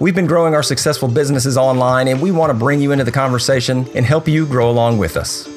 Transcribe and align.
We've 0.00 0.14
been 0.14 0.28
growing 0.28 0.54
our 0.54 0.62
successful 0.62 1.08
businesses 1.08 1.56
online, 1.56 2.06
and 2.06 2.22
we 2.22 2.30
want 2.30 2.50
to 2.50 2.54
bring 2.54 2.80
you 2.80 2.92
into 2.92 3.02
the 3.02 3.10
conversation 3.10 3.84
and 3.96 4.06
help 4.06 4.28
you 4.28 4.46
grow 4.46 4.70
along 4.70 4.98
with 4.98 5.16
us. 5.16 5.48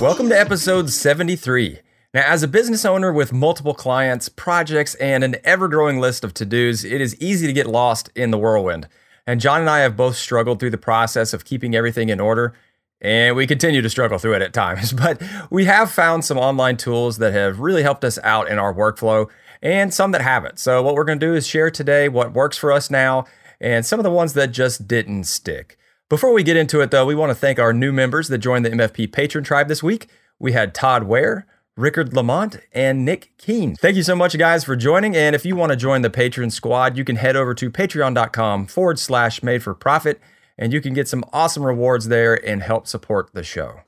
Welcome 0.00 0.30
to 0.30 0.40
episode 0.40 0.88
73. 0.88 1.80
Now, 2.14 2.22
as 2.26 2.42
a 2.42 2.48
business 2.48 2.86
owner 2.86 3.12
with 3.12 3.34
multiple 3.34 3.74
clients, 3.74 4.30
projects, 4.30 4.94
and 4.94 5.22
an 5.22 5.36
ever 5.44 5.68
growing 5.68 6.00
list 6.00 6.24
of 6.24 6.32
to 6.32 6.46
dos, 6.46 6.84
it 6.84 7.02
is 7.02 7.20
easy 7.20 7.46
to 7.46 7.52
get 7.52 7.66
lost 7.66 8.08
in 8.14 8.30
the 8.30 8.38
whirlwind. 8.38 8.88
And 9.26 9.42
John 9.42 9.60
and 9.60 9.68
I 9.68 9.80
have 9.80 9.94
both 9.94 10.16
struggled 10.16 10.60
through 10.60 10.70
the 10.70 10.78
process 10.78 11.34
of 11.34 11.44
keeping 11.44 11.74
everything 11.74 12.08
in 12.08 12.18
order 12.18 12.54
and 13.00 13.36
we 13.36 13.46
continue 13.46 13.82
to 13.82 13.90
struggle 13.90 14.18
through 14.18 14.34
it 14.34 14.42
at 14.42 14.52
times, 14.52 14.92
but 14.94 15.22
we 15.50 15.64
have 15.66 15.90
found 15.90 16.24
some 16.24 16.38
online 16.38 16.76
tools 16.76 17.18
that 17.18 17.32
have 17.32 17.60
really 17.60 17.82
helped 17.82 18.04
us 18.04 18.18
out 18.22 18.48
in 18.48 18.58
our 18.58 18.74
workflow 18.74 19.28
and 19.62 19.92
some 19.92 20.12
that 20.12 20.22
haven't. 20.22 20.58
So, 20.58 20.82
what 20.82 20.94
we're 20.94 21.04
going 21.04 21.20
to 21.20 21.26
do 21.26 21.34
is 21.34 21.46
share 21.46 21.70
today 21.70 22.08
what 22.08 22.32
works 22.32 22.56
for 22.56 22.72
us 22.72 22.90
now 22.90 23.24
and 23.60 23.84
some 23.86 23.98
of 23.98 24.04
the 24.04 24.10
ones 24.10 24.34
that 24.34 24.48
just 24.48 24.86
didn't 24.86 25.24
stick. 25.24 25.78
Before 26.08 26.32
we 26.32 26.42
get 26.42 26.56
into 26.56 26.80
it, 26.82 26.90
though, 26.90 27.06
we 27.06 27.14
want 27.14 27.30
to 27.30 27.34
thank 27.34 27.58
our 27.58 27.72
new 27.72 27.92
members 27.92 28.28
that 28.28 28.38
joined 28.38 28.64
the 28.64 28.70
MFP 28.70 29.12
Patron 29.12 29.42
Tribe 29.42 29.66
this 29.68 29.82
week. 29.82 30.08
We 30.38 30.52
had 30.52 30.74
Todd 30.74 31.04
Ware, 31.04 31.46
Rickard 31.76 32.14
Lamont, 32.14 32.60
and 32.72 33.04
Nick 33.04 33.32
Keen. 33.38 33.74
Thank 33.74 33.96
you 33.96 34.02
so 34.02 34.14
much, 34.14 34.38
guys, 34.38 34.62
for 34.62 34.76
joining. 34.76 35.16
And 35.16 35.34
if 35.34 35.44
you 35.44 35.56
want 35.56 35.70
to 35.72 35.76
join 35.76 36.02
the 36.02 36.10
Patron 36.10 36.50
squad, 36.50 36.96
you 36.96 37.04
can 37.04 37.16
head 37.16 37.34
over 37.34 37.54
to 37.54 37.70
patreon.com 37.70 38.66
forward 38.66 38.98
slash 38.98 39.42
made 39.42 39.62
for 39.62 39.74
profit 39.74 40.20
and 40.58 40.72
you 40.72 40.80
can 40.80 40.94
get 40.94 41.08
some 41.08 41.24
awesome 41.32 41.64
rewards 41.64 42.08
there 42.08 42.34
and 42.34 42.62
help 42.62 42.86
support 42.86 43.30
the 43.32 43.42
show. 43.42 43.80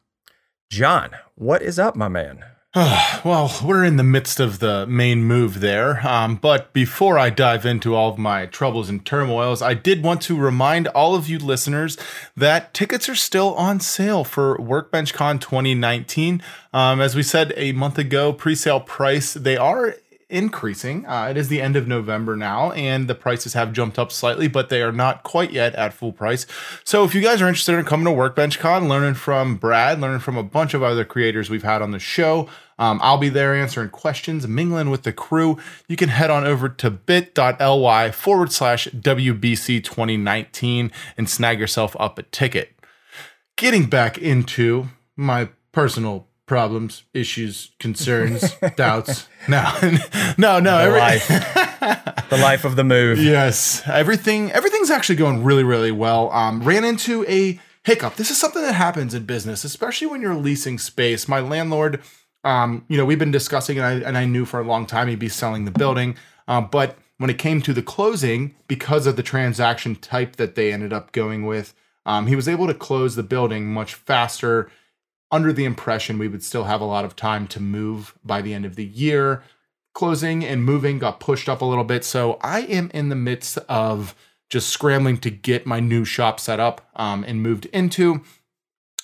John, 0.71 1.11
what 1.35 1.63
is 1.63 1.79
up, 1.79 1.97
my 1.97 2.09
man? 2.09 2.45
well, 2.75 3.51
we're 3.65 3.85
in 3.85 3.97
the 3.97 4.05
midst 4.05 4.39
of 4.39 4.59
the 4.59 4.87
main 4.87 5.25
move 5.25 5.61
there. 5.61 6.07
Um, 6.07 6.37
but 6.37 6.73
before 6.75 7.19
I 7.19 7.31
dive 7.31 7.65
into 7.65 7.95
all 7.95 8.11
of 8.11 8.19
my 8.19 8.45
troubles 8.45 8.91
and 8.91 9.05
turmoils, 9.05 9.63
I 9.63 9.73
did 9.73 10.05
want 10.05 10.21
to 10.23 10.37
remind 10.37 10.87
all 10.89 11.15
of 11.15 11.29
you 11.29 11.39
listeners 11.39 11.97
that 12.37 12.75
tickets 12.75 13.09
are 13.09 13.15
still 13.15 13.55
on 13.55 13.81
sale 13.81 14.23
for 14.23 14.59
WorkbenchCon 14.59 15.41
2019. 15.41 16.43
Um, 16.75 17.01
as 17.01 17.17
we 17.17 17.23
said 17.23 17.55
a 17.57 17.73
month 17.73 17.97
ago, 17.97 18.35
pre 18.35 18.55
sale 18.55 18.81
price, 18.81 19.33
they 19.33 19.57
are 19.57 19.97
increasing. 20.31 21.07
Uh, 21.07 21.29
it 21.31 21.37
is 21.37 21.49
the 21.49 21.63
end 21.63 21.77
of 21.77 21.89
November 21.89 22.37
now, 22.37 22.73
and 22.73 23.09
the 23.09 23.15
prices 23.15 23.55
have 23.55 23.73
jumped 23.73 23.99
up 23.99 24.13
slightly, 24.13 24.49
but 24.49 24.69
they 24.69 24.83
are 24.83 24.93
not 24.93 25.23
quite 25.23 25.53
yet 25.53 25.75
at 25.75 25.95
full 25.95 26.13
price. 26.13 26.47
So 26.85 27.05
if 27.05 27.15
you 27.15 27.21
guys 27.21 27.41
are 27.41 27.49
interested 27.49 27.79
in 27.79 27.85
coming 27.85 28.07
to 28.07 28.11
WorkbenchCon, 28.11 28.89
learning 28.89 29.15
from 29.15 29.57
Brad, 29.57 30.01
learning 30.01 30.21
from 30.21 30.37
a 30.37 30.43
bunch 30.43 30.75
of 30.75 30.83
other 30.83 31.05
creators 31.05 31.49
we've 31.49 31.63
had 31.63 31.83
on 31.83 31.93
the 31.93 31.99
show, 31.99 32.49
um, 32.79 33.01
I'll 33.03 33.19
be 33.19 33.29
there 33.29 33.55
answering 33.55 33.91
questions, 33.91 34.47
mingling 34.47 34.91
with 34.91 35.03
the 35.03 35.13
crew. 35.13 35.59
You 35.89 35.97
can 35.97 36.11
head 36.11 36.31
on 36.31 36.47
over 36.47 36.69
to 36.69 36.91
bit.ly 36.91 38.11
forward 38.13 38.53
slash 38.53 38.87
WBC 38.89 39.83
2019 39.83 40.93
and 41.17 41.29
snag 41.29 41.59
yourself 41.59 41.97
up 41.99 42.19
a 42.19 42.23
ticket. 42.23 42.75
Getting 43.57 43.87
back 43.87 44.17
into 44.19 44.89
my 45.17 45.49
personal 45.73 46.28
problems, 46.49 47.05
issues, 47.15 47.71
concerns, 47.79 48.55
doubts. 48.77 49.29
No, 49.47 49.71
no, 50.39 50.59
no. 50.59 50.79
The 50.79 50.83
every- 50.83 50.99
life, 50.99 51.29
the 52.31 52.39
life 52.39 52.65
of 52.65 52.75
the 52.75 52.85
move. 52.85 53.19
Yes, 53.19 53.83
everything. 53.87 54.51
Everything's 54.53 54.91
actually 54.91 55.17
going 55.17 55.45
really, 55.45 55.63
really 55.65 55.93
well. 55.93 56.31
Um, 56.33 56.63
ran 56.63 56.85
into 56.85 57.25
a 57.29 57.61
hiccup. 57.85 58.17
This 58.17 58.31
is 58.31 58.41
something 58.41 58.63
that 58.63 58.75
happens 58.75 59.15
in 59.15 59.25
business, 59.25 59.63
especially 59.63 60.09
when 60.09 60.21
you're 60.21 60.35
leasing 60.35 60.79
space. 60.79 61.29
My 61.29 61.41
landlord, 61.41 62.01
um, 62.43 62.85
you 62.89 62.97
know, 62.97 63.05
we've 63.05 63.19
been 63.19 63.31
discussing, 63.31 63.79
and 63.79 63.87
I 63.87 63.93
and 64.09 64.19
I 64.19 64.25
knew 64.25 64.45
for 64.45 64.59
a 64.59 64.65
long 64.65 64.87
time 64.87 65.07
he'd 65.09 65.19
be 65.19 65.29
selling 65.29 65.65
the 65.67 65.71
building, 65.71 66.17
um, 66.49 66.69
but 66.73 66.99
when 67.19 67.31
it 67.31 67.39
came 67.39 67.61
to 67.63 67.73
the 67.73 67.83
closing, 67.83 68.55
because 68.69 69.07
of 69.07 69.17
the 69.17 69.23
transaction 69.25 69.97
type 69.97 70.37
that 70.37 70.55
they 70.55 70.73
ended 70.73 70.93
up 70.93 71.11
going 71.13 71.45
with, 71.45 71.75
um, 72.07 72.29
he 72.29 72.37
was 72.37 72.49
able 72.49 72.69
to 72.69 72.75
close 72.75 73.17
the 73.17 73.25
building 73.25 73.67
much 73.67 73.95
faster 73.95 74.71
under 75.31 75.53
the 75.53 75.65
impression 75.65 76.19
we 76.19 76.29
would 76.29 76.43
still 76.43 76.65
have 76.65 76.81
a 76.81 76.87
lot 76.87 77.05
of 77.05 77.17
time 77.17 77.47
to 77.49 77.61
move 77.61 78.15
by 78.25 78.41
the 78.41 78.55
end 78.55 78.65
of 78.65 78.77
the 78.77 78.85
year. 78.85 79.43
Closing 79.95 80.45
and 80.45 80.65
moving 80.65 80.99
got 80.99 81.21
pushed 81.21 81.49
up 81.49 81.61
a 81.61 81.65
little 81.65 81.85
bit. 81.85 82.05
So 82.05 82.39
I 82.43 82.61
am 82.61 82.91
in 82.95 83.09
the 83.09 83.17
midst 83.17 83.59
of 83.69 84.15
just 84.49 84.69
scrambling 84.69 85.19
to 85.19 85.31
get 85.31 85.67
my 85.67 85.81
new 85.81 86.05
shop 86.05 86.41
set 86.41 86.61
up 86.61 86.89
um, 86.97 87.25
and 87.25 87.43
moved 87.43 87.67
into, 87.67 88.23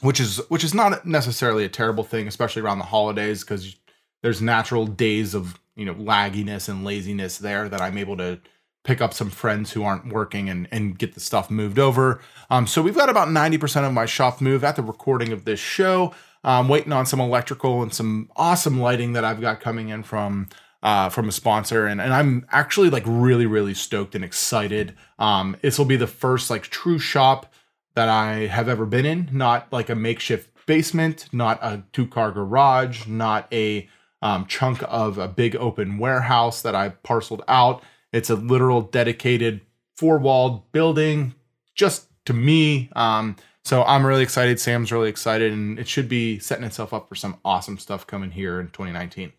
which 0.00 0.20
is 0.20 0.38
which 0.48 0.64
is 0.64 0.72
not 0.72 1.04
necessarily 1.04 1.64
a 1.64 1.68
terrible 1.68 2.04
thing, 2.04 2.26
especially 2.26 2.62
around 2.62 2.78
the 2.78 2.84
holidays, 2.84 3.42
because 3.42 3.76
there's 4.22 4.40
natural 4.40 4.86
days 4.86 5.34
of 5.34 5.58
you 5.76 5.84
know 5.84 5.94
lagginess 5.94 6.68
and 6.68 6.84
laziness 6.84 7.38
there 7.38 7.68
that 7.68 7.80
I'm 7.80 7.98
able 7.98 8.16
to 8.18 8.40
pick 8.84 9.00
up 9.00 9.12
some 9.12 9.30
friends 9.30 9.72
who 9.72 9.82
aren't 9.82 10.12
working 10.12 10.48
and, 10.48 10.68
and 10.70 10.98
get 10.98 11.14
the 11.14 11.20
stuff 11.20 11.50
moved 11.50 11.78
over. 11.78 12.20
Um, 12.50 12.66
so 12.66 12.82
we've 12.82 12.94
got 12.94 13.08
about 13.08 13.28
90% 13.28 13.86
of 13.86 13.92
my 13.92 14.06
shop 14.06 14.40
move 14.40 14.62
at 14.62 14.76
the 14.76 14.82
recording 14.82 15.32
of 15.32 15.44
this 15.44 15.58
show. 15.58 16.14
I'm 16.44 16.68
waiting 16.68 16.92
on 16.92 17.06
some 17.06 17.20
electrical 17.20 17.82
and 17.82 17.92
some 17.92 18.30
awesome 18.36 18.78
lighting 18.80 19.14
that 19.14 19.24
I've 19.24 19.40
got 19.40 19.60
coming 19.60 19.88
in 19.88 20.02
from 20.02 20.48
uh, 20.82 21.08
from 21.08 21.30
a 21.30 21.32
sponsor, 21.32 21.86
and, 21.86 21.98
and 21.98 22.12
I'm 22.12 22.46
actually 22.50 22.90
like 22.90 23.04
really 23.06 23.46
really 23.46 23.72
stoked 23.72 24.14
and 24.14 24.22
excited. 24.22 24.94
Um, 25.18 25.56
this 25.62 25.78
will 25.78 25.86
be 25.86 25.96
the 25.96 26.06
first 26.06 26.50
like 26.50 26.64
true 26.64 26.98
shop 26.98 27.50
that 27.94 28.10
I 28.10 28.48
have 28.48 28.68
ever 28.68 28.84
been 28.84 29.06
in, 29.06 29.30
not 29.32 29.72
like 29.72 29.88
a 29.88 29.94
makeshift 29.94 30.66
basement, 30.66 31.28
not 31.32 31.58
a 31.62 31.84
two 31.94 32.06
car 32.06 32.30
garage, 32.32 33.06
not 33.06 33.50
a 33.50 33.88
um, 34.20 34.46
chunk 34.46 34.82
of 34.86 35.16
a 35.16 35.28
big 35.28 35.56
open 35.56 35.98
warehouse 35.98 36.60
that 36.62 36.74
I 36.74 36.90
parceled 36.90 37.42
out. 37.48 37.82
It's 38.14 38.30
a 38.30 38.36
literal 38.36 38.80
dedicated 38.80 39.60
four 39.96 40.18
walled 40.18 40.70
building 40.70 41.34
just 41.74 42.06
to 42.26 42.32
me. 42.32 42.88
Um, 42.94 43.34
so 43.64 43.82
I'm 43.82 44.06
really 44.06 44.22
excited. 44.22 44.60
Sam's 44.60 44.92
really 44.92 45.08
excited, 45.08 45.52
and 45.52 45.78
it 45.78 45.88
should 45.88 46.08
be 46.08 46.38
setting 46.38 46.64
itself 46.64 46.94
up 46.94 47.08
for 47.08 47.16
some 47.16 47.38
awesome 47.44 47.76
stuff 47.76 48.06
coming 48.06 48.30
here 48.30 48.60
in 48.60 48.68
2019. 48.68 49.32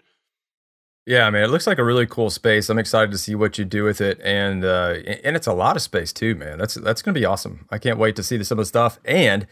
Yeah, 1.06 1.28
I 1.28 1.30
mean, 1.30 1.44
it 1.44 1.52
looks 1.52 1.68
like 1.68 1.78
a 1.78 1.84
really 1.85 2.08
cool 2.08 2.30
space. 2.30 2.68
I'm 2.68 2.80
excited 2.80 3.12
to 3.12 3.18
see 3.18 3.35
what 3.35 3.58
you 3.58 3.64
do 3.64 3.84
with 3.84 4.02
it, 4.02 4.19
and 4.24 4.66
uh, 4.66 4.96
and 5.24 5.35
it's 5.35 5.47
a 5.47 5.53
lot 5.53 5.75
of 5.75 5.81
space 5.81 6.12
too, 6.12 6.35
man. 6.35 6.58
That's 6.58 6.74
that's 6.74 7.02
gonna 7.02 7.14
be 7.14 7.25
awesome. 7.25 7.68
I 7.69 7.78
can't 7.78 8.00
wait 8.00 8.16
to 8.18 8.24
see 8.24 8.44
some 8.44 8.58
of 8.58 8.64
the 8.64 8.68
stuff 8.68 9.00
and 9.06 9.47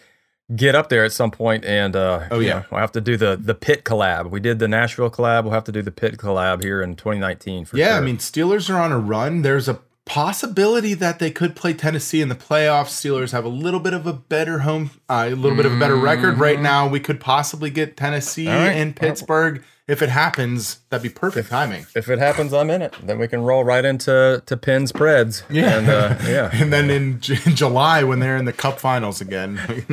get 0.55 0.75
up 0.75 0.89
there 0.89 1.03
at 1.03 1.11
some 1.11 1.31
point 1.31 1.65
and 1.65 1.95
uh, 1.95 2.27
oh 2.31 2.39
yeah. 2.39 2.59
know, 2.59 2.65
we'll 2.71 2.81
have 2.81 2.91
to 2.91 3.01
do 3.01 3.17
the 3.17 3.39
the 3.41 3.55
pit 3.55 3.83
collab. 3.83 4.29
We 4.29 4.39
did 4.39 4.59
the 4.59 4.67
nashville 4.67 5.09
collab. 5.09 5.43
We'll 5.43 5.53
have 5.53 5.63
to 5.65 5.71
do 5.71 5.81
the 5.81 5.91
pit 5.91 6.17
collab 6.17 6.63
here 6.63 6.81
in 6.81 6.95
2019 6.95 7.65
for 7.65 7.77
yeah 7.77 7.89
sure. 7.89 7.95
i 7.95 7.99
mean 8.01 8.17
steelers 8.17 8.69
are 8.69 8.79
on 8.79 8.91
a 8.91 8.99
run. 8.99 9.41
There's 9.41 9.67
a 9.67 9.79
possibility 10.05 10.93
that 10.93 11.19
they 11.19 11.31
could 11.31 11.55
play 11.55 11.73
tennessee 11.73 12.21
in 12.21 12.27
the 12.27 12.35
playoffs 12.35 12.87
steelers 12.87 13.31
have 13.31 13.45
a 13.45 13.49
little 13.49 13.79
bit 13.79 13.93
of 13.93 14.05
a 14.05 14.13
better 14.13 14.59
home 14.59 14.91
uh, 15.09 15.25
a 15.27 15.35
little 15.35 15.55
bit 15.55 15.65
of 15.65 15.73
a 15.73 15.79
better 15.79 15.95
record 15.95 16.37
right 16.37 16.55
mm-hmm. 16.55 16.63
now 16.63 16.87
we 16.87 16.99
could 16.99 17.19
possibly 17.19 17.69
get 17.69 17.95
tennessee 17.95 18.47
right. 18.47 18.75
in 18.75 18.93
pittsburgh 18.93 19.63
if 19.85 20.01
it 20.01 20.07
happens, 20.07 20.79
that'd 20.89 21.03
be 21.03 21.09
perfect 21.09 21.49
timing. 21.49 21.85
If 21.93 22.07
it 22.07 22.17
happens, 22.17 22.53
I'm 22.53 22.69
in 22.69 22.81
it. 22.81 22.95
Then 23.03 23.19
we 23.19 23.27
can 23.27 23.41
roll 23.41 23.65
right 23.65 23.83
into 23.83 24.41
to 24.45 24.57
Pens 24.57 24.93
Preds. 24.93 25.43
Yeah, 25.49 25.77
and, 25.77 25.89
uh, 25.89 26.15
yeah. 26.25 26.49
and 26.53 26.71
then 26.71 26.89
in, 26.89 27.19
J- 27.19 27.35
July 27.53 28.03
when 28.03 28.19
they're 28.19 28.37
in 28.37 28.45
the 28.45 28.53
Cup 28.53 28.79
Finals 28.79 29.19
again. 29.19 29.59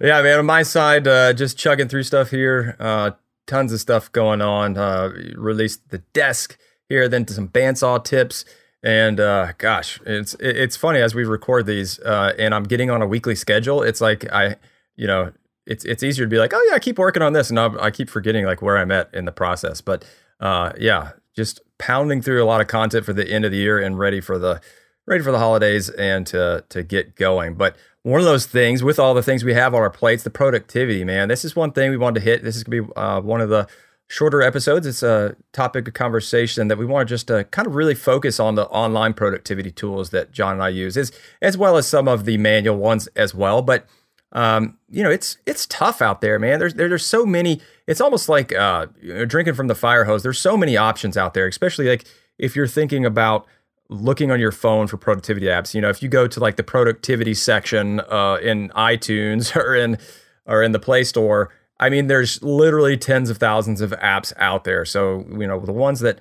yeah, 0.00 0.20
man. 0.20 0.40
On 0.40 0.46
my 0.46 0.64
side, 0.64 1.06
uh, 1.06 1.32
just 1.32 1.56
chugging 1.56 1.86
through 1.86 2.02
stuff 2.02 2.30
here. 2.30 2.74
Uh, 2.80 3.12
tons 3.46 3.72
of 3.72 3.80
stuff 3.80 4.10
going 4.10 4.42
on. 4.42 4.76
Uh, 4.76 5.12
released 5.36 5.88
the 5.90 5.98
desk 6.12 6.58
here, 6.88 7.08
then 7.08 7.26
some 7.26 7.48
bandsaw 7.48 8.02
tips. 8.02 8.44
And 8.82 9.18
uh, 9.18 9.52
gosh, 9.58 10.00
it's 10.06 10.34
it's 10.38 10.76
funny 10.76 11.00
as 11.00 11.14
we 11.14 11.24
record 11.24 11.66
these, 11.66 11.98
uh, 12.00 12.32
and 12.38 12.54
I'm 12.54 12.62
getting 12.62 12.90
on 12.90 13.02
a 13.02 13.06
weekly 13.06 13.34
schedule. 13.34 13.82
It's 13.82 14.00
like 14.00 14.30
I, 14.32 14.56
you 14.96 15.06
know, 15.06 15.32
it's 15.66 15.84
it's 15.84 16.02
easier 16.02 16.26
to 16.26 16.30
be 16.30 16.38
like, 16.38 16.52
oh 16.54 16.66
yeah, 16.68 16.76
I 16.76 16.78
keep 16.78 16.98
working 16.98 17.22
on 17.22 17.32
this, 17.32 17.50
and 17.50 17.58
I'll, 17.58 17.78
i 17.80 17.90
keep 17.90 18.08
forgetting 18.08 18.44
like 18.44 18.62
where 18.62 18.78
I'm 18.78 18.92
at 18.92 19.12
in 19.12 19.24
the 19.24 19.32
process. 19.32 19.80
But 19.80 20.04
uh, 20.38 20.72
yeah, 20.78 21.12
just 21.34 21.60
pounding 21.78 22.22
through 22.22 22.42
a 22.42 22.46
lot 22.46 22.60
of 22.60 22.68
content 22.68 23.04
for 23.04 23.12
the 23.12 23.28
end 23.28 23.44
of 23.44 23.50
the 23.50 23.58
year 23.58 23.80
and 23.80 23.98
ready 23.98 24.20
for 24.20 24.38
the 24.38 24.60
ready 25.06 25.24
for 25.24 25.32
the 25.32 25.38
holidays 25.38 25.90
and 25.90 26.24
to 26.28 26.64
to 26.68 26.84
get 26.84 27.16
going. 27.16 27.54
But 27.54 27.76
one 28.02 28.20
of 28.20 28.26
those 28.26 28.46
things 28.46 28.82
with 28.84 28.98
all 28.98 29.12
the 29.12 29.22
things 29.22 29.42
we 29.42 29.54
have 29.54 29.74
on 29.74 29.80
our 29.80 29.90
plates, 29.90 30.22
the 30.22 30.30
productivity, 30.30 31.04
man. 31.04 31.28
This 31.28 31.44
is 31.44 31.56
one 31.56 31.72
thing 31.72 31.90
we 31.90 31.96
wanted 31.96 32.20
to 32.20 32.24
hit. 32.24 32.44
This 32.44 32.56
is 32.56 32.62
gonna 32.62 32.82
be 32.82 32.92
uh, 32.94 33.20
one 33.20 33.40
of 33.40 33.48
the 33.48 33.66
shorter 34.08 34.42
episodes. 34.42 34.86
It's 34.86 35.02
a 35.02 35.36
topic 35.52 35.86
of 35.86 35.94
conversation 35.94 36.68
that 36.68 36.78
we 36.78 36.86
want 36.86 37.08
to 37.08 37.14
just 37.14 37.30
uh, 37.30 37.44
kind 37.44 37.66
of 37.66 37.74
really 37.74 37.94
focus 37.94 38.40
on 38.40 38.56
the 38.56 38.66
online 38.66 39.14
productivity 39.14 39.70
tools 39.70 40.10
that 40.10 40.32
John 40.32 40.54
and 40.54 40.62
I 40.62 40.70
use, 40.70 40.96
as 40.96 41.12
as 41.40 41.56
well 41.56 41.76
as 41.76 41.86
some 41.86 42.08
of 42.08 42.24
the 42.24 42.38
manual 42.38 42.76
ones 42.76 43.06
as 43.14 43.34
well. 43.34 43.62
But 43.62 43.86
um, 44.32 44.78
you 44.90 45.02
know, 45.02 45.10
it's 45.10 45.38
it's 45.46 45.66
tough 45.66 46.02
out 46.02 46.20
there, 46.20 46.38
man. 46.38 46.58
There's 46.58 46.74
there, 46.74 46.88
there's 46.88 47.06
so 47.06 47.24
many. 47.24 47.60
It's 47.86 48.00
almost 48.00 48.28
like 48.28 48.52
uh, 48.54 48.86
drinking 49.26 49.54
from 49.54 49.68
the 49.68 49.74
fire 49.74 50.04
hose. 50.04 50.22
There's 50.22 50.40
so 50.40 50.56
many 50.56 50.76
options 50.76 51.16
out 51.16 51.34
there, 51.34 51.46
especially 51.46 51.88
like 51.88 52.04
if 52.38 52.56
you're 52.56 52.66
thinking 52.66 53.04
about 53.04 53.46
looking 53.90 54.30
on 54.30 54.38
your 54.38 54.52
phone 54.52 54.86
for 54.86 54.98
productivity 54.98 55.46
apps. 55.46 55.74
You 55.74 55.80
know, 55.80 55.88
if 55.88 56.02
you 56.02 56.08
go 56.08 56.26
to 56.26 56.40
like 56.40 56.56
the 56.56 56.62
productivity 56.62 57.34
section 57.34 58.00
uh, 58.00 58.38
in 58.42 58.68
iTunes 58.70 59.54
or 59.56 59.74
in 59.74 59.98
or 60.46 60.62
in 60.62 60.72
the 60.72 60.78
Play 60.78 61.04
Store, 61.04 61.50
I 61.80 61.90
mean, 61.90 62.06
there's 62.08 62.42
literally 62.42 62.96
tens 62.96 63.30
of 63.30 63.38
thousands 63.38 63.80
of 63.80 63.90
apps 63.92 64.32
out 64.36 64.64
there. 64.64 64.84
So 64.84 65.26
you 65.30 65.46
know, 65.46 65.60
the 65.60 65.72
ones 65.72 66.00
that 66.00 66.18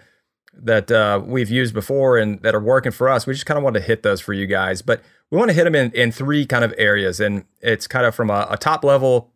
that 0.53 0.91
uh, 0.91 1.21
we've 1.23 1.49
used 1.49 1.73
before 1.73 2.17
and 2.17 2.41
that 2.41 2.55
are 2.55 2.61
working 2.61 2.91
for 2.91 3.09
us, 3.09 3.27
we 3.27 3.33
just 3.33 3.45
kind 3.45 3.57
of 3.57 3.63
want 3.63 3.75
to 3.75 3.81
hit 3.81 4.03
those 4.03 4.21
for 4.21 4.33
you 4.33 4.47
guys. 4.47 4.81
But 4.81 5.01
we 5.29 5.37
want 5.37 5.49
to 5.49 5.53
hit 5.53 5.63
them 5.63 5.75
in 5.75 5.91
in 5.91 6.11
three 6.11 6.45
kind 6.45 6.63
of 6.63 6.73
areas, 6.77 7.19
and 7.19 7.45
it's 7.61 7.87
kind 7.87 8.05
of 8.05 8.15
from 8.15 8.29
a, 8.29 8.47
a 8.49 8.57
top 8.57 8.83
level 8.83 9.31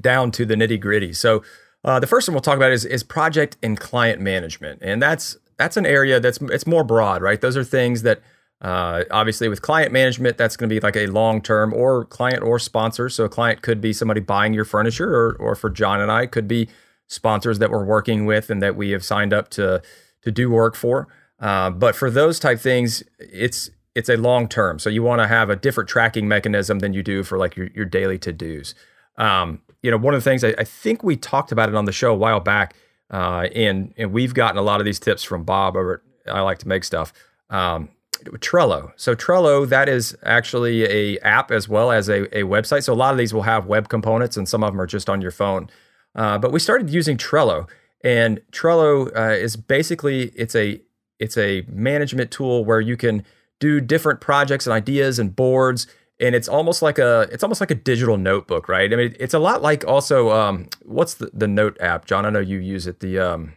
down 0.00 0.30
to 0.32 0.46
the 0.46 0.54
nitty 0.54 0.80
gritty. 0.80 1.12
So. 1.12 1.42
Uh, 1.82 1.98
the 1.98 2.06
first 2.06 2.28
one 2.28 2.34
we'll 2.34 2.42
talk 2.42 2.58
about 2.58 2.70
is, 2.70 2.84
is 2.84 3.02
project 3.02 3.56
and 3.62 3.80
client 3.80 4.20
management, 4.20 4.78
and 4.82 5.00
that's 5.00 5.38
that's 5.56 5.78
an 5.78 5.86
area 5.86 6.20
that's 6.20 6.38
it's 6.42 6.66
more 6.66 6.84
broad, 6.84 7.22
right? 7.22 7.40
Those 7.40 7.56
are 7.56 7.64
things 7.64 8.02
that 8.02 8.20
uh, 8.60 9.04
obviously, 9.10 9.48
with 9.48 9.62
client 9.62 9.92
management, 9.92 10.36
that's 10.36 10.56
going 10.56 10.68
to 10.68 10.74
be 10.74 10.80
like 10.80 10.96
a 10.96 11.06
long 11.06 11.40
term 11.40 11.72
or 11.72 12.04
client 12.04 12.42
or 12.42 12.58
sponsor. 12.58 13.08
So, 13.08 13.24
a 13.24 13.28
client 13.28 13.62
could 13.62 13.80
be 13.80 13.92
somebody 13.92 14.20
buying 14.20 14.52
your 14.52 14.66
furniture, 14.66 15.14
or, 15.14 15.36
or 15.40 15.54
for 15.54 15.70
John 15.70 16.00
and 16.00 16.10
I, 16.10 16.26
could 16.26 16.46
be 16.46 16.68
sponsors 17.06 17.58
that 17.58 17.70
we're 17.70 17.84
working 17.84 18.26
with 18.26 18.50
and 18.50 18.62
that 18.62 18.76
we 18.76 18.90
have 18.90 19.04
signed 19.04 19.32
up 19.32 19.48
to 19.50 19.82
to 20.22 20.30
do 20.30 20.50
work 20.50 20.76
for. 20.76 21.08
Uh, 21.40 21.70
but 21.70 21.96
for 21.96 22.10
those 22.10 22.38
type 22.38 22.60
things, 22.60 23.02
it's 23.18 23.70
it's 23.94 24.08
a 24.08 24.16
long 24.16 24.46
term. 24.46 24.78
So 24.78 24.90
you 24.90 25.02
want 25.02 25.22
to 25.22 25.26
have 25.26 25.50
a 25.50 25.56
different 25.56 25.88
tracking 25.88 26.28
mechanism 26.28 26.78
than 26.80 26.92
you 26.92 27.02
do 27.02 27.22
for 27.22 27.38
like 27.38 27.56
your, 27.56 27.68
your 27.74 27.86
daily 27.86 28.18
to 28.18 28.32
dos. 28.32 28.74
Um, 29.16 29.62
you 29.82 29.90
know, 29.90 29.96
one 29.96 30.14
of 30.14 30.22
the 30.22 30.30
things 30.30 30.44
I, 30.44 30.54
I, 30.58 30.64
think 30.64 31.02
we 31.02 31.16
talked 31.16 31.52
about 31.52 31.68
it 31.68 31.74
on 31.74 31.84
the 31.84 31.92
show 31.92 32.12
a 32.12 32.16
while 32.16 32.40
back, 32.40 32.74
uh, 33.10 33.48
and 33.54 33.92
and 33.96 34.12
we've 34.12 34.34
gotten 34.34 34.58
a 34.58 34.62
lot 34.62 34.80
of 34.80 34.84
these 34.84 34.98
tips 34.98 35.22
from 35.22 35.44
Bob 35.44 35.76
over. 35.76 36.02
At, 36.26 36.34
I 36.34 36.40
like 36.42 36.58
to 36.58 36.68
make 36.68 36.84
stuff. 36.84 37.12
Um, 37.48 37.88
Trello. 38.24 38.92
So 38.96 39.14
Trello, 39.14 39.68
that 39.68 39.88
is 39.88 40.16
actually 40.22 40.84
a 40.84 41.18
app 41.20 41.50
as 41.50 41.68
well 41.68 41.90
as 41.90 42.08
a, 42.08 42.24
a 42.36 42.42
website. 42.42 42.84
So 42.84 42.92
a 42.92 42.94
lot 42.94 43.12
of 43.12 43.18
these 43.18 43.34
will 43.34 43.42
have 43.42 43.66
web 43.66 43.88
components, 43.88 44.36
and 44.36 44.48
some 44.48 44.62
of 44.62 44.72
them 44.72 44.80
are 44.80 44.86
just 44.86 45.08
on 45.08 45.20
your 45.20 45.30
phone. 45.30 45.68
Uh, 46.14 46.38
but 46.38 46.52
we 46.52 46.58
started 46.58 46.90
using 46.90 47.16
Trello, 47.16 47.68
and 48.02 48.40
Trello 48.52 49.14
uh, 49.16 49.34
is 49.34 49.56
basically 49.56 50.32
it's 50.34 50.54
a 50.54 50.80
it's 51.18 51.36
a 51.36 51.64
management 51.68 52.30
tool 52.30 52.64
where 52.64 52.80
you 52.80 52.96
can 52.96 53.24
do 53.58 53.80
different 53.80 54.20
projects 54.20 54.66
and 54.66 54.72
ideas 54.72 55.18
and 55.18 55.36
boards, 55.36 55.86
and 56.18 56.34
it's 56.34 56.48
almost 56.48 56.82
like 56.82 56.98
a 56.98 57.28
it's 57.30 57.42
almost 57.42 57.60
like 57.60 57.70
a 57.70 57.74
digital 57.74 58.16
notebook, 58.16 58.68
right? 58.68 58.92
I 58.92 58.96
mean, 58.96 59.14
it's 59.20 59.34
a 59.34 59.38
lot 59.38 59.62
like 59.62 59.84
also 59.86 60.30
um, 60.30 60.68
what's 60.82 61.14
the, 61.14 61.30
the 61.32 61.48
Note 61.48 61.76
app, 61.80 62.06
John? 62.06 62.24
I 62.26 62.30
know 62.30 62.40
you 62.40 62.58
use 62.58 62.86
it. 62.86 63.00
The 63.00 63.18
um, 63.18 63.54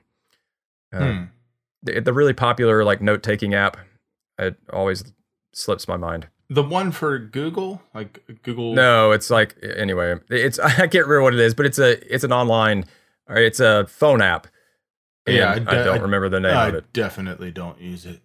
uh, 0.94 1.12
hmm. 1.12 1.24
the, 1.82 2.02
the 2.02 2.14
really 2.14 2.34
popular 2.34 2.84
like 2.84 3.02
note 3.02 3.24
taking 3.24 3.54
app. 3.54 3.78
It 4.38 4.56
always 4.72 5.04
slips 5.54 5.88
my 5.88 5.98
mind. 5.98 6.28
The 6.50 6.64
one 6.64 6.92
for 6.92 7.18
Google, 7.18 7.82
like 7.94 8.22
Google. 8.44 8.74
No, 8.74 9.12
it's 9.12 9.30
like 9.30 9.56
anyway. 9.64 10.20
It's 10.30 10.60
I 10.60 10.88
can't 10.88 10.94
remember 11.08 11.24
what 11.24 11.34
it 11.34 11.40
is, 11.40 11.54
but 11.54 11.66
it's 11.66 11.80
a 11.80 12.14
it's 12.14 12.24
an 12.24 12.34
online 12.34 12.86
or 13.28 13.38
it's 13.38 13.60
a 13.60 13.86
phone 13.88 14.22
app. 14.22 14.48
yeah, 15.28 15.52
I, 15.52 15.60
de- 15.60 15.70
I, 15.70 15.84
don't 15.84 16.02
remember 16.02 16.28
the 16.28 16.42
name 16.42 16.56
I 16.56 16.68
of 16.68 16.76
it. 16.76 16.94
Definitely 16.94 17.52
don't 17.52 17.80
use 17.80 18.06
it. 18.06 18.22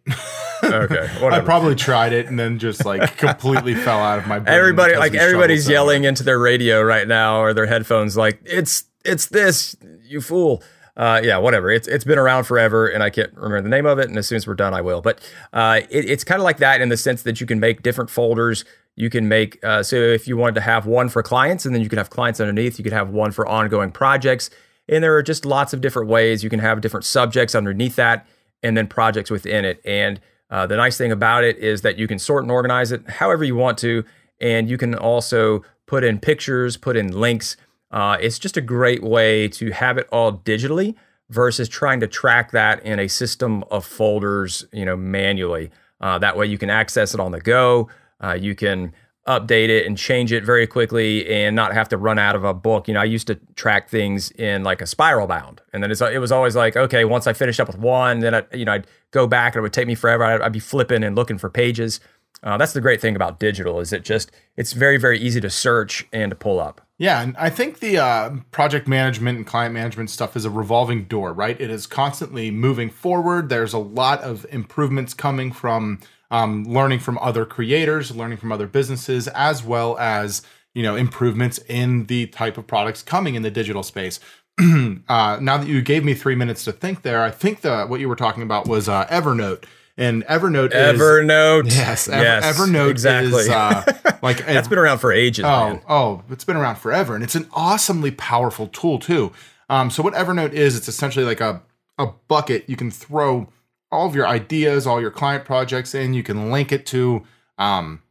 okay, 0.64 1.06
whatever. 1.20 1.30
I 1.30 1.40
probably 1.40 1.76
tried 1.76 2.12
it 2.12 2.26
and 2.26 2.38
then 2.38 2.58
just 2.58 2.84
like 2.84 3.16
completely 3.18 3.74
fell 3.74 4.00
out 4.00 4.18
of 4.18 4.26
my 4.26 4.40
brain. 4.40 4.54
Everybody, 4.54 4.96
like 4.96 5.14
everybody's 5.14 5.68
yelling 5.68 6.04
into 6.04 6.24
their 6.24 6.38
radio 6.38 6.82
right 6.82 7.06
now 7.06 7.40
or 7.40 7.54
their 7.54 7.66
headphones, 7.66 8.16
like 8.16 8.40
it's 8.44 8.84
it's 9.04 9.26
this, 9.26 9.76
you 10.02 10.20
fool 10.20 10.62
uh, 10.98 11.20
yeah, 11.22 11.38
whatever. 11.38 11.70
It's 11.70 11.86
it's 11.86 12.04
been 12.04 12.18
around 12.18 12.44
forever, 12.44 12.88
and 12.88 13.04
I 13.04 13.10
can't 13.10 13.32
remember 13.34 13.62
the 13.62 13.68
name 13.68 13.86
of 13.86 14.00
it. 14.00 14.08
And 14.08 14.18
as 14.18 14.26
soon 14.26 14.36
as 14.36 14.46
we're 14.46 14.54
done, 14.54 14.74
I 14.74 14.80
will. 14.80 15.00
But 15.00 15.20
uh, 15.52 15.82
it, 15.90 16.10
it's 16.10 16.24
kind 16.24 16.40
of 16.40 16.44
like 16.44 16.58
that 16.58 16.80
in 16.80 16.88
the 16.88 16.96
sense 16.96 17.22
that 17.22 17.40
you 17.40 17.46
can 17.46 17.60
make 17.60 17.82
different 17.82 18.10
folders. 18.10 18.64
You 18.96 19.08
can 19.08 19.28
make 19.28 19.64
uh, 19.64 19.84
so 19.84 19.94
if 19.94 20.26
you 20.26 20.36
wanted 20.36 20.56
to 20.56 20.60
have 20.62 20.86
one 20.86 21.08
for 21.08 21.22
clients, 21.22 21.64
and 21.64 21.72
then 21.72 21.82
you 21.82 21.88
could 21.88 21.98
have 21.98 22.10
clients 22.10 22.40
underneath. 22.40 22.78
You 22.78 22.82
could 22.82 22.92
have 22.92 23.10
one 23.10 23.30
for 23.30 23.46
ongoing 23.46 23.92
projects, 23.92 24.50
and 24.88 25.02
there 25.04 25.14
are 25.14 25.22
just 25.22 25.46
lots 25.46 25.72
of 25.72 25.80
different 25.80 26.08
ways 26.08 26.42
you 26.42 26.50
can 26.50 26.58
have 26.58 26.80
different 26.80 27.06
subjects 27.06 27.54
underneath 27.54 27.94
that, 27.94 28.26
and 28.64 28.76
then 28.76 28.88
projects 28.88 29.30
within 29.30 29.64
it. 29.64 29.80
And 29.84 30.20
uh, 30.50 30.66
the 30.66 30.76
nice 30.76 30.98
thing 30.98 31.12
about 31.12 31.44
it 31.44 31.58
is 31.58 31.82
that 31.82 31.96
you 31.96 32.08
can 32.08 32.18
sort 32.18 32.42
and 32.42 32.50
organize 32.50 32.90
it 32.90 33.08
however 33.08 33.44
you 33.44 33.54
want 33.54 33.78
to, 33.78 34.04
and 34.40 34.68
you 34.68 34.76
can 34.76 34.96
also 34.96 35.62
put 35.86 36.02
in 36.02 36.18
pictures, 36.18 36.76
put 36.76 36.96
in 36.96 37.12
links 37.12 37.56
uh, 37.90 38.16
it's 38.20 38.38
just 38.38 38.56
a 38.56 38.60
great 38.60 39.02
way 39.02 39.48
to 39.48 39.70
have 39.70 39.98
it 39.98 40.08
all 40.12 40.32
digitally 40.32 40.94
versus 41.30 41.68
trying 41.68 42.00
to 42.00 42.06
track 42.06 42.52
that 42.52 42.82
in 42.84 42.98
a 42.98 43.08
system 43.08 43.64
of 43.70 43.84
folders, 43.84 44.66
you 44.72 44.84
know, 44.84 44.96
manually. 44.96 45.70
Uh, 46.00 46.18
that 46.18 46.36
way 46.36 46.46
you 46.46 46.58
can 46.58 46.70
access 46.70 47.14
it 47.14 47.20
on 47.20 47.32
the 47.32 47.40
go. 47.40 47.88
Uh, 48.22 48.34
you 48.34 48.54
can 48.54 48.92
update 49.26 49.68
it 49.68 49.86
and 49.86 49.98
change 49.98 50.32
it 50.32 50.42
very 50.42 50.66
quickly 50.66 51.28
and 51.28 51.54
not 51.54 51.74
have 51.74 51.88
to 51.90 51.98
run 51.98 52.18
out 52.18 52.34
of 52.34 52.44
a 52.44 52.54
book. 52.54 52.88
You 52.88 52.94
know, 52.94 53.00
I 53.00 53.04
used 53.04 53.26
to 53.26 53.34
track 53.56 53.90
things 53.90 54.30
in 54.32 54.64
like 54.64 54.80
a 54.80 54.86
spiral 54.86 55.26
bound, 55.26 55.60
and 55.72 55.82
then 55.82 55.90
it 55.90 56.18
was 56.18 56.32
always 56.32 56.56
like, 56.56 56.76
okay, 56.76 57.04
once 57.04 57.26
I 57.26 57.34
finished 57.34 57.60
up 57.60 57.66
with 57.66 57.78
one, 57.78 58.20
then 58.20 58.34
I, 58.34 58.44
you 58.54 58.64
know, 58.64 58.72
I'd 58.72 58.86
go 59.10 59.26
back 59.26 59.54
and 59.54 59.60
it 59.60 59.62
would 59.62 59.74
take 59.74 59.86
me 59.86 59.94
forever. 59.94 60.24
I'd, 60.24 60.40
I'd 60.40 60.52
be 60.52 60.60
flipping 60.60 61.04
and 61.04 61.14
looking 61.14 61.36
for 61.36 61.50
pages. 61.50 62.00
Uh, 62.42 62.56
that's 62.56 62.72
the 62.72 62.80
great 62.80 63.00
thing 63.00 63.16
about 63.16 63.40
digital 63.40 63.80
is 63.80 63.92
it 63.92 64.04
just 64.04 64.30
it's 64.56 64.72
very 64.72 64.96
very 64.96 65.18
easy 65.18 65.40
to 65.40 65.50
search 65.50 66.06
and 66.12 66.30
to 66.30 66.36
pull 66.36 66.60
up. 66.60 66.87
Yeah, 67.00 67.22
and 67.22 67.36
I 67.36 67.48
think 67.48 67.78
the 67.78 67.98
uh, 67.98 68.30
project 68.50 68.88
management 68.88 69.38
and 69.38 69.46
client 69.46 69.72
management 69.72 70.10
stuff 70.10 70.36
is 70.36 70.44
a 70.44 70.50
revolving 70.50 71.04
door, 71.04 71.32
right? 71.32 71.58
It 71.60 71.70
is 71.70 71.86
constantly 71.86 72.50
moving 72.50 72.90
forward. 72.90 73.48
There's 73.48 73.72
a 73.72 73.78
lot 73.78 74.20
of 74.22 74.44
improvements 74.50 75.14
coming 75.14 75.52
from 75.52 76.00
um, 76.32 76.64
learning 76.64 76.98
from 76.98 77.16
other 77.18 77.46
creators, 77.46 78.14
learning 78.14 78.38
from 78.38 78.50
other 78.50 78.66
businesses, 78.66 79.28
as 79.28 79.62
well 79.62 79.96
as 79.98 80.42
you 80.74 80.82
know 80.82 80.96
improvements 80.96 81.58
in 81.68 82.06
the 82.06 82.26
type 82.26 82.58
of 82.58 82.66
products 82.66 83.02
coming 83.02 83.36
in 83.36 83.42
the 83.42 83.50
digital 83.50 83.84
space. 83.84 84.18
uh, 84.60 85.38
now 85.40 85.56
that 85.56 85.68
you 85.68 85.80
gave 85.82 86.04
me 86.04 86.14
three 86.14 86.34
minutes 86.34 86.64
to 86.64 86.72
think 86.72 87.02
there, 87.02 87.22
I 87.22 87.30
think 87.30 87.60
the 87.60 87.86
what 87.86 88.00
you 88.00 88.08
were 88.08 88.16
talking 88.16 88.42
about 88.42 88.66
was 88.66 88.88
uh, 88.88 89.06
Evernote 89.06 89.64
and 89.98 90.24
Evernote 90.26 90.70
Evernote. 90.70 91.66
Is, 91.66 91.76
yes, 91.76 92.08
Ever, 92.08 92.22
yes, 92.22 92.58
Evernote 92.58 92.90
exactly. 92.90 93.40
is 93.40 93.48
uh, 93.48 94.18
like 94.22 94.46
that's 94.46 94.68
been 94.68 94.78
around 94.78 94.98
for 94.98 95.12
ages. 95.12 95.44
Oh, 95.44 95.68
man. 95.68 95.82
oh, 95.88 96.22
it's 96.30 96.44
been 96.44 96.56
around 96.56 96.76
forever, 96.76 97.14
and 97.14 97.24
it's 97.24 97.34
an 97.34 97.48
awesomely 97.52 98.12
powerful 98.12 98.68
tool 98.68 98.98
too. 98.98 99.32
Um, 99.68 99.90
so 99.90 100.02
what 100.02 100.14
Evernote 100.14 100.52
is, 100.52 100.76
it's 100.76 100.88
essentially 100.88 101.24
like 101.24 101.40
a 101.40 101.62
a 101.98 102.06
bucket 102.28 102.68
you 102.68 102.76
can 102.76 102.90
throw 102.90 103.48
all 103.90 104.06
of 104.06 104.14
your 104.14 104.26
ideas, 104.26 104.86
all 104.86 105.00
your 105.00 105.10
client 105.10 105.44
projects 105.44 105.94
in. 105.94 106.14
You 106.14 106.22
can 106.22 106.50
link 106.50 106.72
it 106.72 106.86
to, 106.86 107.24
um, 107.58 108.02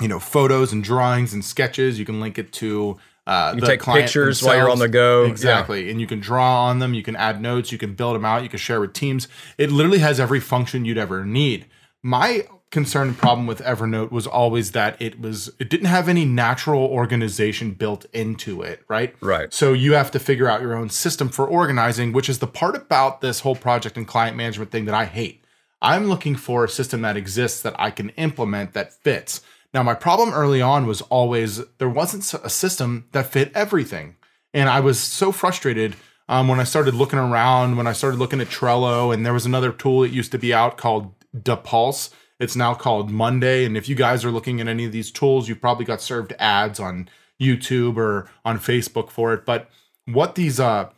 you 0.00 0.08
know, 0.08 0.18
photos 0.18 0.72
and 0.72 0.82
drawings 0.82 1.32
and 1.32 1.44
sketches. 1.44 1.98
You 1.98 2.04
can 2.04 2.20
link 2.20 2.38
it 2.38 2.52
to 2.54 2.98
uh, 3.30 3.54
you 3.54 3.60
take 3.60 3.80
pictures 3.82 4.42
while 4.42 4.56
you're 4.56 4.68
on 4.68 4.80
the 4.80 4.88
go. 4.88 5.24
Exactly. 5.24 5.84
Yeah. 5.84 5.92
And 5.92 6.00
you 6.00 6.06
can 6.08 6.18
draw 6.18 6.64
on 6.64 6.80
them. 6.80 6.94
You 6.94 7.02
can 7.04 7.14
add 7.14 7.40
notes. 7.40 7.70
You 7.70 7.78
can 7.78 7.94
build 7.94 8.16
them 8.16 8.24
out. 8.24 8.42
You 8.42 8.48
can 8.48 8.58
share 8.58 8.80
with 8.80 8.92
teams. 8.92 9.28
It 9.56 9.70
literally 9.70 10.00
has 10.00 10.18
every 10.18 10.40
function 10.40 10.84
you'd 10.84 10.98
ever 10.98 11.24
need. 11.24 11.66
My 12.02 12.48
concern 12.72 13.08
and 13.08 13.18
problem 13.18 13.46
with 13.46 13.60
Evernote 13.60 14.10
was 14.10 14.26
always 14.26 14.72
that 14.72 15.00
it 15.00 15.20
was 15.20 15.48
it 15.60 15.70
didn't 15.70 15.86
have 15.86 16.08
any 16.08 16.24
natural 16.24 16.82
organization 16.82 17.70
built 17.70 18.04
into 18.12 18.62
it, 18.62 18.82
right? 18.88 19.14
Right. 19.20 19.54
So 19.54 19.72
you 19.72 19.94
have 19.94 20.10
to 20.10 20.18
figure 20.18 20.48
out 20.48 20.60
your 20.60 20.74
own 20.74 20.88
system 20.88 21.28
for 21.28 21.46
organizing, 21.46 22.12
which 22.12 22.28
is 22.28 22.40
the 22.40 22.48
part 22.48 22.74
about 22.74 23.20
this 23.20 23.40
whole 23.40 23.56
project 23.56 23.96
and 23.96 24.08
client 24.08 24.36
management 24.36 24.72
thing 24.72 24.86
that 24.86 24.94
I 24.94 25.04
hate. 25.04 25.44
I'm 25.80 26.06
looking 26.06 26.34
for 26.34 26.64
a 26.64 26.68
system 26.68 27.02
that 27.02 27.16
exists 27.16 27.62
that 27.62 27.74
I 27.78 27.90
can 27.90 28.10
implement 28.10 28.72
that 28.72 28.92
fits. 28.92 29.40
Now, 29.72 29.82
my 29.82 29.94
problem 29.94 30.32
early 30.32 30.60
on 30.60 30.86
was 30.86 31.00
always 31.02 31.64
there 31.78 31.88
wasn't 31.88 32.32
a 32.44 32.50
system 32.50 33.06
that 33.12 33.26
fit 33.26 33.52
everything. 33.54 34.16
And 34.52 34.68
I 34.68 34.80
was 34.80 34.98
so 34.98 35.30
frustrated 35.30 35.94
um, 36.28 36.48
when 36.48 36.60
I 36.60 36.64
started 36.64 36.94
looking 36.94 37.18
around, 37.18 37.76
when 37.76 37.86
I 37.86 37.92
started 37.92 38.18
looking 38.18 38.40
at 38.40 38.48
Trello, 38.48 39.14
and 39.14 39.24
there 39.24 39.32
was 39.32 39.46
another 39.46 39.72
tool 39.72 40.00
that 40.00 40.10
used 40.10 40.32
to 40.32 40.38
be 40.38 40.52
out 40.52 40.76
called 40.76 41.12
DaPulse. 41.36 42.10
It's 42.40 42.56
now 42.56 42.74
called 42.74 43.10
Monday. 43.10 43.64
And 43.64 43.76
if 43.76 43.88
you 43.88 43.94
guys 43.94 44.24
are 44.24 44.30
looking 44.30 44.60
at 44.60 44.68
any 44.68 44.84
of 44.84 44.92
these 44.92 45.10
tools, 45.10 45.48
you 45.48 45.54
probably 45.54 45.84
got 45.84 46.00
served 46.00 46.32
ads 46.38 46.80
on 46.80 47.08
YouTube 47.40 47.96
or 47.96 48.30
on 48.44 48.58
Facebook 48.58 49.10
for 49.10 49.32
it. 49.34 49.44
But 49.44 49.70
what 50.06 50.34
these 50.34 50.58
uh, 50.58 50.90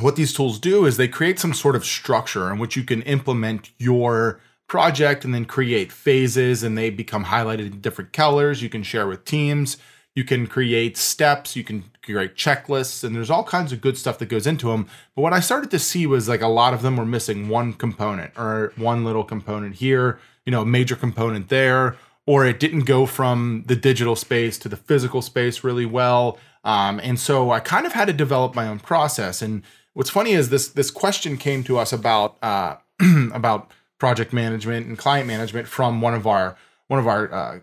what 0.00 0.16
these 0.16 0.32
tools 0.32 0.58
do 0.58 0.86
is 0.86 0.96
they 0.96 1.08
create 1.08 1.38
some 1.38 1.52
sort 1.52 1.76
of 1.76 1.84
structure 1.84 2.50
in 2.50 2.58
which 2.58 2.76
you 2.76 2.84
can 2.84 3.02
implement 3.02 3.70
your 3.78 4.40
project 4.72 5.22
and 5.22 5.34
then 5.34 5.44
create 5.44 5.92
phases 5.92 6.62
and 6.62 6.78
they 6.78 6.88
become 6.88 7.26
highlighted 7.26 7.70
in 7.70 7.80
different 7.82 8.10
colors. 8.10 8.62
You 8.62 8.70
can 8.70 8.82
share 8.82 9.06
with 9.06 9.26
teams. 9.26 9.76
You 10.14 10.24
can 10.24 10.46
create 10.46 10.96
steps. 10.96 11.54
You 11.54 11.62
can 11.62 11.84
create 12.02 12.36
checklists, 12.36 13.04
and 13.04 13.14
there's 13.14 13.28
all 13.28 13.44
kinds 13.44 13.74
of 13.74 13.82
good 13.82 13.98
stuff 13.98 14.16
that 14.18 14.30
goes 14.30 14.46
into 14.46 14.68
them. 14.68 14.86
But 15.14 15.20
what 15.20 15.34
I 15.34 15.40
started 15.40 15.70
to 15.72 15.78
see 15.78 16.06
was 16.06 16.26
like 16.26 16.40
a 16.40 16.48
lot 16.48 16.72
of 16.72 16.80
them 16.80 16.96
were 16.96 17.04
missing 17.04 17.50
one 17.50 17.74
component 17.74 18.32
or 18.34 18.72
one 18.76 19.04
little 19.04 19.24
component 19.24 19.74
here, 19.74 20.18
you 20.46 20.50
know, 20.50 20.64
major 20.64 20.96
component 20.96 21.50
there, 21.50 21.96
or 22.24 22.46
it 22.46 22.58
didn't 22.58 22.86
go 22.86 23.04
from 23.04 23.64
the 23.66 23.76
digital 23.76 24.16
space 24.16 24.56
to 24.60 24.70
the 24.70 24.78
physical 24.78 25.20
space 25.20 25.62
really 25.62 25.86
well. 25.86 26.38
Um, 26.64 26.98
and 27.00 27.20
so 27.20 27.50
I 27.50 27.60
kind 27.60 27.84
of 27.84 27.92
had 27.92 28.06
to 28.06 28.14
develop 28.14 28.54
my 28.54 28.66
own 28.66 28.78
process. 28.78 29.42
And 29.42 29.64
what's 29.92 30.08
funny 30.08 30.32
is 30.32 30.48
this 30.48 30.68
this 30.68 30.90
question 30.90 31.36
came 31.36 31.62
to 31.64 31.76
us 31.76 31.92
about 31.92 32.38
uh, 32.42 32.76
about 33.34 33.70
project 34.02 34.32
management 34.32 34.84
and 34.84 34.98
client 34.98 35.28
management 35.28 35.68
from 35.68 36.00
one 36.00 36.12
of 36.12 36.26
our 36.26 36.56
one 36.88 36.98
of 36.98 37.06
our 37.06 37.32
uh, 37.32 37.60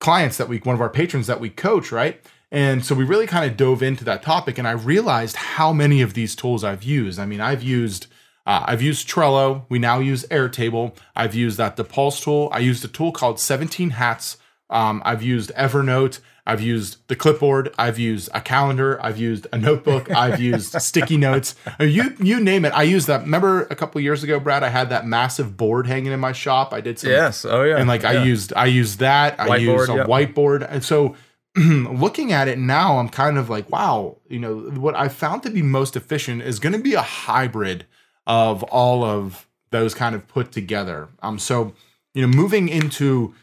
clients 0.00 0.36
that 0.36 0.48
we 0.48 0.58
one 0.58 0.74
of 0.74 0.80
our 0.80 0.90
patrons 0.90 1.28
that 1.28 1.38
we 1.38 1.48
coach, 1.48 1.92
right? 1.92 2.20
And 2.50 2.84
so 2.84 2.96
we 2.96 3.04
really 3.04 3.28
kind 3.28 3.48
of 3.48 3.56
dove 3.56 3.80
into 3.80 4.02
that 4.02 4.20
topic, 4.20 4.58
and 4.58 4.66
I 4.66 4.72
realized 4.72 5.36
how 5.36 5.72
many 5.72 6.02
of 6.02 6.14
these 6.14 6.34
tools 6.34 6.64
I've 6.64 6.82
used. 6.82 7.20
I 7.20 7.26
mean, 7.26 7.40
I've 7.40 7.62
used 7.62 8.08
uh, 8.44 8.64
I've 8.66 8.82
used 8.82 9.08
Trello. 9.08 9.66
We 9.68 9.78
now 9.78 10.00
use 10.00 10.24
Airtable. 10.32 10.96
I've 11.14 11.36
used 11.36 11.58
that 11.58 11.76
the 11.76 11.84
Pulse 11.84 12.24
tool. 12.24 12.48
I 12.50 12.58
used 12.58 12.84
a 12.84 12.88
tool 12.88 13.12
called 13.12 13.38
17 13.38 13.90
Hats. 13.90 14.36
Um, 14.70 15.02
I've 15.04 15.22
used 15.22 15.52
Evernote. 15.54 16.20
I've 16.48 16.62
used 16.62 16.96
the 17.08 17.14
clipboard. 17.14 17.74
I've 17.78 17.98
used 17.98 18.30
a 18.32 18.40
calendar. 18.40 18.98
I've 19.04 19.18
used 19.18 19.46
a 19.52 19.58
notebook. 19.58 20.10
I've 20.14 20.40
used 20.40 20.80
sticky 20.80 21.18
notes. 21.18 21.54
You 21.78 22.16
you 22.18 22.40
name 22.40 22.64
it. 22.64 22.70
I 22.70 22.84
used 22.84 23.06
that. 23.06 23.20
Remember 23.20 23.64
a 23.64 23.76
couple 23.76 24.00
years 24.00 24.24
ago, 24.24 24.40
Brad? 24.40 24.62
I 24.62 24.70
had 24.70 24.88
that 24.88 25.06
massive 25.06 25.58
board 25.58 25.86
hanging 25.86 26.10
in 26.10 26.20
my 26.20 26.32
shop. 26.32 26.72
I 26.72 26.80
did 26.80 26.98
some. 26.98 27.10
Yes. 27.10 27.44
Oh 27.44 27.62
yeah. 27.64 27.76
And 27.76 27.86
like 27.86 28.02
yeah. 28.02 28.10
I 28.12 28.24
used 28.24 28.54
I 28.54 28.64
used 28.64 28.98
that. 29.00 29.38
I 29.38 29.56
used 29.56 29.90
a 29.90 29.96
yep. 29.96 30.06
whiteboard. 30.06 30.66
And 30.68 30.82
so 30.82 31.16
looking 31.56 32.32
at 32.32 32.48
it 32.48 32.58
now, 32.58 32.98
I'm 32.98 33.10
kind 33.10 33.36
of 33.36 33.50
like, 33.50 33.68
wow. 33.70 34.16
You 34.28 34.38
know 34.38 34.56
what 34.56 34.96
I 34.96 35.08
found 35.08 35.42
to 35.42 35.50
be 35.50 35.60
most 35.60 35.96
efficient 35.96 36.40
is 36.40 36.58
going 36.58 36.72
to 36.72 36.78
be 36.78 36.94
a 36.94 37.02
hybrid 37.02 37.84
of 38.26 38.62
all 38.64 39.04
of 39.04 39.46
those 39.70 39.92
kind 39.94 40.14
of 40.14 40.26
put 40.28 40.50
together. 40.50 41.08
Um. 41.22 41.38
So 41.38 41.74
you 42.14 42.22
know, 42.22 42.28
moving 42.28 42.70
into 42.70 43.34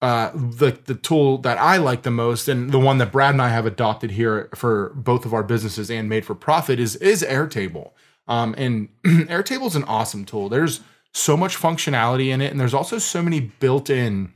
uh, 0.00 0.30
the 0.32 0.78
the 0.84 0.94
tool 0.94 1.38
that 1.38 1.58
I 1.58 1.76
like 1.76 2.02
the 2.02 2.10
most, 2.10 2.48
and 2.48 2.70
the 2.70 2.78
one 2.78 2.98
that 2.98 3.10
Brad 3.10 3.34
and 3.34 3.42
I 3.42 3.48
have 3.48 3.66
adopted 3.66 4.12
here 4.12 4.48
for 4.54 4.90
both 4.94 5.24
of 5.24 5.34
our 5.34 5.42
businesses 5.42 5.90
and 5.90 6.08
made 6.08 6.24
for 6.24 6.34
profit 6.34 6.78
is 6.78 6.96
is 6.96 7.22
Airtable. 7.22 7.90
Um, 8.28 8.54
and 8.56 8.88
Airtable 9.04 9.66
is 9.66 9.76
an 9.76 9.84
awesome 9.84 10.24
tool. 10.24 10.48
There's 10.48 10.82
so 11.12 11.36
much 11.36 11.56
functionality 11.56 12.28
in 12.28 12.40
it, 12.40 12.50
and 12.52 12.60
there's 12.60 12.74
also 12.74 12.98
so 12.98 13.22
many 13.22 13.40
built-in 13.40 14.32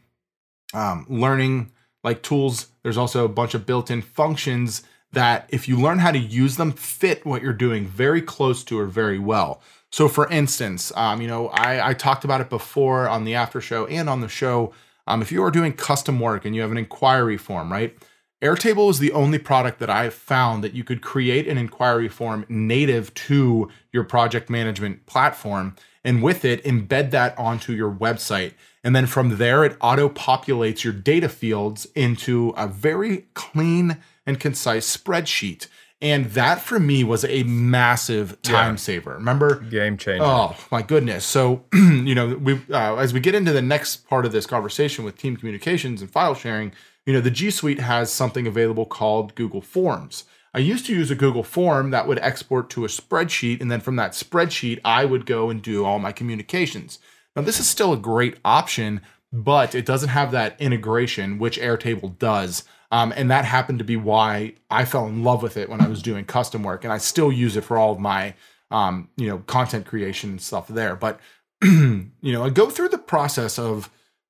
um, 0.74 1.06
learning 1.08 1.70
like 2.02 2.22
tools. 2.22 2.68
There's 2.82 2.96
also 2.96 3.24
a 3.24 3.28
bunch 3.28 3.54
of 3.54 3.66
built-in 3.66 4.02
functions 4.02 4.82
that, 5.12 5.46
if 5.50 5.68
you 5.68 5.78
learn 5.78 5.98
how 5.98 6.10
to 6.10 6.18
use 6.18 6.56
them, 6.56 6.72
fit 6.72 7.24
what 7.24 7.42
you're 7.42 7.52
doing 7.52 7.86
very 7.86 8.22
close 8.22 8.64
to 8.64 8.80
or 8.80 8.86
very 8.86 9.18
well. 9.18 9.60
So, 9.90 10.08
for 10.08 10.28
instance, 10.30 10.90
um, 10.96 11.20
you 11.20 11.28
know, 11.28 11.48
I, 11.48 11.90
I 11.90 11.94
talked 11.94 12.24
about 12.24 12.40
it 12.40 12.48
before 12.48 13.08
on 13.08 13.24
the 13.24 13.34
after 13.34 13.60
show 13.60 13.86
and 13.86 14.08
on 14.08 14.22
the 14.22 14.28
show 14.28 14.72
um, 15.06 15.22
if 15.22 15.32
you 15.32 15.42
are 15.42 15.50
doing 15.50 15.72
custom 15.72 16.20
work 16.20 16.44
and 16.44 16.54
you 16.54 16.62
have 16.62 16.70
an 16.70 16.78
inquiry 16.78 17.36
form, 17.36 17.72
right? 17.72 17.96
Airtable 18.42 18.90
is 18.90 18.98
the 18.98 19.12
only 19.12 19.38
product 19.38 19.78
that 19.78 19.88
I've 19.88 20.14
found 20.14 20.64
that 20.64 20.74
you 20.74 20.82
could 20.82 21.00
create 21.00 21.46
an 21.46 21.58
inquiry 21.58 22.08
form 22.08 22.44
native 22.48 23.14
to 23.14 23.70
your 23.92 24.02
project 24.02 24.50
management 24.50 25.06
platform. 25.06 25.76
And 26.02 26.22
with 26.22 26.44
it, 26.44 26.64
embed 26.64 27.12
that 27.12 27.38
onto 27.38 27.72
your 27.72 27.92
website. 27.92 28.54
And 28.82 28.96
then 28.96 29.06
from 29.06 29.36
there, 29.36 29.64
it 29.64 29.76
auto 29.80 30.08
populates 30.08 30.82
your 30.82 30.92
data 30.92 31.28
fields 31.28 31.86
into 31.94 32.52
a 32.56 32.66
very 32.66 33.26
clean 33.34 33.98
and 34.26 34.40
concise 34.40 34.96
spreadsheet. 34.96 35.68
And 36.02 36.26
that 36.32 36.60
for 36.60 36.78
me 36.80 37.04
was 37.04 37.24
a 37.24 37.44
massive 37.44 38.42
time 38.42 38.72
Yeah. 38.72 38.76
saver. 38.76 39.14
Remember? 39.14 39.60
game 39.60 39.96
changer. 39.96 40.24
Oh 40.24 40.56
my 40.70 40.82
goodness! 40.82 41.24
So 41.24 41.64
you 41.72 42.14
know, 42.14 42.34
we 42.36 42.60
uh, 42.70 42.96
as 42.96 43.14
we 43.14 43.20
get 43.20 43.34
into 43.34 43.52
the 43.52 43.62
next 43.62 44.08
part 44.08 44.26
of 44.26 44.32
this 44.32 44.44
conversation 44.44 45.04
with 45.04 45.16
team 45.16 45.36
communications 45.36 46.02
and 46.02 46.10
file 46.10 46.34
sharing, 46.34 46.72
you 47.06 47.12
know, 47.12 47.20
the 47.20 47.30
G 47.30 47.50
Suite 47.50 47.80
has 47.80 48.12
something 48.12 48.46
available 48.46 48.84
called 48.84 49.34
Google 49.36 49.62
Forms. 49.62 50.24
I 50.54 50.58
used 50.58 50.84
to 50.86 50.92
use 50.94 51.10
a 51.10 51.14
Google 51.14 51.44
form 51.44 51.92
that 51.92 52.06
would 52.06 52.18
export 52.18 52.68
to 52.70 52.84
a 52.84 52.88
spreadsheet, 52.88 53.60
and 53.62 53.70
then 53.70 53.80
from 53.80 53.96
that 53.96 54.12
spreadsheet, 54.12 54.80
I 54.84 55.04
would 55.06 55.24
go 55.24 55.48
and 55.48 55.62
do 55.62 55.84
all 55.86 55.98
my 55.98 56.12
communications. 56.12 56.98
Now, 57.34 57.40
this 57.42 57.58
is 57.58 57.66
still 57.68 57.92
a 57.94 57.96
great 57.96 58.36
option, 58.44 59.00
but 59.32 59.74
it 59.74 59.86
doesn't 59.86 60.10
have 60.10 60.30
that 60.32 60.60
integration, 60.60 61.38
which 61.38 61.58
Airtable 61.58 62.18
does. 62.18 62.64
Um, 62.92 63.12
and 63.16 63.30
that 63.30 63.44
happened 63.46 63.78
to 63.78 63.84
be 63.84 63.96
why 63.96 64.52
I 64.70 64.84
fell 64.84 65.06
in 65.06 65.24
love 65.24 65.42
with 65.42 65.56
it 65.56 65.68
when 65.70 65.80
I 65.80 65.88
was 65.88 66.02
doing 66.02 66.24
custom 66.26 66.62
work, 66.62 66.84
and 66.84 66.92
I 66.92 66.98
still 66.98 67.32
use 67.32 67.56
it 67.56 67.64
for 67.64 67.78
all 67.78 67.92
of 67.92 67.98
my, 67.98 68.34
um, 68.70 69.08
you 69.16 69.26
know, 69.28 69.38
content 69.38 69.86
creation 69.86 70.30
and 70.30 70.40
stuff 70.42 70.68
there. 70.68 70.94
But 70.94 71.18
you 71.62 72.10
know, 72.22 72.44
I 72.44 72.50
go 72.50 72.68
through 72.68 72.90
the 72.90 72.98
process 72.98 73.58
of 73.58 73.88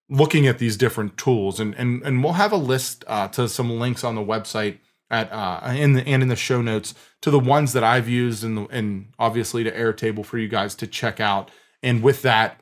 looking 0.08 0.46
at 0.46 0.58
these 0.58 0.76
different 0.76 1.16
tools, 1.16 1.58
and 1.58 1.74
and 1.74 2.02
and 2.02 2.22
we'll 2.22 2.34
have 2.34 2.52
a 2.52 2.56
list 2.56 3.04
uh, 3.08 3.26
to 3.28 3.48
some 3.48 3.80
links 3.80 4.04
on 4.04 4.14
the 4.14 4.22
website 4.22 4.78
at 5.10 5.32
uh, 5.32 5.60
in 5.74 5.94
the 5.94 6.06
and 6.06 6.22
in 6.22 6.28
the 6.28 6.36
show 6.36 6.62
notes 6.62 6.94
to 7.20 7.30
the 7.32 7.40
ones 7.40 7.72
that 7.72 7.82
I've 7.82 8.08
used, 8.08 8.44
and 8.44 8.68
and 8.70 9.08
obviously 9.18 9.64
to 9.64 9.72
Airtable 9.72 10.24
for 10.24 10.38
you 10.38 10.46
guys 10.48 10.76
to 10.76 10.86
check 10.86 11.18
out. 11.18 11.50
And 11.82 12.00
with 12.00 12.22
that, 12.22 12.60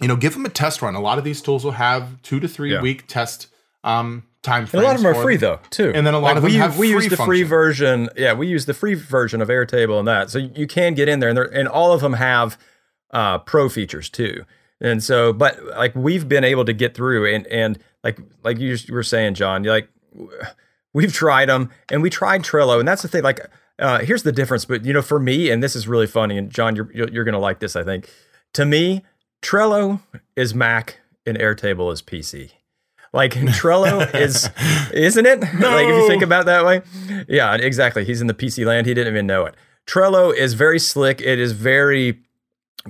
you 0.00 0.06
know, 0.06 0.14
give 0.14 0.34
them 0.34 0.46
a 0.46 0.48
test 0.48 0.80
run. 0.80 0.94
A 0.94 1.00
lot 1.00 1.18
of 1.18 1.24
these 1.24 1.42
tools 1.42 1.64
will 1.64 1.72
have 1.72 2.22
two 2.22 2.38
to 2.38 2.46
three 2.46 2.72
Yeah. 2.72 2.82
week 2.82 3.08
test 3.08 3.48
um, 3.82 4.22
time 4.48 4.64
And 4.64 4.74
a 4.74 4.80
lot 4.80 4.96
of 4.96 5.02
them 5.02 5.14
are 5.14 5.22
free 5.22 5.36
though 5.36 5.60
too. 5.70 5.92
And 5.94 6.06
then 6.06 6.14
a 6.14 6.18
lot 6.18 6.36
of 6.36 6.42
them 6.42 6.52
we, 6.52 6.58
have 6.58 6.78
we 6.78 6.92
free 6.92 7.04
use 7.04 7.10
the 7.10 7.16
free 7.16 7.42
version. 7.42 8.08
Yeah, 8.16 8.32
we 8.32 8.46
use 8.46 8.66
the 8.66 8.74
free 8.74 8.94
version 8.94 9.40
of 9.40 9.48
Airtable 9.48 9.98
and 9.98 10.08
that, 10.08 10.30
so 10.30 10.38
you 10.38 10.66
can 10.66 10.94
get 10.94 11.08
in 11.08 11.20
there, 11.20 11.28
and 11.28 11.38
and 11.38 11.68
all 11.68 11.92
of 11.92 12.00
them 12.00 12.14
have 12.14 12.58
uh, 13.10 13.38
pro 13.38 13.68
features 13.68 14.08
too. 14.10 14.44
And 14.80 15.02
so, 15.02 15.32
but 15.32 15.62
like 15.64 15.94
we've 15.94 16.28
been 16.28 16.44
able 16.44 16.64
to 16.64 16.72
get 16.72 16.94
through, 16.94 17.32
and 17.32 17.46
and 17.48 17.78
like 18.04 18.18
like 18.44 18.58
you 18.58 18.76
were 18.90 19.02
saying, 19.02 19.34
John, 19.34 19.64
like 19.64 19.88
we've 20.92 21.12
tried 21.12 21.48
them, 21.48 21.70
and 21.90 22.02
we 22.02 22.10
tried 22.10 22.42
Trello, 22.42 22.78
and 22.78 22.86
that's 22.86 23.02
the 23.02 23.08
thing. 23.08 23.22
Like, 23.22 23.40
uh, 23.78 24.00
here's 24.00 24.22
the 24.22 24.32
difference. 24.32 24.64
But 24.64 24.84
you 24.84 24.92
know, 24.92 25.02
for 25.02 25.18
me, 25.18 25.50
and 25.50 25.62
this 25.62 25.74
is 25.74 25.88
really 25.88 26.06
funny, 26.06 26.38
and 26.38 26.50
John, 26.50 26.76
you're 26.76 26.90
you're, 26.92 27.08
you're 27.08 27.24
gonna 27.24 27.40
like 27.40 27.58
this. 27.58 27.74
I 27.74 27.82
think 27.82 28.08
to 28.54 28.64
me, 28.64 29.02
Trello 29.42 30.00
is 30.36 30.54
Mac 30.54 31.00
and 31.26 31.38
Airtable 31.38 31.92
is 31.92 32.02
PC. 32.02 32.52
Like 33.12 33.32
Trello 33.32 34.14
is, 34.14 34.50
isn't 34.92 35.26
it? 35.26 35.40
Like 35.40 35.86
if 35.86 35.94
you 35.94 36.08
think 36.08 36.22
about 36.22 36.42
it 36.42 36.46
that 36.46 36.64
way, 36.64 36.82
yeah, 37.28 37.54
exactly. 37.54 38.04
He's 38.04 38.20
in 38.20 38.26
the 38.26 38.34
PC 38.34 38.66
land. 38.66 38.86
He 38.86 38.94
didn't 38.94 39.12
even 39.12 39.26
know 39.26 39.46
it. 39.46 39.54
Trello 39.86 40.34
is 40.34 40.54
very 40.54 40.78
slick. 40.78 41.20
It 41.20 41.38
is 41.38 41.52
very 41.52 42.20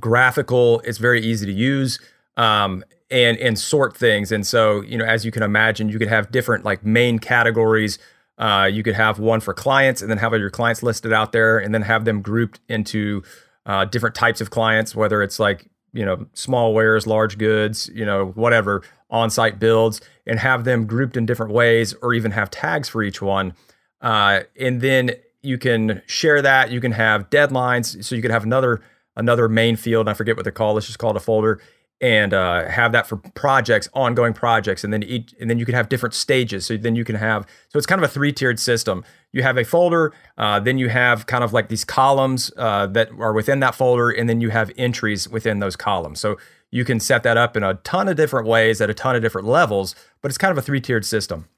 graphical. 0.00 0.80
It's 0.80 0.98
very 0.98 1.20
easy 1.22 1.46
to 1.46 1.52
use, 1.52 2.00
um, 2.36 2.84
and 3.10 3.36
and 3.38 3.58
sort 3.58 3.96
things. 3.96 4.32
And 4.32 4.46
so 4.46 4.82
you 4.82 4.98
know, 4.98 5.04
as 5.04 5.24
you 5.24 5.30
can 5.30 5.42
imagine, 5.42 5.88
you 5.88 5.98
could 5.98 6.08
have 6.08 6.30
different 6.32 6.64
like 6.64 6.84
main 6.84 7.18
categories. 7.18 7.98
Uh, 8.36 8.68
you 8.70 8.82
could 8.82 8.94
have 8.94 9.18
one 9.18 9.40
for 9.40 9.54
clients, 9.54 10.02
and 10.02 10.10
then 10.10 10.18
have 10.18 10.32
all 10.32 10.38
your 10.38 10.50
clients 10.50 10.82
listed 10.82 11.12
out 11.12 11.32
there, 11.32 11.58
and 11.58 11.74
then 11.74 11.82
have 11.82 12.04
them 12.04 12.22
grouped 12.22 12.60
into 12.68 13.22
uh, 13.66 13.84
different 13.84 14.14
types 14.14 14.40
of 14.40 14.50
clients, 14.50 14.94
whether 14.94 15.22
it's 15.22 15.38
like 15.38 15.70
you 15.92 16.04
know 16.04 16.26
small 16.32 16.74
wares, 16.74 17.06
large 17.06 17.38
goods, 17.38 17.90
you 17.94 18.04
know 18.04 18.26
whatever 18.34 18.82
on-site 19.10 19.58
builds, 19.58 20.00
and 20.26 20.38
have 20.38 20.64
them 20.64 20.86
grouped 20.86 21.16
in 21.16 21.24
different 21.24 21.52
ways, 21.52 21.94
or 22.02 22.12
even 22.12 22.30
have 22.30 22.50
tags 22.50 22.88
for 22.88 23.02
each 23.02 23.22
one. 23.22 23.54
Uh, 24.00 24.40
and 24.60 24.80
then 24.80 25.10
you 25.42 25.56
can 25.56 26.02
share 26.06 26.42
that. 26.42 26.70
You 26.70 26.80
can 26.80 26.92
have 26.92 27.30
deadlines, 27.30 28.04
so 28.04 28.14
you 28.14 28.22
could 28.22 28.30
have 28.30 28.44
another 28.44 28.82
another 29.16 29.48
main 29.48 29.76
field. 29.76 30.08
I 30.08 30.14
forget 30.14 30.36
what 30.36 30.44
they're 30.44 30.52
called. 30.52 30.74
Let's 30.74 30.86
just 30.86 30.98
call 30.98 31.10
it 31.10 31.16
a 31.16 31.20
folder, 31.20 31.60
and 32.00 32.32
uh, 32.32 32.68
have 32.68 32.92
that 32.92 33.06
for 33.06 33.16
projects, 33.16 33.88
ongoing 33.92 34.32
projects, 34.32 34.84
and 34.84 34.92
then 34.92 35.02
each, 35.02 35.34
and 35.40 35.50
then 35.50 35.58
you 35.58 35.66
can 35.66 35.74
have 35.74 35.88
different 35.88 36.14
stages. 36.14 36.66
So 36.66 36.76
then 36.76 36.94
you 36.94 37.04
can 37.04 37.16
have 37.16 37.46
so 37.68 37.76
it's 37.76 37.86
kind 37.86 38.02
of 38.02 38.08
a 38.08 38.12
three 38.12 38.32
tiered 38.32 38.60
system. 38.60 39.04
You 39.32 39.42
have 39.42 39.58
a 39.58 39.64
folder, 39.64 40.14
uh, 40.36 40.60
then 40.60 40.78
you 40.78 40.88
have 40.88 41.26
kind 41.26 41.44
of 41.44 41.52
like 41.52 41.68
these 41.68 41.84
columns 41.84 42.50
uh, 42.56 42.86
that 42.88 43.10
are 43.18 43.32
within 43.32 43.60
that 43.60 43.74
folder, 43.74 44.10
and 44.10 44.28
then 44.28 44.40
you 44.40 44.50
have 44.50 44.70
entries 44.78 45.28
within 45.28 45.58
those 45.58 45.76
columns. 45.76 46.20
So 46.20 46.38
you 46.70 46.84
can 46.84 47.00
set 47.00 47.22
that 47.24 47.36
up 47.36 47.56
in 47.56 47.62
a 47.62 47.74
ton 47.74 48.08
of 48.08 48.16
different 48.16 48.46
ways 48.46 48.80
at 48.80 48.90
a 48.90 48.94
ton 48.94 49.16
of 49.16 49.22
different 49.22 49.48
levels, 49.48 49.94
but 50.22 50.30
it's 50.30 50.38
kind 50.38 50.52
of 50.52 50.58
a 50.58 50.62
three 50.62 50.80
tiered 50.80 51.04
system 51.04 51.48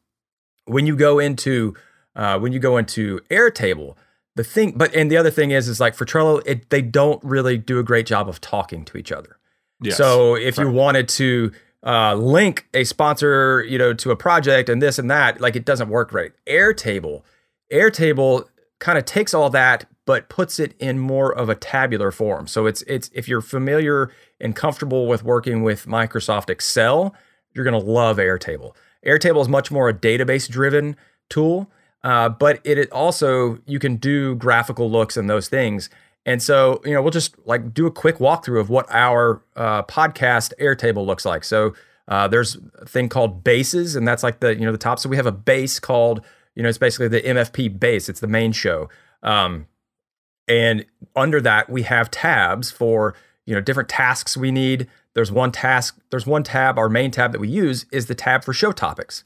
when 0.71 0.87
you 0.87 0.97
go 0.97 1.19
into 1.19 1.75
uh, 2.17 2.39
when 2.39 2.53
you 2.53 2.59
go 2.59 2.77
into 2.77 3.21
Airtable, 3.31 3.97
the 4.35 4.45
thing, 4.45 4.73
but 4.77 4.95
and 4.95 5.11
the 5.11 5.17
other 5.17 5.31
thing 5.31 5.51
is, 5.51 5.69
is 5.69 5.81
like 5.81 5.95
for 5.95 6.05
Trello, 6.05 6.43
it, 6.47 6.71
they 6.71 6.83
don't 6.83 7.23
really 7.23 7.57
do 7.59 7.79
a 7.79 7.83
great 7.83 8.07
job 8.07 8.29
of 8.29 8.41
talking 8.41 8.85
to 8.87 8.97
each 8.97 9.13
other. 9.13 9.37
Yes. 9.81 9.97
So 9.97 10.35
if 10.35 10.59
you 10.59 10.71
wanted 10.71 11.09
to 11.11 11.53
uh, 11.85 12.15
link 12.15 12.67
a 12.75 12.85
sponsor, 12.85 13.65
you 13.65 13.79
know, 13.79 13.95
to 13.95 14.11
a 14.11 14.17
project 14.17 14.69
and 14.69 14.83
this 14.83 14.99
and 14.99 15.11
that, 15.11 15.41
like 15.41 15.57
it 15.57 15.65
doesn't 15.65 15.89
work 15.89 16.13
right. 16.13 16.33
Airtable, 16.47 17.23
Airtable 17.73 18.45
kind 18.79 18.99
of 18.99 19.05
takes 19.05 19.35
all 19.35 19.51
that 19.51 19.87
but 20.07 20.29
puts 20.29 20.59
it 20.59 20.75
in 20.81 20.99
more 20.99 21.33
of 21.33 21.49
a 21.49 21.55
tabular 21.55 22.11
form. 22.11 22.49
So 22.49 22.67
it's 22.67 22.83
it's 22.83 23.11
if 23.15 23.29
you're 23.29 23.41
familiar 23.41 24.11
and 24.41 24.57
comfortable 24.57 25.07
with 25.07 25.23
working 25.23 25.63
with 25.63 25.87
Microsoft 25.87 26.51
Excel, 26.51 27.15
you're 27.55 27.65
going 27.65 27.81
to 27.81 27.91
love 27.91 28.17
Airtable. 28.17 28.75
Airtable 29.07 29.41
is 29.43 29.49
much 29.49 29.71
more 29.71 29.89
a 29.89 29.95
database 29.95 30.49
driven 30.49 30.97
tool. 31.29 31.71
uh, 32.03 32.29
but 32.29 32.61
it, 32.65 32.79
it 32.79 32.91
also 32.93 33.59
you 33.67 33.79
can 33.79 33.97
do 33.97 34.35
graphical 34.35 34.91
looks 34.91 35.17
and 35.17 35.29
those 35.29 35.49
things. 35.49 35.91
And 36.27 36.43
so, 36.43 36.81
you 36.85 36.93
know, 36.93 37.01
we'll 37.03 37.11
just 37.11 37.35
like 37.47 37.73
do 37.73 37.87
a 37.87 37.91
quick 37.91 38.19
walkthrough 38.19 38.61
of 38.61 38.69
what 38.69 38.87
our 38.91 39.43
uh, 39.57 39.83
podcast 39.85 40.53
Airtable 40.61 41.07
looks 41.07 41.25
like. 41.25 41.45
So 41.45 41.75
uh, 42.09 42.29
there's 42.29 42.59
a 42.79 42.87
thing 42.87 43.09
called 43.09 43.43
bases, 43.43 43.97
and 43.97 44.07
that's 44.07 44.23
like 44.23 44.41
the 44.41 44.55
you 44.55 44.67
know 44.67 44.73
the 44.73 44.79
top. 44.79 44.99
So 44.99 45.09
we 45.09 45.17
have 45.17 45.27
a 45.27 45.33
base 45.33 45.79
called 45.79 46.25
you 46.55 46.63
know 46.63 46.69
it's 46.69 46.79
basically 46.79 47.09
the 47.09 47.23
MFP 47.23 47.79
base. 47.79 48.09
It's 48.09 48.21
the 48.21 48.27
main 48.27 48.53
show. 48.53 48.89
Um, 49.23 49.67
and 50.49 50.85
under 51.15 51.41
that 51.41 51.71
we 51.71 51.83
have 51.83 52.11
tabs 52.11 52.71
for 52.71 53.15
you 53.47 53.55
know 53.55 53.61
different 53.61 53.89
tasks 53.89 54.37
we 54.37 54.51
need. 54.51 54.89
There's 55.15 55.33
one 55.33 55.53
task. 55.53 55.99
There's 56.11 56.27
one 56.27 56.43
tab. 56.43 56.79
Our 56.79 56.89
main 56.89 57.11
tab 57.11 57.33
that 57.33 57.41
we 57.41 57.49
use 57.49 57.87
is 57.93 58.07
the 58.07 58.15
tab 58.15 58.45
for 58.45 58.53
show 58.53 58.73
topics. 58.73 59.25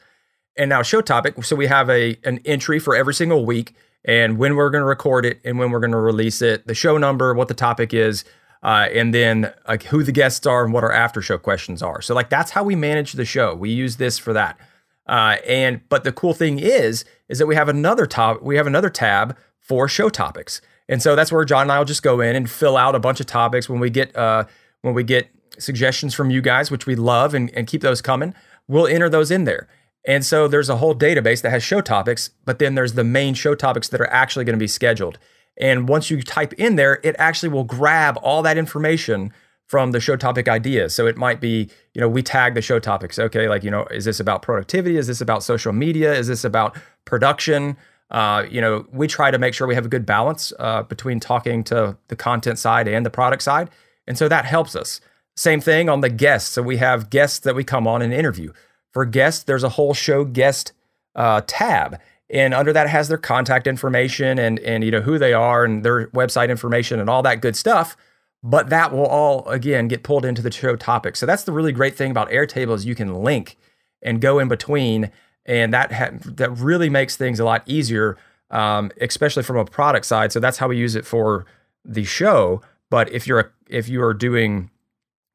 And 0.57 0.69
now 0.69 0.83
show 0.83 1.01
topic. 1.01 1.43
So 1.43 1.57
we 1.57 1.67
have 1.67 1.91
a 1.91 2.19
an 2.25 2.41
entry 2.45 2.79
for 2.79 2.95
every 2.95 3.15
single 3.15 3.45
week 3.45 3.75
and 4.05 4.39
when 4.39 4.57
we're 4.57 4.71
going 4.71 4.83
to 4.83 4.87
record 4.87 5.25
it 5.25 5.41
and 5.45 5.59
when 5.59 5.71
we're 5.71 5.81
going 5.81 5.93
to 5.93 5.99
release 5.99 6.43
it, 6.43 6.67
the 6.67 6.75
show 6.75 6.99
number, 6.99 7.35
what 7.35 7.49
the 7.49 7.55
topic 7.55 7.95
is, 7.95 8.25
uh, 8.63 8.89
and 8.93 9.15
then 9.15 9.53
like 9.69 9.85
who 9.85 10.03
the 10.03 10.13
guests 10.13 10.47
are 10.47 10.65
and 10.65 10.73
what 10.73 10.85
our 10.85 10.93
after 10.93 11.21
show 11.23 11.39
questions 11.39 11.83
are. 11.83 12.01
So 12.01 12.15
like 12.15 12.31
that's 12.31 12.51
how 12.51 12.65
we 12.65 12.75
manage 12.75 13.13
the 13.13 13.25
show. 13.25 13.55
We 13.55 13.71
use 13.71 13.97
this 13.97 14.19
for 14.19 14.33
that. 14.33 14.59
Uh, 15.07 15.37
and 15.47 15.87
but 15.89 16.05
the 16.05 16.13
cool 16.13 16.33
thing 16.33 16.59
is 16.59 17.05
is 17.29 17.39
that 17.39 17.47
we 17.47 17.55
have 17.55 17.69
another 17.69 18.07
top 18.07 18.43
we 18.43 18.57
have 18.57 18.67
another 18.67 18.89
tab 18.89 19.37
for 19.61 19.87
show 19.87 20.09
topics. 20.09 20.63
And 20.89 21.03
so 21.03 21.15
that's 21.15 21.33
where 21.33 21.45
John 21.45 21.63
and 21.63 21.73
I 21.73 21.79
will 21.79 21.85
just 21.85 22.03
go 22.03 22.21
in 22.21 22.37
and 22.37 22.51
fill 22.51 22.77
out 22.77 22.95
a 22.95 22.99
bunch 22.99 23.21
of 23.21 23.27
topics 23.27 23.69
when 23.69 23.81
we 23.81 23.91
get 23.91 24.17
uh, 24.17 24.45
when 24.81 24.95
we 24.95 25.03
get 25.03 25.29
suggestions 25.59 26.15
from 26.15 26.31
you 26.31 26.41
guys, 26.41 26.71
which 26.71 26.87
we 26.87 26.97
love 26.97 27.35
and, 27.35 27.51
and 27.55 27.67
keep 27.67 27.83
those 27.83 28.03
coming. 28.03 28.35
We'll 28.67 28.87
enter 28.87 29.09
those 29.09 29.31
in 29.31 29.45
there. 29.45 29.69
And 30.07 30.25
so 30.25 30.49
there's 30.49 30.69
a 30.69 30.77
whole 30.77 30.95
database 30.95 31.43
that 31.43 31.51
has 31.51 31.63
show 31.63 31.81
topics, 31.81 32.31
but 32.45 32.59
then 32.59 32.75
there's 32.75 32.93
the 32.93 33.05
main 33.05 33.35
show 33.35 33.55
topics 33.55 33.89
that 33.89 34.01
are 34.01 34.11
actually 34.11 34.45
going 34.45 34.59
to 34.59 34.63
be 34.63 34.69
scheduled. 34.69 35.19
And 35.57 35.89
once 35.89 36.11
you 36.11 36.23
type 36.23 36.53
in 36.55 36.77
there, 36.77 37.01
it 37.03 37.17
actually 37.19 37.49
will 37.49 37.65
grab 37.65 38.19
all 38.23 38.43
that 38.43 38.59
information 38.59 39.33
from 39.67 39.93
the 39.93 40.01
show 40.01 40.17
topic 40.17 40.49
ideas. 40.49 40.95
So 40.95 41.07
it 41.07 41.17
might 41.17 41.41
be, 41.41 41.71
you 41.95 42.01
know, 42.01 42.09
we 42.09 42.23
tag 42.23 42.55
the 42.55 42.61
show 42.61 42.79
topics. 42.79 43.19
Okay, 43.19 43.49
like, 43.49 43.65
you 43.65 43.71
know, 43.71 43.87
is 43.87 44.05
this 44.05 44.21
about 44.21 44.43
productivity? 44.43 44.99
Is 44.99 45.07
this 45.07 45.21
about 45.21 45.43
social 45.43 45.73
media? 45.73 46.13
Is 46.13 46.27
this 46.27 46.45
about 46.45 46.77
production? 47.07 47.77
Uh, 48.11 48.45
you 48.51 48.61
know, 48.61 48.87
we 48.93 49.07
try 49.07 49.31
to 49.31 49.39
make 49.39 49.55
sure 49.55 49.67
we 49.67 49.75
have 49.75 49.87
a 49.87 49.89
good 49.89 50.05
balance 50.05 50.53
uh, 50.59 50.83
between 50.83 51.19
talking 51.19 51.65
to 51.65 51.97
the 52.09 52.17
content 52.17 52.59
side 52.59 52.87
and 52.87 53.07
the 53.07 53.11
product 53.11 53.43
side. 53.43 53.71
And 54.07 54.19
so 54.19 54.29
that 54.29 54.45
helps 54.45 54.77
us. 54.77 55.01
Same 55.35 55.61
thing 55.61 55.89
on 55.89 56.01
the 56.01 56.11
guests. 56.11 56.51
So 56.51 56.63
we 56.63 56.77
have 56.77 57.09
guests 57.11 57.39
that 57.41 57.55
we 57.55 57.65
come 57.65 57.89
on 57.89 58.03
and 58.03 58.13
interview. 58.13 58.53
For 58.95 59.05
guests, 59.05 59.43
there's 59.43 59.65
a 59.65 59.71
whole 59.71 59.93
show 59.93 60.25
guest 60.25 60.73
uh, 61.17 61.43
tab. 61.47 62.01
And 62.31 62.55
under 62.55 62.73
that 62.73 62.89
has 62.89 63.09
their 63.09 63.19
contact 63.19 63.67
information 63.67 64.39
and 64.39 64.59
and 64.61 64.83
you 64.83 64.91
know 64.91 65.03
who 65.03 65.19
they 65.19 65.35
are 65.35 65.65
and 65.65 65.85
their 65.85 66.07
website 66.09 66.49
information 66.49 66.99
and 66.99 67.11
all 67.11 67.23
that 67.23 67.43
good 67.43 67.57
stuff. 67.57 67.97
But 68.43 68.71
that 68.71 68.93
will 68.93 69.07
all 69.07 69.47
again 69.49 69.89
get 69.89 70.05
pulled 70.05 70.25
into 70.25 70.41
the 70.41 70.51
show 70.51 70.77
topic. 70.77 71.17
So 71.17 71.27
that's 71.27 71.45
the 71.45 71.53
really 71.53 71.73
great 71.73 71.97
thing 71.97 72.11
about 72.11 72.31
airtable 72.31 72.75
is 72.75 72.87
you 72.87 72.95
can 72.95 73.15
link 73.15 73.59
and 74.01 74.21
go 74.21 74.39
in 74.39 74.49
between. 74.49 75.11
And 75.45 75.75
that 75.75 75.93
ha- 75.93 76.11
that 76.25 76.51
really 76.57 76.89
makes 76.89 77.17
things 77.17 77.39
a 77.41 77.45
lot 77.45 77.63
easier 77.67 78.17
um, 78.51 78.93
especially 79.01 79.43
from 79.43 79.57
a 79.57 79.65
product 79.65 80.07
side. 80.07 80.31
So 80.31 80.39
that's 80.39 80.59
how 80.59 80.69
we 80.69 80.77
use 80.77 80.95
it 80.95 81.05
for 81.05 81.45
the 81.85 82.05
show. 82.05 82.63
But 82.89 83.13
if 83.13 83.27
you're 83.27 83.41
a, 83.41 83.51
if 83.69 83.89
you 83.89 84.03
are 84.03 84.15
doing 84.15 84.71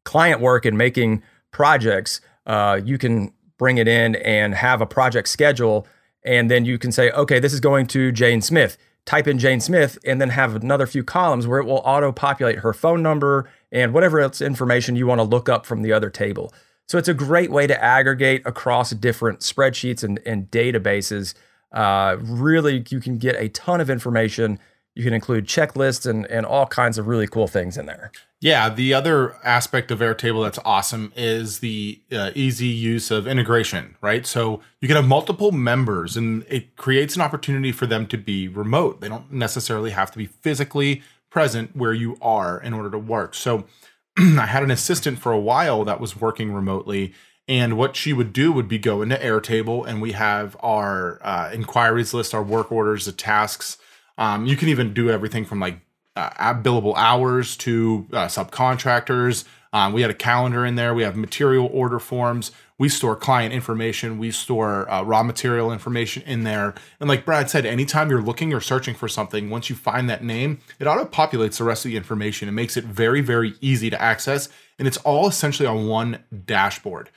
client 0.06 0.40
work 0.40 0.66
and 0.66 0.78
making 0.78 1.22
projects 1.52 2.22
uh, 2.50 2.82
you 2.84 2.98
can 2.98 3.32
bring 3.60 3.78
it 3.78 3.88
in 3.88 4.16
and 4.16 4.56
have 4.56 4.82
a 4.82 4.88
project 4.88 5.28
schedule 5.28 5.86
and 6.24 6.52
then 6.52 6.66
you 6.66 6.78
can 6.78 6.92
say, 6.92 7.12
okay, 7.12 7.40
this 7.40 7.54
is 7.54 7.60
going 7.60 7.88
to 7.88 8.12
Jane 8.12 8.42
Smith. 8.42 8.78
Type 9.06 9.28
in 9.28 9.40
Jane 9.40 9.60
Smith 9.60 9.98
and 10.06 10.22
then 10.22 10.30
have 10.30 10.56
another 10.56 10.86
few 10.86 11.04
columns 11.04 11.48
where 11.48 11.60
it 11.60 11.66
will 11.66 11.82
auto 11.86 12.12
populate 12.12 12.60
her 12.60 12.74
phone 12.74 13.02
number 13.02 13.50
and 13.72 13.94
whatever 13.94 14.20
else 14.20 14.42
information 14.42 14.96
you 14.96 15.08
want 15.08 15.20
to 15.20 15.24
look 15.24 15.50
up 15.50 15.66
from 15.66 15.82
the 15.82 15.94
other 15.94 16.10
table. 16.10 16.54
So 16.88 16.98
it's 16.98 17.08
a 17.08 17.14
great 17.14 17.52
way 17.52 17.68
to 17.68 17.84
aggregate 17.84 18.42
across 18.46 18.92
different 18.92 19.40
spreadsheets 19.40 20.04
and, 20.04 20.20
and 20.26 20.50
databases. 20.52 21.34
Uh, 21.72 22.18
really, 22.20 22.84
you 22.90 23.00
can 23.00 23.18
get 23.18 23.36
a 23.36 23.50
ton 23.50 23.80
of 23.80 23.90
information. 23.90 24.60
You 24.96 25.04
can 25.04 25.14
include 25.14 25.46
checklists 25.46 26.10
and, 26.10 26.26
and 26.28 26.46
all 26.46 26.66
kinds 26.66 26.98
of 26.98 27.08
really 27.08 27.28
cool 27.28 27.48
things 27.48 27.78
in 27.78 27.86
there. 27.86 28.12
Yeah, 28.42 28.70
the 28.70 28.94
other 28.94 29.36
aspect 29.44 29.92
of 29.92 30.00
Airtable 30.00 30.44
that's 30.44 30.60
awesome 30.64 31.12
is 31.16 31.60
the 31.60 32.02
uh, 32.12 32.32
easy 32.36 32.68
use 32.68 33.12
of 33.12 33.28
integration, 33.28 33.98
right? 34.02 34.26
So 34.26 34.62
you 34.80 34.88
can 34.88 34.96
have 34.96 35.08
multiple 35.08 35.52
members 35.52 36.16
and 36.16 36.46
it 36.48 36.78
creates 36.78 37.16
an 37.16 37.22
opportunity 37.22 37.74
for 37.74 37.86
them 37.86 38.08
to 38.08 38.18
be 38.18 38.48
remote. 38.48 39.02
They 39.02 39.10
don't 39.10 39.32
necessarily 39.32 39.92
have 39.92 40.10
to 40.12 40.18
be 40.18 40.26
physically 40.26 41.02
present 41.30 41.76
where 41.76 41.94
you 41.94 42.18
are 42.22 42.62
in 42.62 42.74
order 42.74 42.90
to 42.92 42.98
work. 42.98 43.36
So 43.36 43.66
I 44.18 44.46
had 44.46 44.64
an 44.64 44.72
assistant 44.72 45.20
for 45.20 45.34
a 45.34 45.40
while 45.40 45.84
that 45.84 46.00
was 46.00 46.16
working 46.16 46.54
remotely. 46.54 47.14
And 47.48 47.78
what 47.78 47.96
she 47.98 48.14
would 48.14 48.32
do 48.32 48.52
would 48.54 48.68
be 48.68 48.78
go 48.78 49.02
into 49.02 49.18
Airtable 49.18 49.86
and 49.86 50.02
we 50.02 50.14
have 50.14 50.56
our 50.62 51.20
uh, 51.24 51.50
inquiries 51.54 52.14
list, 52.14 52.34
our 52.34 52.44
work 52.44 52.72
orders, 52.72 53.06
the 53.06 53.12
tasks. 53.12 53.78
Um, 54.20 54.46
you 54.46 54.56
can 54.56 54.68
even 54.68 54.94
do 54.94 55.10
everything 55.10 55.46
from 55.46 55.60
like 55.60 55.80
uh, 56.16 56.54
billable 56.56 56.94
hours 56.98 57.56
to 57.58 58.06
uh, 58.12 58.26
subcontractors. 58.28 59.46
Um, 59.72 59.94
we 59.94 60.02
had 60.02 60.12
a 60.12 60.16
calendar 60.16 60.66
in 60.66 60.76
there. 60.76 60.94
We 60.94 61.04
have 61.04 61.16
material 61.16 61.70
order 61.72 62.00
forms. 62.00 62.52
We 62.78 62.90
store 62.90 63.16
client 63.16 63.54
information. 63.54 64.18
We 64.18 64.32
store 64.32 64.90
uh, 64.90 65.04
raw 65.04 65.24
material 65.24 65.72
information 65.72 66.24
in 66.24 66.44
there. 66.44 66.74
And 67.00 67.08
like 67.08 67.26
Brad 67.26 67.50
said, 67.50 67.66
anytime 67.66 68.10
you're 68.10 68.22
looking 68.22 68.54
or 68.54 68.62
searching 68.62 68.96
for 68.96 69.08
something, 69.08 69.50
once 69.50 69.70
you 69.70 69.76
find 69.76 70.10
that 70.10 70.24
name, 70.24 70.60
it 70.80 70.88
auto 70.88 71.06
populates 71.06 71.58
the 71.58 71.64
rest 71.64 71.86
of 71.86 71.92
the 71.92 71.98
information. 71.98 72.50
It 72.50 72.54
makes 72.54 72.78
it 72.78 72.86
very, 72.86 73.22
very 73.22 73.54
easy 73.62 73.90
to 73.90 74.02
access. 74.02 74.50
And 74.78 74.88
it's 74.88 74.98
all 74.98 75.28
essentially 75.28 75.68
on 75.68 75.88
one 75.88 76.24
dashboard. 76.46 77.10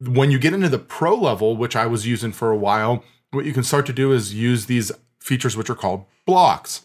When 0.00 0.30
you 0.30 0.38
get 0.38 0.54
into 0.54 0.68
the 0.68 0.78
pro 0.78 1.14
level, 1.14 1.56
which 1.56 1.74
I 1.74 1.86
was 1.86 2.06
using 2.06 2.32
for 2.32 2.50
a 2.50 2.56
while, 2.56 3.02
what 3.32 3.44
you 3.44 3.52
can 3.52 3.64
start 3.64 3.84
to 3.86 3.92
do 3.92 4.12
is 4.12 4.34
use 4.34 4.66
these 4.66 4.92
features, 5.28 5.56
which 5.56 5.70
are 5.70 5.76
called 5.76 6.04
blocks. 6.26 6.82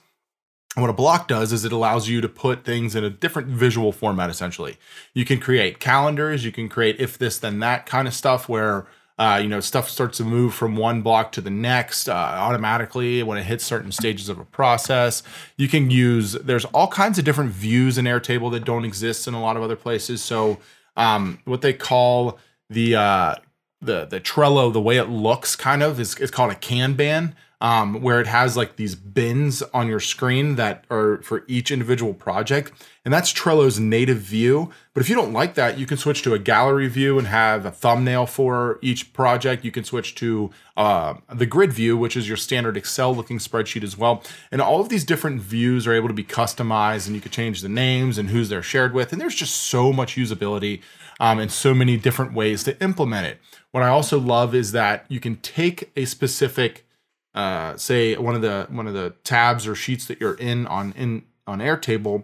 And 0.76 0.84
what 0.84 0.90
a 0.90 0.94
block 0.94 1.28
does 1.28 1.54
is 1.54 1.66
it 1.66 1.72
allows 1.72 2.08
you 2.08 2.22
to 2.22 2.30
put 2.30 2.64
things 2.64 2.96
in 2.96 3.04
a 3.04 3.10
different 3.10 3.48
visual 3.48 3.92
format, 3.92 4.30
essentially. 4.30 4.78
You 5.14 5.26
can 5.26 5.40
create 5.40 5.80
calendars, 5.80 6.46
you 6.46 6.52
can 6.52 6.70
create 6.70 7.00
if 7.00 7.18
this, 7.18 7.38
then 7.40 7.60
that 7.60 7.86
kind 7.86 8.08
of 8.08 8.14
stuff 8.14 8.50
where 8.50 8.88
uh, 9.20 9.40
you 9.42 9.48
know, 9.48 9.60
stuff 9.60 9.90
starts 9.90 10.18
to 10.18 10.24
move 10.24 10.54
from 10.54 10.76
one 10.76 11.02
block 11.02 11.32
to 11.32 11.42
the 11.42 11.50
next 11.50 12.10
uh, 12.10 12.14
automatically 12.14 13.22
when 13.22 13.38
it 13.38 13.44
hits 13.44 13.64
certain 13.64 13.92
stages 13.92 14.28
of 14.28 14.40
a 14.40 14.46
process. 14.46 15.22
You 15.56 15.68
can 15.68 15.92
use, 15.92 16.34
there's 16.34 16.66
all 16.66 16.88
kinds 16.88 17.20
of 17.20 17.26
different 17.26 17.52
views 17.52 17.98
in 17.98 18.06
Airtable 18.06 18.52
that 18.52 18.66
don't 18.66 18.86
exist 18.86 19.28
in 19.28 19.36
a 19.36 19.42
lot 19.42 19.56
of 19.56 19.62
other 19.62 19.76
places. 19.76 20.24
So, 20.24 20.60
um, 20.96 21.40
what 21.46 21.62
they 21.62 21.74
call 21.74 22.40
the, 22.70 22.96
uh, 22.96 23.36
the, 23.82 24.06
the 24.06 24.20
Trello, 24.20 24.74
the 24.74 24.82
way 24.82 24.98
it 24.98 25.10
looks 25.10 25.56
kind 25.56 25.84
of 25.84 26.00
is, 26.00 26.16
it's 26.16 26.32
called 26.32 26.52
a 26.52 26.56
Kanban 26.56 27.34
um, 27.64 28.02
where 28.02 28.20
it 28.20 28.28
has 28.28 28.58
like 28.58 28.76
these 28.76 28.94
bins 28.94 29.64
on 29.74 29.88
your 29.88 30.02
screen 30.02 30.58
that 30.58 30.84
are 30.92 31.22
for 31.22 31.46
each 31.48 31.72
individual 31.72 32.14
project. 32.14 32.74
And 33.06 33.14
that's 33.14 33.32
Trello's 33.32 33.80
native 33.80 34.18
view. 34.18 34.70
But 34.94 35.00
if 35.00 35.08
you 35.08 35.16
don't 35.16 35.32
like 35.32 35.54
that, 35.54 35.78
you 35.78 35.86
can 35.86 35.96
switch 35.96 36.24
to 36.24 36.34
a 36.34 36.40
gallery 36.40 36.90
view 36.90 37.18
and 37.18 37.28
have 37.28 37.66
a 37.66 37.72
thumbnail 37.72 38.26
for 38.26 38.80
each 38.82 39.14
project. 39.14 39.64
You 39.64 39.72
can 39.72 39.86
switch 39.86 40.14
to 40.16 40.52
uh, 40.76 41.14
the 41.34 41.46
grid 41.46 41.72
view, 41.72 41.98
which 41.98 42.18
is 42.18 42.28
your 42.28 42.36
standard 42.36 42.76
Excel 42.76 43.16
looking 43.16 43.38
spreadsheet 43.38 43.84
as 43.84 43.98
well. 43.98 44.24
And 44.52 44.62
all 44.62 44.82
of 44.82 44.90
these 44.90 45.06
different 45.06 45.42
views 45.42 45.88
are 45.88 45.94
able 45.94 46.10
to 46.10 46.14
be 46.14 46.24
customized 46.26 47.08
and 47.08 47.16
you 47.16 47.22
can 47.22 47.32
change 47.32 47.62
the 47.62 47.70
names 47.70 48.18
and 48.18 48.30
who's 48.30 48.50
they're 48.50 48.62
shared 48.62 48.94
with. 48.94 49.14
And 49.14 49.22
there's 49.22 49.36
just 49.36 49.56
so 49.56 49.94
much 49.94 50.18
usability 50.18 50.82
um, 51.18 51.40
and 51.40 51.50
so 51.50 51.74
many 51.74 51.96
different 51.96 52.34
ways 52.34 52.66
to 52.66 52.82
implement 52.84 53.26
it. 53.26 53.40
What 53.72 53.84
I 53.84 53.88
also 53.88 54.20
love 54.20 54.54
is 54.54 54.74
that 54.74 55.06
you 55.08 55.22
can 55.22 55.38
take 55.38 55.92
a 55.96 56.04
specific 56.04 56.86
uh, 57.34 57.78
say 57.78 58.16
one 58.16 58.36
of 58.36 58.42
the 58.42 58.68
one 58.70 58.88
of 58.88 58.94
the 58.94 59.14
tabs 59.24 59.68
or 59.68 59.76
sheets 59.76 60.06
that 60.08 60.20
you're 60.20 60.36
in 60.36 60.68
on 60.68 60.94
in 60.94 61.24
on 61.48 61.60
Airtable 61.60 62.24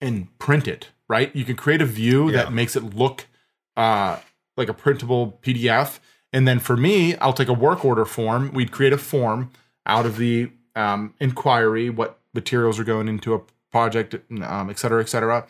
and 0.00 0.36
print 0.38 0.68
it. 0.68 0.88
Right, 1.08 1.34
you 1.34 1.44
can 1.44 1.56
create 1.56 1.80
a 1.80 1.86
view 1.86 2.30
yeah. 2.30 2.44
that 2.44 2.52
makes 2.52 2.76
it 2.76 2.94
look 2.94 3.26
uh, 3.76 4.18
like 4.58 4.68
a 4.68 4.74
printable 4.74 5.38
PDF. 5.42 6.00
And 6.34 6.46
then 6.46 6.58
for 6.58 6.76
me, 6.76 7.16
I'll 7.16 7.32
take 7.32 7.48
a 7.48 7.54
work 7.54 7.82
order 7.82 8.04
form. 8.04 8.52
We'd 8.52 8.72
create 8.72 8.92
a 8.92 8.98
form 8.98 9.50
out 9.86 10.04
of 10.04 10.18
the 10.18 10.50
um, 10.76 11.14
inquiry, 11.18 11.88
what 11.88 12.18
materials 12.34 12.78
are 12.78 12.84
going 12.84 13.08
into 13.08 13.34
a 13.34 13.40
project, 13.70 14.14
um, 14.42 14.68
et 14.68 14.78
cetera, 14.78 15.00
et 15.00 15.08
cetera. 15.08 15.46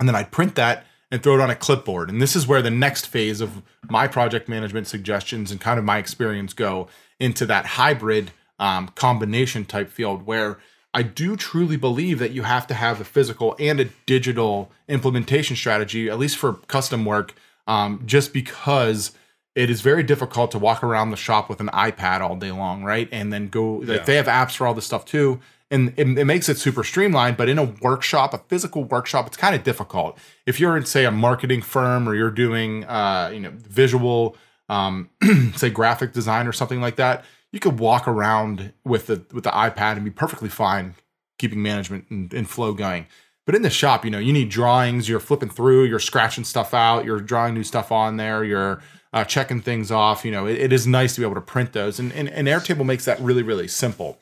And 0.00 0.08
then 0.08 0.16
I'd 0.16 0.32
print 0.32 0.56
that 0.56 0.84
and 1.10 1.22
throw 1.22 1.34
it 1.34 1.40
on 1.40 1.50
a 1.50 1.54
clipboard. 1.54 2.10
And 2.10 2.20
this 2.20 2.34
is 2.34 2.46
where 2.46 2.62
the 2.62 2.70
next 2.70 3.06
phase 3.06 3.40
of 3.40 3.62
my 3.88 4.08
project 4.08 4.48
management 4.48 4.86
suggestions 4.86 5.50
and 5.50 5.60
kind 5.60 5.78
of 5.78 5.84
my 5.84 5.98
experience 5.98 6.52
go 6.52 6.88
into 7.20 7.46
that 7.46 7.66
hybrid 7.66 8.30
um, 8.58 8.88
combination 8.88 9.64
type 9.64 9.90
field 9.90 10.26
where 10.26 10.58
I 10.92 11.02
do 11.02 11.36
truly 11.36 11.76
believe 11.76 12.20
that 12.20 12.30
you 12.30 12.42
have 12.42 12.66
to 12.68 12.74
have 12.74 13.00
a 13.00 13.04
physical 13.04 13.56
and 13.58 13.80
a 13.80 13.86
digital 14.06 14.70
implementation 14.88 15.56
strategy, 15.56 16.08
at 16.08 16.18
least 16.18 16.36
for 16.36 16.54
custom 16.68 17.04
work, 17.04 17.34
um, 17.66 18.02
just 18.06 18.32
because 18.32 19.10
it 19.56 19.70
is 19.70 19.80
very 19.80 20.04
difficult 20.04 20.52
to 20.52 20.58
walk 20.58 20.84
around 20.84 21.10
the 21.10 21.16
shop 21.16 21.48
with 21.48 21.60
an 21.60 21.68
iPad 21.68 22.20
all 22.20 22.36
day 22.36 22.52
long, 22.52 22.84
right? 22.84 23.08
And 23.10 23.32
then 23.32 23.48
go. 23.48 23.82
Yeah. 23.82 23.98
They 23.98 24.16
have 24.16 24.26
apps 24.26 24.56
for 24.56 24.66
all 24.68 24.74
this 24.74 24.86
stuff 24.86 25.04
too, 25.04 25.40
and 25.74 25.92
it, 25.96 26.18
it 26.18 26.24
makes 26.24 26.48
it 26.48 26.56
super 26.56 26.84
streamlined. 26.84 27.36
But 27.36 27.48
in 27.48 27.58
a 27.58 27.64
workshop, 27.64 28.32
a 28.32 28.38
physical 28.38 28.84
workshop, 28.84 29.26
it's 29.26 29.36
kind 29.36 29.54
of 29.54 29.64
difficult. 29.64 30.16
If 30.46 30.60
you're 30.60 30.76
in, 30.76 30.86
say, 30.86 31.04
a 31.04 31.10
marketing 31.10 31.62
firm 31.62 32.08
or 32.08 32.14
you're 32.14 32.30
doing, 32.30 32.84
uh, 32.84 33.30
you 33.34 33.40
know, 33.40 33.50
visual, 33.54 34.36
um, 34.68 35.10
say, 35.56 35.70
graphic 35.70 36.12
design 36.12 36.46
or 36.46 36.52
something 36.52 36.80
like 36.80 36.96
that, 36.96 37.24
you 37.52 37.60
could 37.60 37.78
walk 37.78 38.08
around 38.08 38.72
with 38.84 39.06
the 39.06 39.24
with 39.32 39.44
the 39.44 39.50
iPad 39.50 39.96
and 39.96 40.04
be 40.04 40.10
perfectly 40.10 40.48
fine, 40.48 40.94
keeping 41.38 41.62
management 41.62 42.06
and, 42.08 42.32
and 42.32 42.48
flow 42.48 42.72
going. 42.72 43.06
But 43.46 43.54
in 43.54 43.62
the 43.62 43.70
shop, 43.70 44.04
you 44.04 44.10
know, 44.10 44.18
you 44.18 44.32
need 44.32 44.48
drawings. 44.48 45.08
You're 45.08 45.20
flipping 45.20 45.50
through. 45.50 45.84
You're 45.84 45.98
scratching 45.98 46.44
stuff 46.44 46.72
out. 46.72 47.04
You're 47.04 47.20
drawing 47.20 47.54
new 47.54 47.64
stuff 47.64 47.92
on 47.92 48.16
there. 48.16 48.42
You're 48.42 48.80
uh, 49.12 49.24
checking 49.24 49.60
things 49.60 49.90
off. 49.90 50.24
You 50.24 50.32
know, 50.32 50.46
it, 50.46 50.58
it 50.58 50.72
is 50.72 50.86
nice 50.86 51.14
to 51.14 51.20
be 51.20 51.26
able 51.26 51.34
to 51.34 51.40
print 51.40 51.72
those, 51.72 51.98
and, 51.98 52.12
and 52.12 52.28
and 52.28 52.48
Airtable 52.48 52.86
makes 52.86 53.04
that 53.04 53.20
really 53.20 53.42
really 53.42 53.68
simple. 53.68 54.18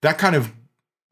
That 0.00 0.18
kind 0.18 0.34
of 0.34 0.52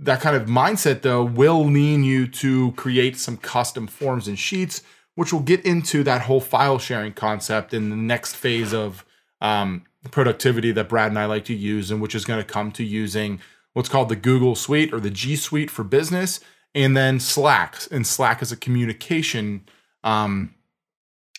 that 0.01 0.21
kind 0.21 0.35
of 0.35 0.49
mindset 0.49 1.03
though 1.03 1.23
will 1.23 1.65
lean 1.65 2.03
you 2.03 2.27
to 2.27 2.73
create 2.73 3.17
some 3.17 3.37
custom 3.37 3.87
forms 3.87 4.27
and 4.27 4.39
sheets, 4.39 4.83
which 5.15 5.33
will 5.33 5.41
get 5.41 5.65
into 5.65 6.03
that 6.05 6.23
whole 6.23 6.41
file 6.41 6.79
sharing 6.79 7.13
concept 7.13 7.73
in 7.75 7.91
the 7.91 7.97
next 7.97 8.35
phase 8.35 8.73
of 8.73 9.05
um, 9.41 9.85
productivity 10.11 10.73
that 10.73 10.89
Brad 10.89 11.11
and 11.11 11.19
I 11.19 11.27
like 11.27 11.45
to 11.47 11.55
use, 11.55 11.91
and 11.91 12.01
which 12.01 12.15
is 12.15 12.25
going 12.25 12.41
to 12.41 12.47
come 12.47 12.73
to 12.73 12.85
using 12.85 13.41
what's 13.75 13.89
called 13.89 14.09
the 14.09 14.17
Google 14.17 14.55
Suite 14.55 14.93
or 14.93 15.01
the 15.01 15.11
G 15.11 15.37
Suite 15.37 15.71
for 15.71 15.85
business, 15.85 16.41
and 16.75 16.97
then 16.97 17.21
Slack. 17.21 17.77
And 17.91 18.07
Slack 18.07 18.43
is 18.43 18.51
a 18.51 18.57
communication 18.57 19.65
um, 20.03 20.55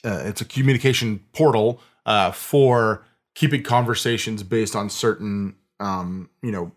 uh, 0.04 0.24
it's 0.26 0.42
a 0.42 0.46
communication 0.46 1.20
portal 1.34 1.80
uh, 2.06 2.32
for 2.32 3.06
keeping 3.36 3.64
conversations 3.64 4.44
based 4.44 4.76
on 4.76 4.90
certain 4.90 5.56
um, 5.80 6.30
you 6.42 6.52
know 6.52 6.72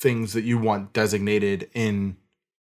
things 0.00 0.32
that 0.32 0.44
you 0.44 0.58
want 0.58 0.92
designated 0.92 1.68
in 1.74 2.16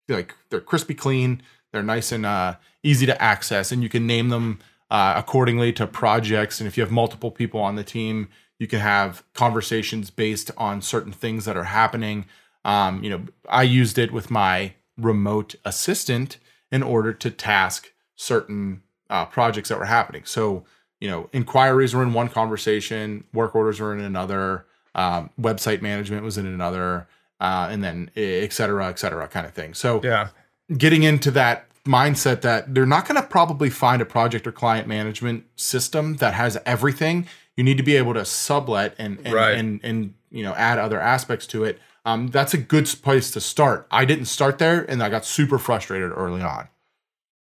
like 0.08 0.34
they're 0.50 0.62
crispy 0.62 0.94
clean 0.94 1.42
they're 1.72 1.84
nice 1.84 2.12
and 2.12 2.26
uh, 2.26 2.56
easy 2.84 3.06
to 3.06 3.22
access 3.22 3.72
and 3.72 3.84
you 3.84 3.90
can 3.90 4.08
name 4.08 4.30
them 4.30 4.60
uh, 4.92 5.14
accordingly 5.18 5.74
to 5.74 5.88
projects 5.88 6.60
and 6.60 6.68
if 6.68 6.78
you 6.78 6.84
have 6.84 6.92
multiple 6.92 7.32
people 7.32 7.60
on 7.60 7.76
the 7.76 7.84
team 7.84 8.30
you 8.60 8.68
can 8.68 8.80
have 8.80 9.24
conversations 9.34 10.10
based 10.10 10.52
on 10.58 10.82
certain 10.82 11.12
things 11.12 11.46
that 11.46 11.58
are 11.58 11.66
happening 11.66 12.26
um, 12.64 13.04
you 13.04 13.10
know 13.10 13.26
i 13.50 13.64
used 13.64 13.98
it 13.98 14.12
with 14.12 14.30
my 14.30 14.74
remote 14.98 15.56
assistant 15.66 16.38
in 16.72 16.84
order 16.84 17.14
to 17.14 17.30
task 17.30 17.92
certain 18.16 18.82
uh, 19.10 19.26
projects 19.26 19.70
that 19.70 19.80
were 19.80 19.86
happening. 19.86 20.24
So, 20.26 20.66
you 21.00 21.10
know, 21.10 21.30
inquiries 21.34 21.94
were 21.94 22.04
in 22.04 22.14
one 22.14 22.30
conversation, 22.30 23.26
work 23.34 23.56
orders 23.56 23.80
were 23.80 23.94
in 23.94 24.02
another, 24.02 24.66
um, 24.96 25.30
website 25.40 25.82
management 25.82 26.24
was 26.24 26.38
in 26.38 26.46
another, 26.46 27.08
uh, 27.40 27.68
and 27.72 27.84
then 27.84 28.10
et 28.16 28.54
cetera, 28.54 28.88
et 28.90 29.00
cetera, 29.00 29.28
kind 29.28 29.46
of 29.46 29.54
thing. 29.54 29.74
So, 29.74 30.02
Yeah. 30.04 30.30
getting 30.78 31.04
into 31.04 31.32
that 31.32 31.68
mindset 31.86 32.42
that 32.42 32.74
they're 32.74 32.86
not 32.86 33.08
going 33.08 33.22
to 33.22 33.28
probably 33.28 33.70
find 33.70 34.02
a 34.02 34.06
project 34.06 34.48
or 34.48 34.52
client 34.52 34.88
management 34.88 35.46
system 35.56 36.16
that 36.16 36.34
has 36.34 36.58
everything. 36.66 37.28
You 37.56 37.64
need 37.64 37.78
to 37.78 37.84
be 37.84 37.96
able 37.96 38.14
to 38.16 38.26
sublet 38.26 38.96
and 38.98 39.20
and 39.24 39.34
Right. 39.34 39.58
and, 39.58 39.80
and 39.84 40.14
you 40.32 40.44
know 40.44 40.54
add 40.56 40.80
other 40.80 41.00
aspects 41.00 41.46
to 41.48 41.64
it. 41.64 41.80
Um, 42.04 42.28
that's 42.28 42.54
a 42.54 42.58
good 42.58 42.86
place 43.02 43.32
to 43.32 43.42
start. 43.42 43.88
I 43.92 44.06
didn't 44.06 44.26
start 44.26 44.58
there, 44.60 44.84
and 44.90 45.02
I 45.02 45.10
got 45.10 45.26
super 45.26 45.58
frustrated 45.58 46.12
early 46.16 46.42
on. 46.42 46.68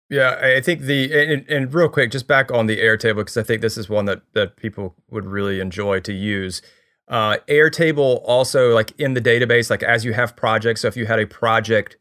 Yeah, 0.08 0.38
I 0.40 0.60
think 0.60 0.82
the 0.82 1.12
and, 1.32 1.44
and 1.48 1.74
real 1.74 1.88
quick, 1.88 2.10
just 2.12 2.28
back 2.28 2.52
on 2.52 2.66
the 2.66 2.78
Airtable 2.78 3.16
because 3.16 3.36
I 3.36 3.42
think 3.42 3.60
this 3.60 3.76
is 3.76 3.88
one 3.88 4.04
that 4.04 4.22
that 4.34 4.56
people 4.56 4.94
would 5.10 5.26
really 5.26 5.60
enjoy 5.60 6.00
to 6.00 6.12
use. 6.12 6.62
Uh, 7.08 7.36
Airtable 7.48 8.20
also 8.24 8.74
like 8.74 8.92
in 8.98 9.14
the 9.14 9.20
database, 9.20 9.70
like 9.70 9.82
as 9.82 10.04
you 10.04 10.12
have 10.12 10.34
projects. 10.34 10.80
So 10.80 10.88
if 10.88 10.96
you 10.96 11.06
had 11.06 11.20
a 11.20 11.26
project 11.26 11.96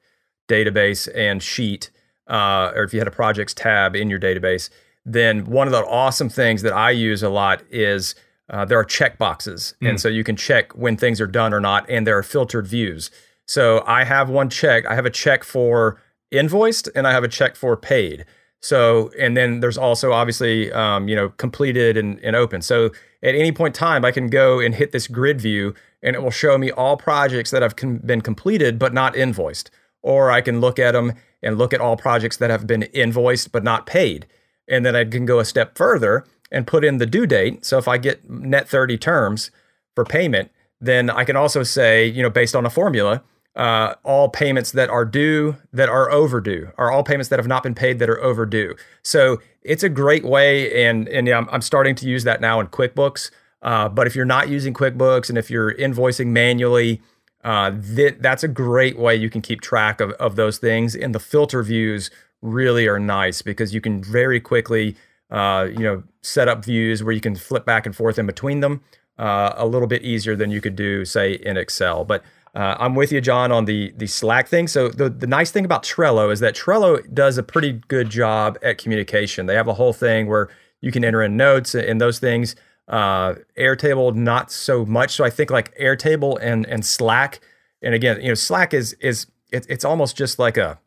database 0.47 1.07
and 1.15 1.41
sheet, 1.43 1.91
uh, 2.27 2.71
or 2.75 2.83
if 2.83 2.93
you 2.93 2.99
had 2.99 3.07
a 3.07 3.11
projects 3.11 3.53
tab 3.53 3.95
in 3.95 4.09
your 4.09 4.19
database, 4.19 4.69
then 5.05 5.45
one 5.45 5.67
of 5.67 5.71
the 5.71 5.85
awesome 5.85 6.29
things 6.29 6.63
that 6.63 6.73
I 6.73 6.89
use 6.89 7.21
a 7.21 7.29
lot 7.29 7.61
is 7.69 8.15
uh, 8.49 8.65
there 8.65 8.79
are 8.79 8.83
check 8.83 9.17
boxes, 9.17 9.75
and 9.81 9.99
so 9.99 10.07
you 10.07 10.23
can 10.23 10.35
check 10.35 10.75
when 10.75 10.97
things 10.97 11.19
are 11.21 11.27
done 11.27 11.53
or 11.53 11.59
not, 11.59 11.87
and 11.89 12.05
there 12.05 12.17
are 12.17 12.23
filtered 12.23 12.67
views. 12.67 13.09
So 13.47 13.83
I 13.85 14.03
have 14.03 14.29
one 14.29 14.49
check. 14.49 14.85
I 14.87 14.95
have 14.95 15.05
a 15.05 15.11
check 15.11 15.43
for 15.43 16.01
invoiced, 16.31 16.89
and 16.95 17.07
I 17.07 17.11
have 17.11 17.23
a 17.23 17.27
check 17.27 17.55
for 17.55 17.75
paid. 17.77 18.25
So, 18.61 19.11
and 19.19 19.37
then 19.37 19.59
there's 19.59 19.77
also 19.77 20.11
obviously, 20.11 20.71
um, 20.71 21.07
you 21.07 21.15
know, 21.15 21.29
completed 21.29 21.97
and, 21.97 22.19
and 22.23 22.35
open. 22.35 22.61
So 22.61 22.85
at 23.21 23.35
any 23.35 23.51
point 23.51 23.75
in 23.75 23.79
time, 23.79 24.03
I 24.03 24.11
can 24.11 24.27
go 24.27 24.59
and 24.59 24.73
hit 24.73 24.91
this 24.91 25.07
grid 25.07 25.39
view 25.39 25.75
and 26.01 26.15
it 26.15 26.21
will 26.21 26.31
show 26.31 26.57
me 26.57 26.71
all 26.71 26.97
projects 26.97 27.51
that 27.51 27.61
have 27.61 27.75
com- 27.75 27.97
been 27.97 28.21
completed 28.21 28.79
but 28.79 28.93
not 28.93 29.15
invoiced. 29.15 29.69
Or 30.01 30.31
I 30.31 30.41
can 30.41 30.59
look 30.59 30.79
at 30.79 30.91
them 30.91 31.13
and 31.43 31.57
look 31.57 31.73
at 31.73 31.81
all 31.81 31.97
projects 31.97 32.37
that 32.37 32.49
have 32.49 32.65
been 32.65 32.83
invoiced 32.83 33.51
but 33.51 33.63
not 33.63 33.85
paid. 33.85 34.25
And 34.67 34.85
then 34.85 34.95
I 34.95 35.05
can 35.05 35.25
go 35.25 35.39
a 35.39 35.45
step 35.45 35.77
further 35.77 36.25
and 36.51 36.67
put 36.67 36.83
in 36.83 36.97
the 36.97 37.05
due 37.05 37.27
date. 37.27 37.65
So 37.65 37.77
if 37.77 37.87
I 37.87 37.97
get 37.97 38.29
net 38.29 38.67
30 38.67 38.97
terms 38.97 39.51
for 39.93 40.05
payment, 40.05 40.51
then 40.81 41.09
I 41.09 41.23
can 41.23 41.35
also 41.35 41.63
say, 41.63 42.05
you 42.05 42.21
know, 42.21 42.29
based 42.29 42.55
on 42.55 42.65
a 42.65 42.69
formula, 42.69 43.23
uh, 43.55 43.95
all 44.03 44.29
payments 44.29 44.71
that 44.71 44.89
are 44.89 45.05
due 45.05 45.55
that 45.71 45.89
are 45.89 46.11
overdue, 46.11 46.71
are 46.77 46.91
all 46.91 47.03
payments 47.03 47.29
that 47.29 47.39
have 47.39 47.47
not 47.47 47.63
been 47.63 47.75
paid 47.75 47.99
that 47.99 48.09
are 48.09 48.21
overdue. 48.21 48.75
So 49.01 49.41
it's 49.61 49.83
a 49.83 49.89
great 49.89 50.23
way, 50.23 50.85
and 50.85 51.07
and 51.07 51.27
yeah, 51.27 51.37
I'm, 51.37 51.49
I'm 51.51 51.61
starting 51.61 51.95
to 51.95 52.07
use 52.07 52.23
that 52.25 52.41
now 52.41 52.59
in 52.59 52.67
QuickBooks. 52.67 53.31
Uh, 53.61 53.89
but 53.89 54.05
if 54.05 54.15
you're 54.15 54.25
not 54.25 54.47
using 54.47 54.73
QuickBooks 54.73 55.29
and 55.29 55.37
if 55.37 55.49
you're 55.49 55.73
invoicing 55.73 56.27
manually, 56.27 57.01
uh, 57.43 57.71
th- 57.95 58.17
that's 58.19 58.43
a 58.43 58.47
great 58.47 58.97
way 58.97 59.15
you 59.15 59.29
can 59.29 59.41
keep 59.41 59.61
track 59.61 59.99
of, 59.99 60.11
of 60.11 60.35
those 60.35 60.59
things. 60.59 60.95
And 60.95 61.15
the 61.15 61.19
filter 61.19 61.63
views 61.63 62.11
really 62.43 62.87
are 62.87 62.99
nice 62.99 63.41
because 63.41 63.73
you 63.73 63.81
can 63.81 64.03
very 64.03 64.39
quickly, 64.39 64.95
uh, 65.31 65.67
you 65.71 65.79
know, 65.79 66.03
set 66.21 66.47
up 66.47 66.63
views 66.63 67.03
where 67.03 67.13
you 67.13 67.21
can 67.21 67.35
flip 67.35 67.65
back 67.65 67.87
and 67.87 67.95
forth 67.95 68.19
in 68.19 68.27
between 68.27 68.59
them 68.59 68.81
uh, 69.17 69.53
a 69.55 69.65
little 69.65 69.87
bit 69.87 70.03
easier 70.03 70.35
than 70.35 70.51
you 70.51 70.61
could 70.61 70.75
do, 70.75 71.05
say, 71.05 71.33
in 71.33 71.57
Excel. 71.57 72.05
But 72.05 72.23
uh, 72.55 72.77
I'm 72.79 72.95
with 72.95 73.11
you, 73.11 73.19
John, 73.19 73.51
on 73.51 73.65
the 73.65 73.93
the 73.97 74.07
Slack 74.07 74.47
thing. 74.47 74.67
So 74.67 74.87
the 74.87 75.09
the 75.09 75.27
nice 75.27 75.51
thing 75.51 75.65
about 75.65 75.83
Trello 75.83 76.31
is 76.31 76.39
that 76.39 76.55
Trello 76.55 77.01
does 77.13 77.37
a 77.37 77.43
pretty 77.43 77.81
good 77.89 78.09
job 78.09 78.57
at 78.63 78.77
communication. 78.77 79.45
They 79.45 79.55
have 79.55 79.67
a 79.67 79.73
whole 79.73 79.91
thing 79.93 80.27
where 80.27 80.49
you 80.79 80.91
can 80.91 81.03
enter 81.03 81.21
in 81.21 81.35
notes 81.35 81.75
and 81.75 81.99
those 81.99 82.19
things. 82.19 82.55
Uh, 82.87 83.35
Airtable 83.57 84.15
not 84.15 84.51
so 84.51 84.85
much. 84.85 85.15
So 85.15 85.25
I 85.25 85.29
think 85.29 85.51
like 85.51 85.77
Airtable 85.77 86.37
and 86.41 86.65
and 86.67 86.85
Slack, 86.85 87.41
and 87.81 87.93
again, 87.93 88.21
you 88.21 88.29
know, 88.29 88.35
Slack 88.35 88.73
is 88.73 88.93
is 89.01 89.27
it, 89.51 89.65
it's 89.67 89.83
almost 89.83 90.15
just 90.15 90.39
like 90.39 90.55
a 90.55 90.79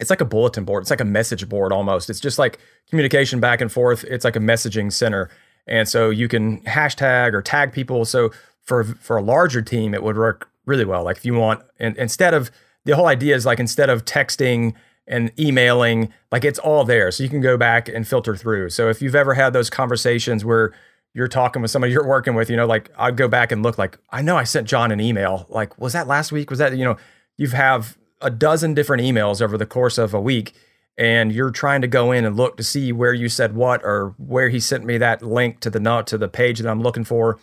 it's 0.00 0.10
like 0.10 0.20
a 0.20 0.24
bulletin 0.24 0.64
board. 0.64 0.82
It's 0.82 0.90
like 0.90 1.00
a 1.00 1.04
message 1.04 1.48
board 1.48 1.72
almost. 1.72 2.10
It's 2.10 2.20
just 2.20 2.40
like 2.40 2.58
communication 2.90 3.38
back 3.38 3.60
and 3.60 3.70
forth. 3.70 4.02
It's 4.04 4.24
like 4.24 4.36
a 4.36 4.40
messaging 4.40 4.92
center. 4.92 5.30
And 5.68 5.88
so 5.88 6.10
you 6.10 6.26
can 6.26 6.60
hashtag 6.62 7.34
or 7.34 7.42
tag 7.42 7.72
people. 7.72 8.04
So 8.04 8.30
for 8.64 8.82
for 8.82 9.16
a 9.16 9.22
larger 9.22 9.62
team, 9.62 9.94
it 9.94 10.02
would 10.02 10.16
work 10.16 10.50
really 10.68 10.84
well. 10.84 11.02
Like 11.02 11.16
if 11.16 11.24
you 11.24 11.34
want, 11.34 11.62
and 11.80 11.96
instead 11.96 12.34
of 12.34 12.50
the 12.84 12.94
whole 12.94 13.06
idea 13.06 13.34
is 13.34 13.44
like 13.44 13.58
instead 13.58 13.90
of 13.90 14.04
texting 14.04 14.74
and 15.06 15.32
emailing, 15.38 16.12
like 16.30 16.44
it's 16.44 16.58
all 16.58 16.84
there. 16.84 17.10
So 17.10 17.22
you 17.22 17.28
can 17.28 17.40
go 17.40 17.56
back 17.56 17.88
and 17.88 18.06
filter 18.06 18.36
through. 18.36 18.70
So 18.70 18.88
if 18.88 19.02
you've 19.02 19.14
ever 19.14 19.34
had 19.34 19.52
those 19.52 19.70
conversations 19.70 20.44
where 20.44 20.72
you're 21.14 21.28
talking 21.28 21.62
with 21.62 21.70
somebody 21.70 21.92
you're 21.92 22.06
working 22.06 22.34
with, 22.34 22.50
you 22.50 22.56
know, 22.56 22.66
like 22.66 22.90
I'd 22.96 23.16
go 23.16 23.26
back 23.26 23.50
and 23.50 23.62
look 23.62 23.78
like, 23.78 23.98
I 24.10 24.22
know 24.22 24.36
I 24.36 24.44
sent 24.44 24.68
John 24.68 24.92
an 24.92 25.00
email. 25.00 25.46
Like, 25.48 25.78
was 25.78 25.94
that 25.94 26.06
last 26.06 26.30
week? 26.30 26.50
Was 26.50 26.58
that, 26.58 26.76
you 26.76 26.84
know, 26.84 26.96
you 27.36 27.48
have 27.48 27.96
a 28.20 28.30
dozen 28.30 28.74
different 28.74 29.02
emails 29.02 29.40
over 29.40 29.56
the 29.56 29.66
course 29.66 29.98
of 29.98 30.12
a 30.12 30.20
week 30.20 30.54
and 30.98 31.32
you're 31.32 31.52
trying 31.52 31.80
to 31.80 31.86
go 31.86 32.10
in 32.10 32.24
and 32.24 32.36
look 32.36 32.56
to 32.56 32.64
see 32.64 32.92
where 32.92 33.14
you 33.14 33.28
said 33.28 33.54
what 33.54 33.82
or 33.84 34.14
where 34.18 34.48
he 34.48 34.58
sent 34.58 34.84
me 34.84 34.98
that 34.98 35.22
link 35.22 35.60
to 35.60 35.70
the 35.70 36.02
to 36.06 36.18
the 36.18 36.28
page 36.28 36.58
that 36.58 36.68
I'm 36.68 36.82
looking 36.82 37.04
for 37.04 37.38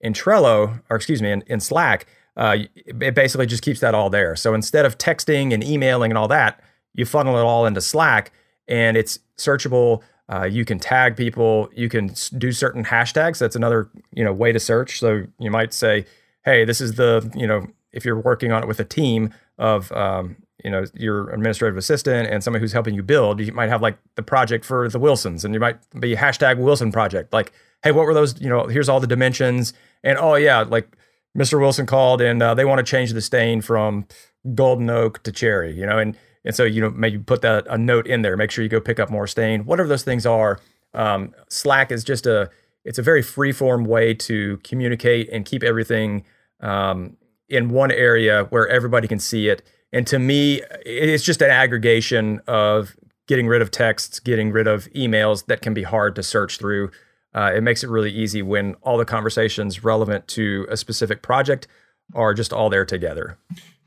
in 0.00 0.12
Trello 0.12 0.82
or 0.88 0.96
excuse 0.96 1.22
me 1.22 1.30
in, 1.30 1.42
in 1.46 1.60
Slack 1.60 2.06
uh, 2.36 2.56
it 2.74 3.14
basically 3.14 3.46
just 3.46 3.62
keeps 3.62 3.80
that 3.80 3.94
all 3.94 4.10
there. 4.10 4.36
So 4.36 4.54
instead 4.54 4.84
of 4.84 4.98
texting 4.98 5.54
and 5.54 5.64
emailing 5.64 6.10
and 6.10 6.18
all 6.18 6.28
that 6.28 6.60
you 6.96 7.04
funnel 7.04 7.36
it 7.36 7.42
all 7.42 7.66
into 7.66 7.80
Slack 7.80 8.32
and 8.66 8.96
it's 8.96 9.20
searchable. 9.38 10.02
Uh, 10.28 10.44
you 10.44 10.64
can 10.64 10.80
tag 10.80 11.16
people. 11.16 11.70
You 11.76 11.88
can 11.88 12.12
do 12.36 12.50
certain 12.50 12.84
hashtags. 12.84 13.38
That's 13.38 13.54
another 13.54 13.88
you 14.12 14.24
know 14.24 14.32
way 14.32 14.50
to 14.50 14.58
search. 14.58 14.98
So 14.98 15.24
you 15.38 15.50
might 15.52 15.72
say 15.72 16.04
hey 16.44 16.64
this 16.64 16.80
is 16.80 16.94
the 16.94 17.30
you 17.36 17.46
know 17.46 17.66
if 17.92 18.04
you're 18.04 18.18
working 18.18 18.50
on 18.50 18.62
it 18.62 18.66
with 18.66 18.80
a 18.80 18.84
team 18.84 19.32
of 19.58 19.92
um, 19.92 20.36
you 20.64 20.70
know 20.70 20.84
your 20.94 21.30
administrative 21.30 21.76
assistant 21.76 22.28
and 22.28 22.42
somebody 22.42 22.60
who's 22.60 22.72
helping 22.72 22.94
you 22.94 23.02
build 23.02 23.40
you 23.40 23.52
might 23.52 23.68
have 23.68 23.82
like 23.82 23.98
the 24.16 24.22
project 24.22 24.64
for 24.64 24.88
the 24.88 24.98
wilsons 24.98 25.44
and 25.44 25.54
you 25.54 25.60
might 25.60 25.78
be 26.00 26.16
hashtag 26.16 26.58
wilson 26.58 26.90
project. 26.90 27.32
Like 27.32 27.52
hey 27.84 27.92
what 27.92 28.06
were 28.06 28.14
those 28.14 28.40
you 28.40 28.48
know 28.48 28.66
here's 28.66 28.88
all 28.88 28.98
the 28.98 29.06
dimensions 29.06 29.74
and 30.02 30.18
oh 30.18 30.34
yeah 30.34 30.62
like 30.62 30.96
mr 31.36 31.60
wilson 31.60 31.86
called 31.86 32.20
and 32.20 32.42
uh, 32.42 32.54
they 32.54 32.64
want 32.64 32.78
to 32.78 32.90
change 32.90 33.12
the 33.12 33.20
stain 33.20 33.60
from 33.60 34.06
golden 34.54 34.88
oak 34.90 35.22
to 35.22 35.30
cherry 35.30 35.76
you 35.76 35.86
know 35.86 35.98
and 35.98 36.16
and 36.44 36.54
so 36.54 36.64
you 36.64 36.80
know 36.80 36.90
maybe 36.90 37.18
put 37.18 37.42
that 37.42 37.66
a 37.68 37.76
note 37.76 38.06
in 38.06 38.22
there 38.22 38.36
make 38.36 38.50
sure 38.50 38.62
you 38.62 38.70
go 38.70 38.80
pick 38.80 38.98
up 38.98 39.10
more 39.10 39.26
stain 39.26 39.64
whatever 39.64 39.88
those 39.88 40.04
things 40.04 40.24
are 40.24 40.58
um, 40.94 41.34
slack 41.48 41.92
is 41.92 42.02
just 42.04 42.26
a 42.26 42.50
it's 42.86 42.98
a 43.00 43.02
very 43.02 43.20
free-form 43.20 43.84
way 43.84 44.14
to 44.14 44.58
communicate 44.58 45.28
and 45.30 45.44
keep 45.44 45.64
everything 45.64 46.24
um, 46.60 47.16
in 47.48 47.68
one 47.68 47.90
area 47.90 48.44
where 48.44 48.68
everybody 48.68 49.08
can 49.08 49.18
see 49.18 49.48
it. 49.48 49.62
And 49.92 50.06
to 50.06 50.20
me, 50.20 50.62
it's 50.84 51.24
just 51.24 51.42
an 51.42 51.50
aggregation 51.50 52.40
of 52.46 52.96
getting 53.26 53.48
rid 53.48 53.60
of 53.60 53.72
texts, 53.72 54.20
getting 54.20 54.52
rid 54.52 54.68
of 54.68 54.86
emails 54.92 55.46
that 55.46 55.62
can 55.62 55.74
be 55.74 55.82
hard 55.82 56.14
to 56.14 56.22
search 56.22 56.58
through. 56.58 56.92
Uh, 57.36 57.52
it 57.54 57.62
makes 57.62 57.84
it 57.84 57.90
really 57.90 58.10
easy 58.10 58.40
when 58.40 58.74
all 58.80 58.96
the 58.96 59.04
conversations 59.04 59.84
relevant 59.84 60.26
to 60.26 60.66
a 60.70 60.76
specific 60.76 61.20
project 61.20 61.68
are 62.14 62.32
just 62.32 62.52
all 62.52 62.70
there 62.70 62.86
together. 62.86 63.36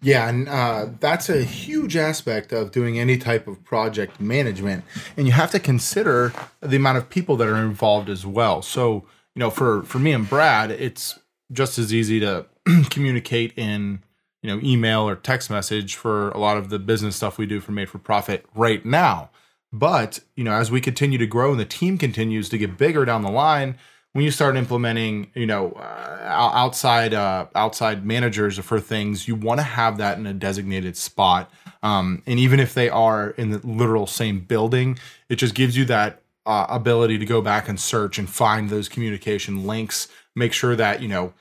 Yeah, 0.01 0.29
and 0.29 0.47
uh, 0.47 0.87
that's 0.99 1.29
a 1.29 1.43
huge 1.43 1.97
aspect 1.97 2.53
of 2.53 2.71
doing 2.71 2.99
any 2.99 3.17
type 3.17 3.47
of 3.47 3.63
project 3.65 4.21
management, 4.21 4.85
and 5.17 5.27
you 5.27 5.33
have 5.33 5.51
to 5.51 5.59
consider 5.59 6.31
the 6.61 6.77
amount 6.77 6.99
of 6.99 7.09
people 7.09 7.35
that 7.37 7.47
are 7.47 7.57
involved 7.57 8.07
as 8.07 8.25
well. 8.25 8.61
So, 8.61 9.05
you 9.35 9.39
know, 9.41 9.49
for 9.49 9.83
for 9.83 9.99
me 9.99 10.13
and 10.13 10.29
Brad, 10.29 10.71
it's 10.71 11.19
just 11.51 11.77
as 11.77 11.93
easy 11.93 12.19
to 12.21 12.45
communicate 12.89 13.51
in 13.57 14.03
you 14.41 14.49
know 14.49 14.61
email 14.63 15.01
or 15.01 15.15
text 15.15 15.49
message 15.49 15.95
for 15.95 16.29
a 16.29 16.37
lot 16.37 16.55
of 16.55 16.69
the 16.69 16.79
business 16.79 17.17
stuff 17.17 17.37
we 17.37 17.45
do 17.45 17.59
for 17.59 17.73
Made 17.73 17.89
for 17.89 17.99
Profit 17.99 18.45
right 18.55 18.85
now. 18.85 19.31
But 19.71 20.19
you 20.35 20.43
know, 20.43 20.53
as 20.53 20.71
we 20.71 20.81
continue 20.81 21.17
to 21.17 21.27
grow 21.27 21.51
and 21.51 21.59
the 21.59 21.65
team 21.65 21.97
continues 21.97 22.49
to 22.49 22.57
get 22.57 22.77
bigger 22.77 23.05
down 23.05 23.21
the 23.21 23.31
line, 23.31 23.77
when 24.13 24.25
you 24.25 24.31
start 24.31 24.57
implementing, 24.57 25.29
you 25.35 25.45
know, 25.45 25.71
uh, 25.73 26.25
outside 26.25 27.13
uh, 27.13 27.45
outside 27.53 28.05
managers 28.05 28.57
for 28.59 28.79
things, 28.79 29.27
you 29.27 29.35
want 29.35 29.59
to 29.59 29.63
have 29.63 29.97
that 29.97 30.17
in 30.17 30.25
a 30.25 30.33
designated 30.33 30.97
spot. 30.97 31.51
Um, 31.83 32.23
and 32.25 32.39
even 32.39 32.59
if 32.59 32.73
they 32.73 32.89
are 32.89 33.31
in 33.31 33.51
the 33.51 33.59
literal 33.59 34.07
same 34.07 34.39
building, 34.41 34.97
it 35.29 35.35
just 35.35 35.53
gives 35.53 35.77
you 35.77 35.85
that 35.85 36.21
uh, 36.45 36.65
ability 36.69 37.17
to 37.19 37.25
go 37.25 37.41
back 37.41 37.69
and 37.69 37.79
search 37.79 38.17
and 38.17 38.29
find 38.29 38.69
those 38.69 38.89
communication 38.89 39.67
links. 39.67 40.07
Make 40.35 40.53
sure 40.53 40.75
that 40.75 41.01
you 41.01 41.07
know 41.07 41.33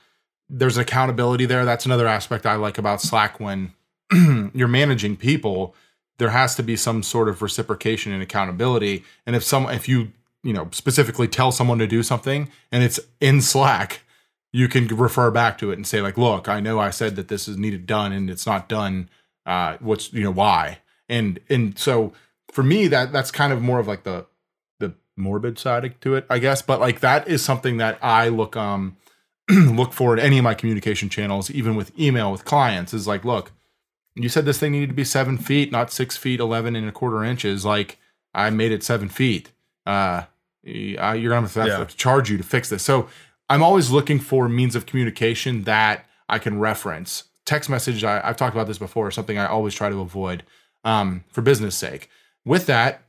there's 0.47 0.77
accountability 0.77 1.45
there. 1.45 1.65
That's 1.65 1.85
another 1.85 2.07
aspect 2.07 2.45
I 2.45 2.55
like 2.55 2.77
about 2.77 3.01
Slack 3.01 3.39
when 3.39 3.73
you're 4.53 4.67
managing 4.67 5.17
people. 5.17 5.75
There 6.19 6.29
has 6.29 6.55
to 6.55 6.63
be 6.63 6.75
some 6.75 7.01
sort 7.01 7.27
of 7.27 7.41
reciprocation 7.41 8.11
and 8.11 8.21
accountability. 8.21 9.03
And 9.25 9.35
if 9.35 9.43
some 9.43 9.67
if 9.69 9.89
you 9.89 10.11
you 10.43 10.53
know 10.53 10.69
specifically 10.71 11.27
tell 11.27 11.51
someone 11.51 11.79
to 11.79 11.87
do 11.87 12.03
something 12.03 12.49
and 12.71 12.83
it's 12.83 12.99
in 13.19 13.41
slack 13.41 14.01
you 14.51 14.67
can 14.67 14.87
refer 14.87 15.29
back 15.29 15.57
to 15.57 15.71
it 15.71 15.75
and 15.75 15.85
say 15.85 16.01
like 16.01 16.17
look 16.17 16.47
i 16.47 16.59
know 16.59 16.79
i 16.79 16.89
said 16.89 17.15
that 17.15 17.27
this 17.27 17.47
is 17.47 17.57
needed 17.57 17.85
done 17.85 18.11
and 18.11 18.29
it's 18.29 18.45
not 18.45 18.69
done 18.69 19.09
uh 19.45 19.77
what's 19.79 20.13
you 20.13 20.23
know 20.23 20.31
why 20.31 20.79
and 21.07 21.39
and 21.49 21.77
so 21.77 22.13
for 22.51 22.63
me 22.63 22.87
that 22.87 23.11
that's 23.11 23.31
kind 23.31 23.51
of 23.51 23.61
more 23.61 23.79
of 23.79 23.87
like 23.87 24.03
the 24.03 24.25
the 24.79 24.93
morbid 25.17 25.59
side 25.59 25.93
to 26.01 26.15
it 26.15 26.25
i 26.29 26.39
guess 26.39 26.61
but 26.61 26.79
like 26.79 26.99
that 27.01 27.27
is 27.27 27.43
something 27.43 27.77
that 27.77 27.97
i 28.01 28.29
look 28.29 28.55
um 28.55 28.95
look 29.49 29.93
for 29.93 30.13
in 30.13 30.19
any 30.19 30.37
of 30.37 30.43
my 30.43 30.53
communication 30.53 31.09
channels 31.09 31.51
even 31.51 31.75
with 31.75 31.97
email 31.99 32.31
with 32.31 32.45
clients 32.45 32.93
is 32.93 33.07
like 33.07 33.25
look 33.25 33.51
you 34.15 34.29
said 34.29 34.45
this 34.45 34.59
thing 34.59 34.71
needed 34.71 34.89
to 34.89 34.95
be 34.95 35.03
seven 35.03 35.37
feet 35.37 35.71
not 35.71 35.91
six 35.91 36.17
feet 36.17 36.39
11 36.39 36.75
and 36.75 36.87
a 36.87 36.91
quarter 36.91 37.23
inches 37.23 37.65
like 37.65 37.97
i 38.33 38.49
made 38.49 38.71
it 38.71 38.83
seven 38.83 39.09
feet 39.09 39.51
uh, 39.85 40.23
you're 40.63 41.29
gonna 41.29 41.41
have 41.47 41.53
to, 41.53 41.65
yeah. 41.65 41.83
to 41.83 41.97
charge 41.97 42.29
you 42.29 42.37
to 42.37 42.43
fix 42.43 42.69
this. 42.69 42.83
So 42.83 43.09
I'm 43.49 43.63
always 43.63 43.89
looking 43.89 44.19
for 44.19 44.47
means 44.49 44.75
of 44.75 44.85
communication 44.85 45.63
that 45.63 46.05
I 46.27 46.39
can 46.39 46.59
reference. 46.59 47.25
Text 47.45 47.69
message, 47.69 48.03
I, 48.03 48.21
have 48.21 48.37
talked 48.37 48.55
about 48.55 48.67
this 48.67 48.77
before, 48.77 49.09
something 49.11 49.37
I 49.37 49.47
always 49.47 49.73
try 49.73 49.89
to 49.89 50.01
avoid 50.01 50.43
um, 50.83 51.23
for 51.29 51.41
business 51.41 51.75
sake. 51.75 52.09
With 52.45 52.67
that 52.67 53.03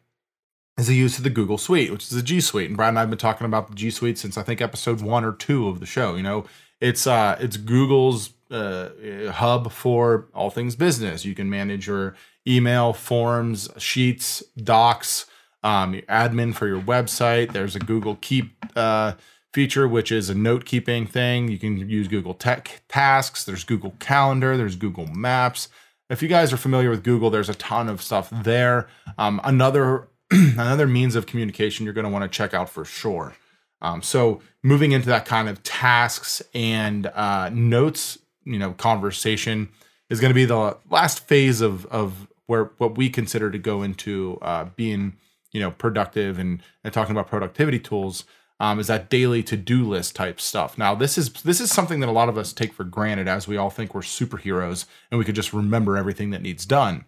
is 0.79 0.87
the 0.87 0.95
use 0.95 1.19
of 1.19 1.25
the 1.25 1.31
Google 1.31 1.59
Suite, 1.59 1.93
which 1.93 2.05
is 2.05 2.11
the 2.11 2.23
G 2.23 2.41
Suite. 2.41 2.69
And 2.69 2.77
Brad 2.77 2.91
and 2.91 2.99
I 2.99 3.03
have 3.03 3.11
been 3.11 3.19
talking 3.19 3.45
about 3.45 3.69
the 3.69 3.75
G 3.75 3.91
Suite 3.91 4.19
since 4.19 4.39
I 4.39 4.43
think 4.43 4.61
episode 4.61 5.03
one 5.03 5.25
or 5.25 5.33
two 5.33 5.69
of 5.69 5.81
the 5.81 5.87
show. 5.87 6.15
You 6.15 6.23
know, 6.23 6.47
it's 6.81 7.07
uh, 7.07 7.37
it's 7.41 7.59
Google's 7.59 8.31
uh, 8.51 9.31
hub 9.33 9.73
for 9.73 10.29
all 10.35 10.51
things 10.51 10.77
business. 10.77 11.25
You 11.25 11.35
can 11.35 11.49
manage 11.49 11.87
your 11.87 12.15
email, 12.47 12.93
forms, 12.93 13.69
sheets, 13.79 14.43
docs, 14.57 15.27
um, 15.63 15.95
admin 16.09 16.55
for 16.55 16.67
your 16.67 16.81
website. 16.81 17.53
There's 17.53 17.77
a 17.77 17.81
Google 17.81 18.17
Keep 18.21 18.53
uh, 18.77 19.15
feature, 19.53 19.87
which 19.87 20.11
is 20.13 20.31
a 20.31 20.35
note 20.35 20.65
keeping 20.65 21.07
thing. 21.07 21.49
You 21.49 21.59
can 21.59 21.77
use 21.89 22.09
Google 22.09 22.35
Tech 22.35 22.83
Tasks. 22.89 23.45
There's 23.45 23.65
Google 23.65 23.95
Calendar. 23.99 24.57
There's 24.57 24.77
Google 24.77 25.07
Maps. 25.07 25.69
If 26.09 26.23
you 26.23 26.29
guys 26.29 26.53
are 26.53 26.57
familiar 26.57 26.91
with 26.91 27.05
Google, 27.05 27.31
there's 27.31 27.49
a 27.49 27.55
ton 27.55 27.89
of 27.89 28.03
stuff 28.03 28.31
there. 28.31 28.89
Um, 29.17 29.41
another 29.45 30.09
another 30.31 30.87
means 30.87 31.17
of 31.17 31.27
communication 31.27 31.85
you're 31.85 31.95
going 31.95 32.05
to 32.05 32.11
want 32.11 32.31
to 32.31 32.37
check 32.37 32.55
out 32.55 32.71
for 32.71 32.85
sure. 32.85 33.35
Um, 33.83 34.03
so 34.03 34.43
moving 34.63 34.93
into 34.93 35.09
that 35.09 35.25
kind 35.25 35.49
of 35.49 35.63
tasks 35.63 36.43
and 36.55 37.07
uh, 37.07 37.49
notes, 37.53 38.19
you 38.51 38.59
know, 38.59 38.73
conversation 38.73 39.69
is 40.09 40.21
going 40.21 40.31
to 40.31 40.35
be 40.35 40.45
the 40.45 40.77
last 40.91 41.27
phase 41.27 41.61
of 41.61 41.87
of 41.87 42.29
where 42.47 42.73
what 42.79 42.97
we 42.97 43.09
consider 43.09 43.51
to 43.51 43.59
go 43.59 43.83
into 43.83 44.39
uh, 44.43 44.65
being 44.77 45.17
you 45.53 45.61
know 45.61 45.71
productive 45.71 46.39
and, 46.39 46.63
and 46.85 46.93
talking 46.93 47.13
about 47.13 47.29
productivity 47.29 47.79
tools 47.79 48.25
um, 48.59 48.79
is 48.79 48.89
that 48.89 49.09
daily 49.09 49.43
to-do 49.43 49.89
list 49.89 50.15
type 50.15 50.41
stuff. 50.41 50.77
Now 50.77 50.95
this 50.95 51.17
is 51.17 51.33
this 51.33 51.61
is 51.61 51.71
something 51.71 52.01
that 52.01 52.09
a 52.09 52.13
lot 52.13 52.29
of 52.29 52.37
us 52.37 52.53
take 52.53 52.73
for 52.73 52.85
granted 52.85 53.29
as 53.29 53.49
we 53.49 53.57
all 53.57 53.71
think 53.71 53.95
we're 53.95 54.03
superheroes 54.03 54.85
and 55.11 55.19
we 55.19 55.25
could 55.25 55.35
just 55.35 55.53
remember 55.53 55.97
everything 55.97 56.31
that 56.31 56.43
needs 56.43 56.67
done. 56.67 57.05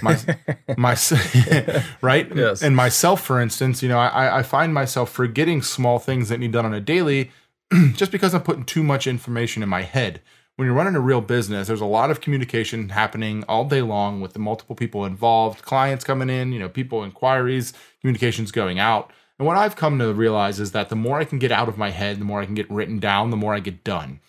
My 0.00 0.18
my 0.78 0.96
right? 2.00 2.34
Yes. 2.34 2.62
and 2.62 2.74
myself 2.74 3.20
for 3.20 3.40
instance 3.40 3.82
you 3.82 3.88
know 3.88 3.98
I, 3.98 4.38
I 4.38 4.42
find 4.42 4.72
myself 4.72 5.10
forgetting 5.10 5.60
small 5.62 5.98
things 5.98 6.30
that 6.30 6.38
need 6.38 6.52
done 6.52 6.66
on 6.66 6.74
a 6.74 6.80
daily 6.80 7.30
just 7.94 8.10
because 8.10 8.34
i'm 8.34 8.42
putting 8.42 8.64
too 8.64 8.82
much 8.82 9.06
information 9.06 9.62
in 9.62 9.68
my 9.68 9.82
head 9.82 10.20
when 10.56 10.66
you're 10.66 10.74
running 10.76 10.94
a 10.94 11.00
real 11.00 11.20
business, 11.20 11.66
there's 11.66 11.80
a 11.80 11.86
lot 11.86 12.10
of 12.10 12.20
communication 12.20 12.90
happening 12.90 13.44
all 13.48 13.64
day 13.64 13.82
long 13.82 14.20
with 14.20 14.34
the 14.34 14.38
multiple 14.38 14.76
people 14.76 15.04
involved, 15.04 15.62
clients 15.62 16.04
coming 16.04 16.30
in, 16.30 16.52
you 16.52 16.58
know, 16.58 16.68
people 16.68 17.02
inquiries, 17.02 17.72
communications 18.00 18.52
going 18.52 18.78
out. 18.78 19.12
And 19.38 19.46
what 19.48 19.56
I've 19.56 19.74
come 19.74 19.98
to 19.98 20.14
realize 20.14 20.60
is 20.60 20.70
that 20.70 20.90
the 20.90 20.96
more 20.96 21.18
I 21.18 21.24
can 21.24 21.40
get 21.40 21.50
out 21.50 21.68
of 21.68 21.76
my 21.76 21.90
head, 21.90 22.20
the 22.20 22.24
more 22.24 22.40
I 22.40 22.46
can 22.46 22.54
get 22.54 22.70
written 22.70 23.00
down, 23.00 23.30
the 23.30 23.36
more 23.36 23.52
I 23.52 23.58
get 23.58 23.82
done. 23.82 24.20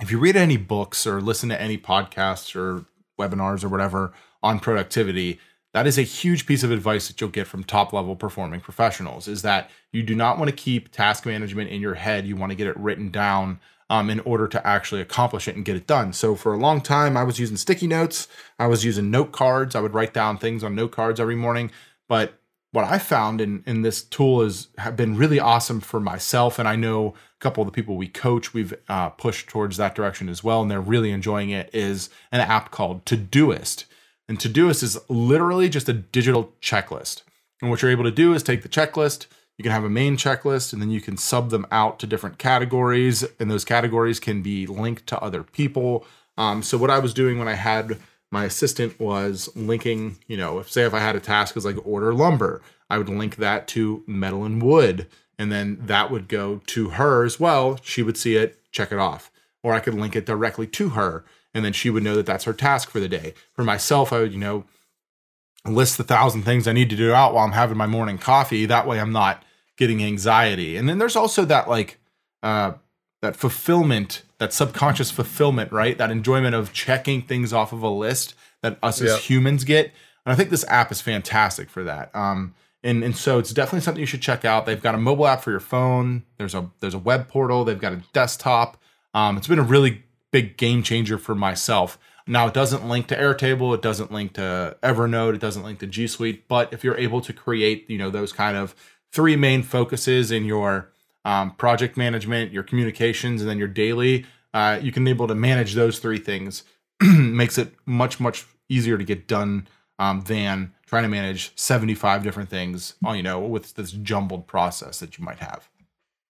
If 0.00 0.10
you 0.10 0.18
read 0.18 0.36
any 0.36 0.56
books 0.56 1.06
or 1.06 1.20
listen 1.20 1.48
to 1.50 1.60
any 1.60 1.78
podcasts 1.78 2.56
or 2.56 2.84
webinars 3.18 3.62
or 3.62 3.68
whatever 3.68 4.12
on 4.42 4.58
productivity, 4.58 5.38
that 5.74 5.86
is 5.86 5.96
a 5.96 6.02
huge 6.02 6.46
piece 6.46 6.64
of 6.64 6.72
advice 6.72 7.06
that 7.06 7.20
you'll 7.20 7.30
get 7.30 7.46
from 7.46 7.62
top 7.62 7.92
level 7.92 8.16
performing 8.16 8.60
professionals 8.60 9.28
is 9.28 9.42
that 9.42 9.70
you 9.92 10.02
do 10.02 10.14
not 10.14 10.38
want 10.38 10.50
to 10.50 10.56
keep 10.56 10.90
task 10.90 11.24
management 11.24 11.70
in 11.70 11.80
your 11.80 11.94
head. 11.94 12.26
You 12.26 12.34
want 12.34 12.50
to 12.50 12.56
get 12.56 12.66
it 12.66 12.76
written 12.76 13.10
down 13.10 13.60
um, 13.88 14.10
in 14.10 14.20
order 14.20 14.48
to 14.48 14.66
actually 14.66 15.00
accomplish 15.00 15.46
it 15.46 15.56
and 15.56 15.64
get 15.64 15.76
it 15.76 15.86
done. 15.86 16.12
So 16.12 16.34
for 16.34 16.52
a 16.52 16.58
long 16.58 16.80
time, 16.80 17.16
I 17.16 17.24
was 17.24 17.38
using 17.38 17.56
sticky 17.56 17.86
notes. 17.86 18.28
I 18.58 18.66
was 18.66 18.84
using 18.84 19.10
note 19.10 19.32
cards. 19.32 19.74
I 19.74 19.80
would 19.80 19.94
write 19.94 20.12
down 20.12 20.38
things 20.38 20.64
on 20.64 20.74
note 20.74 20.92
cards 20.92 21.20
every 21.20 21.36
morning. 21.36 21.70
But 22.08 22.38
what 22.72 22.84
I 22.84 22.98
found 22.98 23.40
in, 23.40 23.62
in 23.66 23.82
this 23.82 24.02
tool 24.02 24.42
is 24.42 24.68
have 24.78 24.96
been 24.96 25.16
really 25.16 25.38
awesome 25.38 25.80
for 25.80 26.00
myself. 26.00 26.58
And 26.58 26.68
I 26.68 26.76
know 26.76 27.08
a 27.08 27.40
couple 27.40 27.62
of 27.62 27.66
the 27.66 27.72
people 27.72 27.96
we 27.96 28.08
coach, 28.08 28.52
we've 28.52 28.74
uh, 28.88 29.10
pushed 29.10 29.48
towards 29.48 29.76
that 29.76 29.94
direction 29.94 30.28
as 30.28 30.42
well. 30.42 30.62
And 30.62 30.70
they're 30.70 30.80
really 30.80 31.12
enjoying 31.12 31.50
it 31.50 31.70
is 31.72 32.10
an 32.32 32.40
app 32.40 32.70
called 32.70 33.04
Todoist. 33.04 33.84
And 34.28 34.38
Todoist 34.38 34.82
is 34.82 34.98
literally 35.08 35.68
just 35.68 35.88
a 35.88 35.92
digital 35.92 36.52
checklist. 36.60 37.22
And 37.62 37.70
what 37.70 37.80
you're 37.80 37.90
able 37.90 38.04
to 38.04 38.10
do 38.10 38.34
is 38.34 38.42
take 38.42 38.62
the 38.62 38.68
checklist, 38.68 39.26
you 39.58 39.62
can 39.62 39.72
have 39.72 39.84
a 39.84 39.90
main 39.90 40.16
checklist 40.16 40.72
and 40.72 40.82
then 40.82 40.90
you 40.90 41.00
can 41.00 41.16
sub 41.16 41.50
them 41.50 41.66
out 41.70 41.98
to 41.98 42.06
different 42.06 42.38
categories 42.38 43.24
and 43.40 43.50
those 43.50 43.64
categories 43.64 44.20
can 44.20 44.42
be 44.42 44.66
linked 44.66 45.06
to 45.06 45.20
other 45.20 45.42
people. 45.42 46.04
Um, 46.38 46.62
so 46.62 46.76
what 46.76 46.90
i 46.90 46.98
was 46.98 47.14
doing 47.14 47.38
when 47.38 47.48
i 47.48 47.54
had 47.54 47.98
my 48.30 48.44
assistant 48.44 48.98
was 49.00 49.48
linking 49.56 50.18
you 50.26 50.36
know 50.36 50.58
if 50.58 50.70
say 50.70 50.84
if 50.84 50.92
i 50.92 50.98
had 50.98 51.16
a 51.16 51.20
task 51.20 51.56
as 51.56 51.64
like 51.64 51.76
order 51.86 52.12
lumber 52.12 52.60
i 52.90 52.98
would 52.98 53.08
link 53.08 53.36
that 53.36 53.66
to 53.68 54.02
metal 54.06 54.44
and 54.44 54.62
wood 54.62 55.06
and 55.38 55.52
then 55.52 55.78
that 55.82 56.10
would 56.10 56.28
go 56.28 56.62
to 56.66 56.90
her 56.90 57.22
as 57.22 57.38
well. 57.38 57.78
She 57.82 58.02
would 58.02 58.16
see 58.16 58.36
it 58.36 58.58
check 58.72 58.92
it 58.92 58.98
off. 58.98 59.30
Or 59.62 59.72
i 59.72 59.80
could 59.80 59.94
link 59.94 60.14
it 60.14 60.26
directly 60.26 60.66
to 60.68 60.90
her 60.90 61.24
and 61.54 61.64
then 61.64 61.72
she 61.72 61.88
would 61.88 62.02
know 62.02 62.16
that 62.16 62.26
that's 62.26 62.44
her 62.44 62.52
task 62.52 62.90
for 62.90 63.00
the 63.00 63.08
day. 63.08 63.34
For 63.54 63.64
myself 63.64 64.12
i 64.12 64.18
would 64.18 64.32
you 64.32 64.38
know 64.38 64.64
list 65.64 65.98
the 65.98 66.04
thousand 66.04 66.42
things 66.42 66.68
i 66.68 66.72
need 66.72 66.90
to 66.90 66.96
do 66.96 67.12
out 67.12 67.34
while 67.34 67.44
i'm 67.44 67.52
having 67.52 67.78
my 67.78 67.86
morning 67.86 68.18
coffee. 68.18 68.66
That 68.66 68.86
way 68.86 69.00
i'm 69.00 69.12
not 69.12 69.42
getting 69.76 70.02
anxiety. 70.02 70.76
And 70.76 70.88
then 70.88 70.98
there's 70.98 71.16
also 71.16 71.44
that 71.44 71.68
like 71.68 71.98
uh 72.42 72.72
that 73.22 73.36
fulfillment, 73.36 74.22
that 74.38 74.52
subconscious 74.52 75.10
fulfillment, 75.10 75.72
right? 75.72 75.96
That 75.96 76.10
enjoyment 76.10 76.54
of 76.54 76.72
checking 76.72 77.22
things 77.22 77.52
off 77.52 77.72
of 77.72 77.82
a 77.82 77.88
list 77.88 78.34
that 78.62 78.78
us 78.82 79.00
yep. 79.00 79.10
as 79.10 79.24
humans 79.24 79.64
get. 79.64 79.86
And 80.24 80.32
I 80.32 80.34
think 80.34 80.50
this 80.50 80.64
app 80.68 80.92
is 80.92 81.00
fantastic 81.00 81.70
for 81.70 81.84
that. 81.84 82.14
Um 82.14 82.54
and, 82.82 83.02
and 83.02 83.16
so 83.16 83.38
it's 83.38 83.52
definitely 83.52 83.80
something 83.80 84.00
you 84.00 84.06
should 84.06 84.22
check 84.22 84.44
out. 84.44 84.64
They've 84.64 84.80
got 84.80 84.94
a 84.94 84.98
mobile 84.98 85.26
app 85.26 85.42
for 85.42 85.50
your 85.50 85.60
phone. 85.60 86.24
There's 86.38 86.54
a 86.54 86.70
there's 86.80 86.94
a 86.94 86.98
web 86.98 87.28
portal. 87.28 87.64
They've 87.64 87.80
got 87.80 87.92
a 87.92 88.02
desktop. 88.12 88.80
Um, 89.12 89.36
it's 89.36 89.48
been 89.48 89.58
a 89.58 89.64
really 89.64 90.04
big 90.30 90.56
game 90.56 90.82
changer 90.82 91.18
for 91.18 91.34
myself. 91.34 91.98
Now 92.26 92.48
it 92.48 92.54
doesn't 92.54 92.88
link 92.88 93.06
to 93.08 93.16
Airtable, 93.16 93.74
it 93.74 93.82
doesn't 93.82 94.10
link 94.10 94.34
to 94.34 94.76
Evernote, 94.82 95.34
it 95.34 95.40
doesn't 95.40 95.62
link 95.62 95.78
to 95.78 95.86
G 95.86 96.06
Suite. 96.06 96.48
But 96.48 96.72
if 96.72 96.82
you're 96.82 96.98
able 96.98 97.20
to 97.20 97.32
create, 97.32 97.88
you 97.88 97.98
know, 97.98 98.10
those 98.10 98.32
kind 98.32 98.56
of 98.56 98.74
three 99.12 99.36
main 99.36 99.62
focuses 99.62 100.30
in 100.30 100.44
your 100.44 100.90
um, 101.24 101.52
project 101.52 101.96
management, 101.96 102.52
your 102.52 102.62
communications, 102.62 103.40
and 103.40 103.50
then 103.50 103.58
your 103.58 103.68
daily. 103.68 104.26
Uh, 104.54 104.78
you 104.80 104.92
can 104.92 105.04
be 105.04 105.10
able 105.10 105.28
to 105.28 105.34
manage 105.34 105.74
those 105.74 105.98
three 105.98 106.18
things. 106.18 106.64
Makes 107.02 107.58
it 107.58 107.74
much 107.84 108.20
much 108.20 108.46
easier 108.68 108.96
to 108.96 109.04
get 109.04 109.26
done 109.26 109.68
um, 109.98 110.22
than 110.22 110.72
trying 110.86 111.02
to 111.02 111.08
manage 111.08 111.52
75 111.56 112.22
different 112.22 112.48
things, 112.48 112.94
uh, 113.06 113.12
you 113.12 113.22
know, 113.22 113.40
with 113.40 113.74
this 113.74 113.90
jumbled 113.90 114.46
process 114.46 115.00
that 115.00 115.18
you 115.18 115.24
might 115.24 115.38
have. 115.38 115.68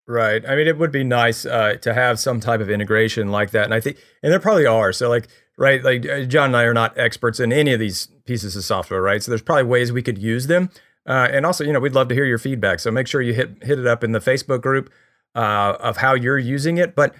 Right. 0.08 0.44
I 0.48 0.54
mean, 0.54 0.68
it 0.68 0.78
would 0.78 0.92
be 0.92 1.04
nice 1.04 1.44
uh, 1.44 1.74
to 1.82 1.92
have 1.92 2.18
some 2.18 2.40
type 2.40 2.60
of 2.60 2.70
integration 2.70 3.30
like 3.30 3.50
that. 3.50 3.64
And 3.64 3.74
I 3.74 3.80
think, 3.80 3.98
and 4.22 4.32
there 4.32 4.38
probably 4.38 4.66
are. 4.66 4.92
So, 4.92 5.08
like, 5.08 5.28
right, 5.58 5.82
like 5.82 6.08
uh, 6.08 6.22
John 6.22 6.46
and 6.46 6.56
I 6.56 6.62
are 6.62 6.74
not 6.74 6.96
experts 6.96 7.40
in 7.40 7.52
any 7.52 7.72
of 7.72 7.80
these 7.80 8.06
pieces 8.24 8.54
of 8.54 8.64
software, 8.64 9.02
right? 9.02 9.22
So, 9.22 9.32
there's 9.32 9.42
probably 9.42 9.64
ways 9.64 9.90
we 9.90 10.02
could 10.02 10.18
use 10.18 10.46
them. 10.46 10.70
Uh, 11.06 11.28
and 11.30 11.46
also, 11.46 11.64
you 11.64 11.72
know, 11.72 11.80
we'd 11.80 11.94
love 11.94 12.08
to 12.08 12.14
hear 12.14 12.24
your 12.24 12.38
feedback. 12.38 12.80
So, 12.80 12.90
make 12.90 13.06
sure 13.06 13.20
you 13.22 13.32
hit 13.32 13.62
hit 13.62 13.78
it 13.78 13.86
up 13.86 14.02
in 14.02 14.12
the 14.12 14.18
Facebook 14.18 14.60
group 14.60 14.90
uh, 15.34 15.76
of 15.80 15.98
how 15.98 16.14
you're 16.14 16.38
using 16.38 16.78
it. 16.78 16.94
But 16.94 17.14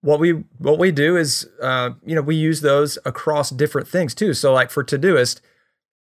what 0.00 0.20
we 0.20 0.44
what 0.58 0.78
we 0.78 0.92
do 0.92 1.16
is, 1.16 1.48
uh, 1.60 1.90
you 2.04 2.14
know, 2.14 2.22
we 2.22 2.36
use 2.36 2.60
those 2.60 2.98
across 3.04 3.50
different 3.50 3.88
things 3.88 4.14
too. 4.14 4.34
So, 4.34 4.52
like 4.52 4.70
for 4.70 4.84
Todoist, 4.84 5.40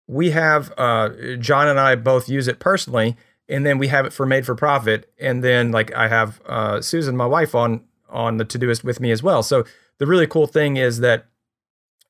we 0.06 0.30
have 0.30 0.72
uh, 0.78 1.10
John 1.38 1.68
and 1.68 1.78
I 1.78 1.94
both 1.94 2.28
use 2.28 2.48
it 2.48 2.58
personally 2.58 3.16
and 3.48 3.64
then 3.64 3.78
we 3.78 3.88
have 3.88 4.06
it 4.06 4.12
for 4.12 4.26
made 4.26 4.44
for 4.44 4.54
profit 4.54 5.10
and 5.18 5.42
then 5.42 5.70
like 5.72 5.92
i 5.94 6.08
have 6.08 6.40
uh, 6.46 6.80
susan 6.80 7.16
my 7.16 7.26
wife 7.26 7.54
on 7.54 7.82
on 8.08 8.36
the 8.36 8.44
todoist 8.44 8.84
with 8.84 9.00
me 9.00 9.10
as 9.10 9.22
well 9.22 9.42
so 9.42 9.64
the 9.98 10.06
really 10.06 10.26
cool 10.26 10.46
thing 10.46 10.76
is 10.76 11.00
that 11.00 11.26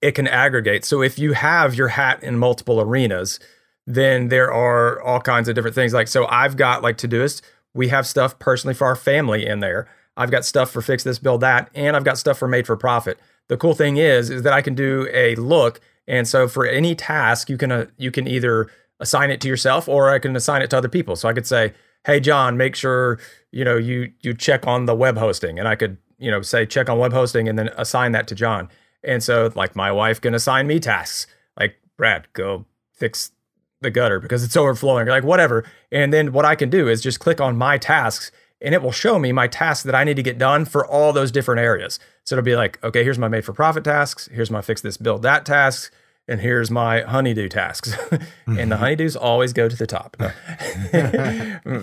it 0.00 0.12
can 0.12 0.28
aggregate 0.28 0.84
so 0.84 1.02
if 1.02 1.18
you 1.18 1.32
have 1.32 1.74
your 1.74 1.88
hat 1.88 2.22
in 2.22 2.38
multiple 2.38 2.80
arenas 2.80 3.38
then 3.86 4.28
there 4.28 4.52
are 4.52 5.00
all 5.02 5.20
kinds 5.20 5.48
of 5.48 5.54
different 5.54 5.74
things 5.74 5.94
like 5.94 6.08
so 6.08 6.26
i've 6.26 6.56
got 6.56 6.82
like 6.82 6.96
todoist 6.96 7.42
we 7.74 7.88
have 7.88 8.06
stuff 8.06 8.38
personally 8.38 8.74
for 8.74 8.86
our 8.86 8.96
family 8.96 9.46
in 9.46 9.60
there 9.60 9.88
i've 10.16 10.30
got 10.30 10.44
stuff 10.44 10.70
for 10.70 10.82
fix 10.82 11.04
this 11.04 11.18
build 11.18 11.40
that 11.40 11.70
and 11.74 11.96
i've 11.96 12.04
got 12.04 12.18
stuff 12.18 12.38
for 12.38 12.48
made 12.48 12.66
for 12.66 12.76
profit 12.76 13.18
the 13.48 13.56
cool 13.56 13.74
thing 13.74 13.96
is 13.96 14.30
is 14.30 14.42
that 14.42 14.52
i 14.52 14.60
can 14.60 14.74
do 14.74 15.08
a 15.12 15.34
look 15.36 15.80
and 16.08 16.26
so 16.26 16.48
for 16.48 16.66
any 16.66 16.94
task 16.94 17.48
you 17.48 17.56
can 17.56 17.70
uh, 17.70 17.86
you 17.96 18.10
can 18.10 18.26
either 18.26 18.68
assign 19.00 19.30
it 19.30 19.40
to 19.42 19.48
yourself 19.48 19.88
or 19.88 20.10
I 20.10 20.18
can 20.18 20.36
assign 20.36 20.62
it 20.62 20.70
to 20.70 20.78
other 20.78 20.88
people. 20.88 21.16
So 21.16 21.28
I 21.28 21.32
could 21.32 21.46
say, 21.46 21.74
"Hey 22.04 22.20
John, 22.20 22.56
make 22.56 22.74
sure, 22.76 23.18
you 23.52 23.64
know, 23.64 23.76
you 23.76 24.12
you 24.20 24.34
check 24.34 24.66
on 24.66 24.86
the 24.86 24.94
web 24.94 25.18
hosting." 25.18 25.58
And 25.58 25.68
I 25.68 25.76
could, 25.76 25.98
you 26.18 26.30
know, 26.30 26.42
say 26.42 26.66
check 26.66 26.88
on 26.88 26.98
web 26.98 27.12
hosting 27.12 27.48
and 27.48 27.58
then 27.58 27.70
assign 27.76 28.12
that 28.12 28.26
to 28.28 28.34
John. 28.34 28.68
And 29.04 29.22
so 29.22 29.50
like 29.54 29.76
my 29.76 29.92
wife 29.92 30.20
can 30.20 30.34
assign 30.34 30.66
me 30.66 30.80
tasks. 30.80 31.26
Like, 31.58 31.76
"Brad, 31.96 32.26
go 32.32 32.66
fix 32.92 33.32
the 33.80 33.90
gutter 33.90 34.20
because 34.20 34.44
it's 34.44 34.56
overflowing." 34.56 35.06
Like 35.06 35.24
whatever. 35.24 35.64
And 35.90 36.12
then 36.12 36.32
what 36.32 36.44
I 36.44 36.54
can 36.54 36.70
do 36.70 36.88
is 36.88 37.00
just 37.00 37.20
click 37.20 37.40
on 37.40 37.56
my 37.56 37.78
tasks 37.78 38.30
and 38.60 38.74
it 38.74 38.82
will 38.82 38.92
show 38.92 39.18
me 39.18 39.32
my 39.32 39.46
tasks 39.46 39.84
that 39.84 39.94
I 39.94 40.04
need 40.04 40.16
to 40.16 40.22
get 40.22 40.38
done 40.38 40.64
for 40.64 40.86
all 40.86 41.12
those 41.12 41.30
different 41.30 41.60
areas. 41.60 41.98
So 42.24 42.34
it'll 42.34 42.44
be 42.44 42.56
like, 42.56 42.82
okay, 42.82 43.04
here's 43.04 43.18
my 43.18 43.28
made 43.28 43.44
for 43.44 43.52
profit 43.52 43.84
tasks, 43.84 44.28
here's 44.32 44.50
my 44.50 44.62
fix 44.62 44.80
this 44.80 44.96
build 44.96 45.22
that 45.22 45.44
tasks, 45.44 45.90
and 46.28 46.40
here's 46.40 46.70
my 46.70 47.02
honeydew 47.02 47.48
tasks. 47.48 47.96
and 48.46 48.72
the 48.72 48.76
honeydews 48.76 49.16
always 49.20 49.52
go 49.52 49.68
to 49.68 49.76
the 49.76 49.86
top. 49.86 50.16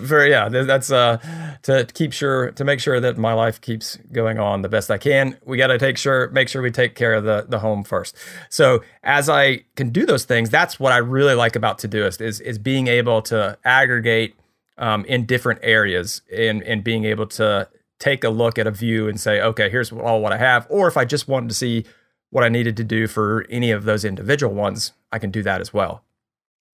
For 0.08 0.26
yeah, 0.28 0.50
that's 0.50 0.92
uh 0.92 1.18
to 1.64 1.86
keep 1.94 2.14
sure 2.14 2.52
to 2.52 2.64
make 2.64 2.80
sure 2.80 3.00
that 3.00 3.18
my 3.18 3.34
life 3.34 3.62
keeps 3.62 3.98
going 4.12 4.40
on 4.40 4.62
the 4.62 4.70
best 4.70 4.92
I 4.92 4.98
can. 4.98 5.38
We 5.46 5.58
got 5.58 5.68
to 5.68 5.78
take 5.78 5.98
sure 5.98 6.30
make 6.32 6.50
sure 6.50 6.62
we 6.62 6.72
take 6.72 6.96
care 6.96 7.14
of 7.14 7.24
the 7.24 7.46
the 7.48 7.60
home 7.60 7.84
first. 7.84 8.16
So 8.50 8.84
as 9.04 9.30
I 9.30 9.64
can 9.76 9.90
do 9.90 10.06
those 10.06 10.26
things, 10.26 10.50
that's 10.50 10.80
what 10.80 10.92
I 10.92 10.98
really 10.98 11.36
like 11.36 11.56
about 11.56 11.78
Todoist 11.78 12.22
is 12.22 12.42
is 12.42 12.58
being 12.58 12.88
able 12.88 13.22
to 13.24 13.58
aggregate 13.64 14.36
um, 14.78 15.06
in 15.06 15.26
different 15.26 15.60
areas 15.64 16.22
and 16.36 16.62
and 16.64 16.84
being 16.84 17.06
able 17.06 17.28
to 17.28 17.70
take 18.00 18.26
a 18.26 18.30
look 18.30 18.60
at 18.60 18.68
a 18.68 18.72
view 18.72 19.08
and 19.08 19.18
say, 19.20 19.40
okay, 19.40 19.70
here's 19.70 19.90
all 19.94 20.20
what 20.20 20.34
I 20.34 20.38
have. 20.38 20.68
Or 20.70 20.90
if 20.90 20.98
I 20.98 21.06
just 21.06 21.30
wanted 21.30 21.48
to 21.50 21.56
see 21.56 21.86
what 22.34 22.44
I 22.44 22.50
needed 22.50 22.76
to 22.78 22.84
do 22.84 23.06
for 23.06 23.46
any 23.48 23.70
of 23.70 23.84
those 23.84 24.04
individual 24.04 24.56
ones, 24.56 24.92
I 25.12 25.20
can 25.20 25.30
do 25.30 25.44
that 25.44 25.62
as 25.62 25.72
well. 25.72 26.04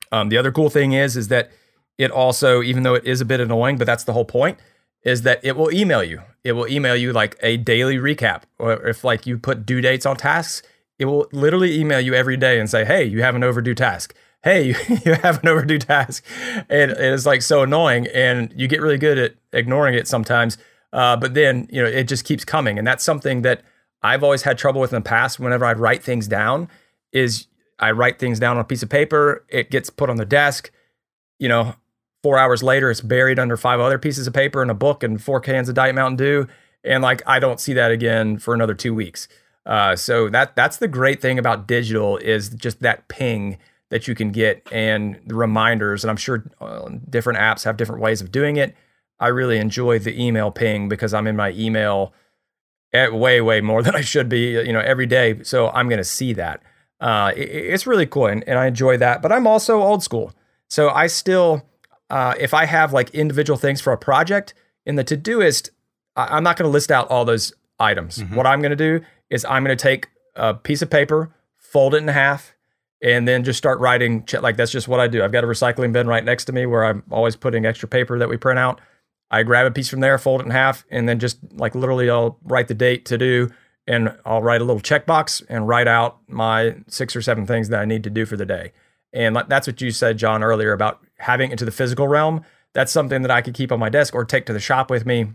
Um, 0.10 0.30
the 0.30 0.38
other 0.38 0.54
cool 0.54 0.70
thing 0.70 0.94
is, 0.94 1.18
is 1.18 1.28
that 1.28 1.52
it 1.98 2.12
also, 2.12 2.64
even 2.64 2.84
though 2.84 2.96
it 2.96 3.04
is 3.04 3.20
a 3.20 3.26
bit 3.26 3.42
annoying, 3.42 3.78
but 3.78 3.86
that's 3.86 4.06
the 4.06 4.14
whole 4.14 4.24
point, 4.24 4.58
is 5.04 5.24
that 5.24 5.42
it 5.44 5.58
will 5.58 5.70
email 5.74 6.02
you. 6.02 6.22
It 6.46 6.54
will 6.54 6.66
email 6.70 6.96
you 6.96 7.12
like 7.12 7.36
a 7.44 7.58
daily 7.58 7.98
recap, 7.98 8.44
or 8.58 8.88
if 8.88 9.04
like 9.04 9.28
you 9.28 9.38
put 9.38 9.66
due 9.66 9.82
dates 9.82 10.06
on 10.06 10.16
tasks, 10.16 10.66
it 10.98 11.06
will 11.06 11.28
literally 11.34 11.78
email 11.78 12.00
you 12.00 12.14
every 12.14 12.38
day 12.38 12.58
and 12.58 12.70
say, 12.70 12.86
"Hey, 12.86 13.04
you 13.04 13.22
have 13.22 13.36
an 13.36 13.44
overdue 13.44 13.76
task. 13.76 14.16
Hey, 14.42 14.68
you 15.06 15.16
have 15.16 15.44
an 15.44 15.50
overdue 15.50 15.80
task," 15.80 16.24
and 16.70 16.92
it's 16.92 17.26
like 17.26 17.42
so 17.42 17.64
annoying, 17.64 18.08
and 18.14 18.54
you 18.56 18.70
get 18.70 18.82
really 18.82 18.98
good 18.98 19.18
at 19.18 19.36
ignoring 19.52 19.94
it 19.94 20.08
sometimes. 20.08 20.58
Uh, 20.94 21.18
but 21.18 21.34
then 21.34 21.68
you 21.70 21.84
know 21.84 21.90
it 21.90 22.06
just 22.06 22.24
keeps 22.24 22.46
coming, 22.46 22.78
and 22.78 22.88
that's 22.88 23.04
something 23.04 23.42
that 23.42 23.62
I've 24.02 24.24
always 24.24 24.44
had 24.44 24.58
trouble 24.58 24.82
with 24.82 24.94
in 24.94 25.02
the 25.02 25.08
past 25.08 25.40
whenever 25.40 25.66
I'd 25.66 25.80
write 25.80 26.04
things 26.04 26.28
down 26.28 26.70
is 27.12 27.48
I 27.80 27.92
write 27.92 28.20
things 28.20 28.40
down 28.40 28.58
on 28.58 28.62
a 28.62 28.66
piece 28.66 28.84
of 28.84 28.90
paper, 28.90 29.46
it 29.50 29.72
gets 29.72 29.90
put 29.90 30.10
on 30.10 30.18
the 30.18 30.26
desk, 30.26 30.72
you 31.38 31.48
know, 31.48 31.76
4 32.24 32.38
hours 32.38 32.62
later 32.62 32.92
it's 32.92 33.02
buried 33.02 33.40
under 33.40 33.56
five 33.56 33.80
other 33.80 33.98
pieces 33.98 34.28
of 34.28 34.34
paper 34.34 34.62
and 34.62 34.70
a 34.70 34.74
book 34.74 35.04
and 35.04 35.24
four 35.24 35.40
cans 35.40 35.70
of 35.70 35.76
Diet 35.76 35.96
Mountain 35.96 36.18
Dew 36.18 36.48
and 36.84 37.02
like 37.02 37.22
I 37.26 37.40
don't 37.40 37.60
see 37.60 37.74
that 37.74 37.92
again 37.92 38.38
for 38.40 38.54
another 38.54 38.74
2 38.74 38.94
weeks. 38.94 39.28
Uh, 39.66 39.96
so 39.96 40.30
that 40.30 40.56
that's 40.56 40.78
the 40.78 40.88
great 40.88 41.22
thing 41.22 41.40
about 41.40 41.68
digital 41.68 42.18
is 42.18 42.50
just 42.50 42.82
that 42.82 43.08
ping 43.08 43.58
that 43.90 44.08
you 44.08 44.16
can 44.16 44.32
get 44.32 44.68
and 44.72 45.20
the 45.26 45.36
reminders 45.36 46.04
and 46.04 46.12
I'm 46.12 46.18
sure 46.18 46.44
uh, 46.60 46.90
different 47.10 47.40
apps 47.40 47.64
have 47.64 47.78
different 47.78 48.02
ways 48.02 48.22
of 48.22 48.32
doing 48.32 48.58
it. 48.58 48.76
I 49.20 49.28
really 49.28 49.58
enjoy 49.58 50.00
the 50.00 50.22
email 50.22 50.52
ping 50.52 50.90
because 50.90 51.14
I'm 51.14 51.28
in 51.28 51.36
my 51.36 51.52
email 51.52 52.14
way 52.94 53.42
way 53.42 53.62
more 53.62 53.84
than 53.84 53.96
I 53.96 54.02
should 54.02 54.30
be, 54.30 54.52
you 54.52 54.74
know, 54.74 54.80
every 54.80 55.06
day. 55.06 55.44
So 55.44 55.70
I'm 55.70 55.88
going 55.88 56.00
to 56.00 56.04
see 56.04 56.34
that. 56.34 56.62
Uh, 57.00 57.32
it, 57.36 57.50
it's 57.50 57.88
really 57.88 58.06
cool, 58.06 58.28
and, 58.28 58.44
and 58.48 58.60
I 58.60 58.68
enjoy 58.68 58.98
that. 58.98 59.22
But 59.22 59.32
I'm 59.32 59.48
also 59.48 59.82
old 59.82 60.04
school, 60.04 60.34
so 60.68 60.90
I 60.90 61.08
still, 61.08 61.66
uh, 62.10 62.34
if 62.40 62.54
I 62.54 62.66
have 62.66 62.94
like 62.94 63.10
individual 63.12 63.58
things 63.58 63.82
for 63.82 63.94
a 63.94 63.98
project 63.98 64.54
in 64.86 64.96
the 64.96 65.04
To 65.04 65.18
Todoist, 65.18 65.70
I, 66.16 66.38
am 66.38 66.44
not 66.44 66.58
going 66.58 66.68
to 66.68 66.74
list 66.74 66.92
out 66.92 67.10
all 67.10 67.26
those 67.26 67.54
items. 67.80 68.18
Mm-hmm. 68.18 68.36
What 68.36 68.46
I'm 68.46 68.62
going 68.62 68.72
to 68.72 68.76
do 68.76 69.06
is 69.30 69.46
I'm 69.46 69.64
going 69.64 69.76
to 69.76 69.82
take 69.82 70.08
a 70.36 70.54
piece 70.54 70.82
of 70.82 70.90
paper, 70.90 71.34
fold 71.58 71.94
it 71.94 71.98
in 71.98 72.08
half, 72.08 72.54
and 73.02 73.28
then 73.28 73.44
just 73.44 73.58
start 73.58 73.80
writing. 73.80 74.26
Like 74.42 74.58
that's 74.58 74.72
just 74.72 74.88
what 74.88 75.00
I 75.00 75.08
do. 75.08 75.24
I've 75.24 75.32
got 75.32 75.44
a 75.44 75.48
recycling 75.48 75.94
bin 75.94 76.08
right 76.08 76.24
next 76.24 76.46
to 76.46 76.52
me 76.52 76.66
where 76.66 76.86
I'm 76.86 77.04
always 77.12 77.36
putting 77.36 77.66
extra 77.66 77.88
paper 77.88 78.20
that 78.20 78.30
we 78.30 78.38
print 78.38 78.60
out. 78.60 78.82
I 79.32 79.44
grab 79.44 79.68
a 79.68 79.72
piece 79.72 79.90
from 79.90 80.00
there, 80.00 80.18
fold 80.18 80.42
it 80.42 80.46
in 80.46 80.52
half, 80.52 80.86
and 80.90 81.08
then 81.08 81.20
just 81.20 81.40
like 81.54 81.76
literally 81.76 82.10
I'll 82.10 82.38
write 82.44 82.68
the 82.68 82.74
date 82.74 83.06
to 83.06 83.18
do 83.18 83.50
and 83.88 84.16
I'll 84.26 84.42
write 84.42 84.62
a 84.62 84.64
little 84.64 84.82
checkbox 84.82 85.44
and 85.50 85.68
write 85.68 85.88
out 85.88 86.20
my 86.28 86.76
six 86.88 87.16
or 87.16 87.22
seven 87.22 87.46
things 87.46 87.70
that 87.70 87.80
I 87.80 87.86
need 87.86 88.04
to 88.04 88.10
do 88.10 88.26
for 88.26 88.38
the 88.38 88.46
day. 88.46 88.72
And 89.14 89.36
that's 89.48 89.66
what 89.66 89.82
you 89.82 89.92
said, 89.92 90.18
John, 90.18 90.44
earlier 90.44 90.74
about 90.74 91.00
having 91.18 91.52
it 91.52 91.58
to 91.60 91.66
the 91.66 91.72
physical 91.72 92.08
realm. 92.08 92.44
That's 92.74 92.92
something 92.92 93.24
that 93.24 93.32
I 93.32 93.42
could 93.42 93.56
keep 93.56 93.72
on 93.72 93.80
my 93.80 93.90
desk 93.90 94.14
or 94.14 94.26
take 94.26 94.46
to 94.46 94.54
the 94.54 94.60
shop 94.60 94.92
with 94.92 95.06
me. 95.06 95.32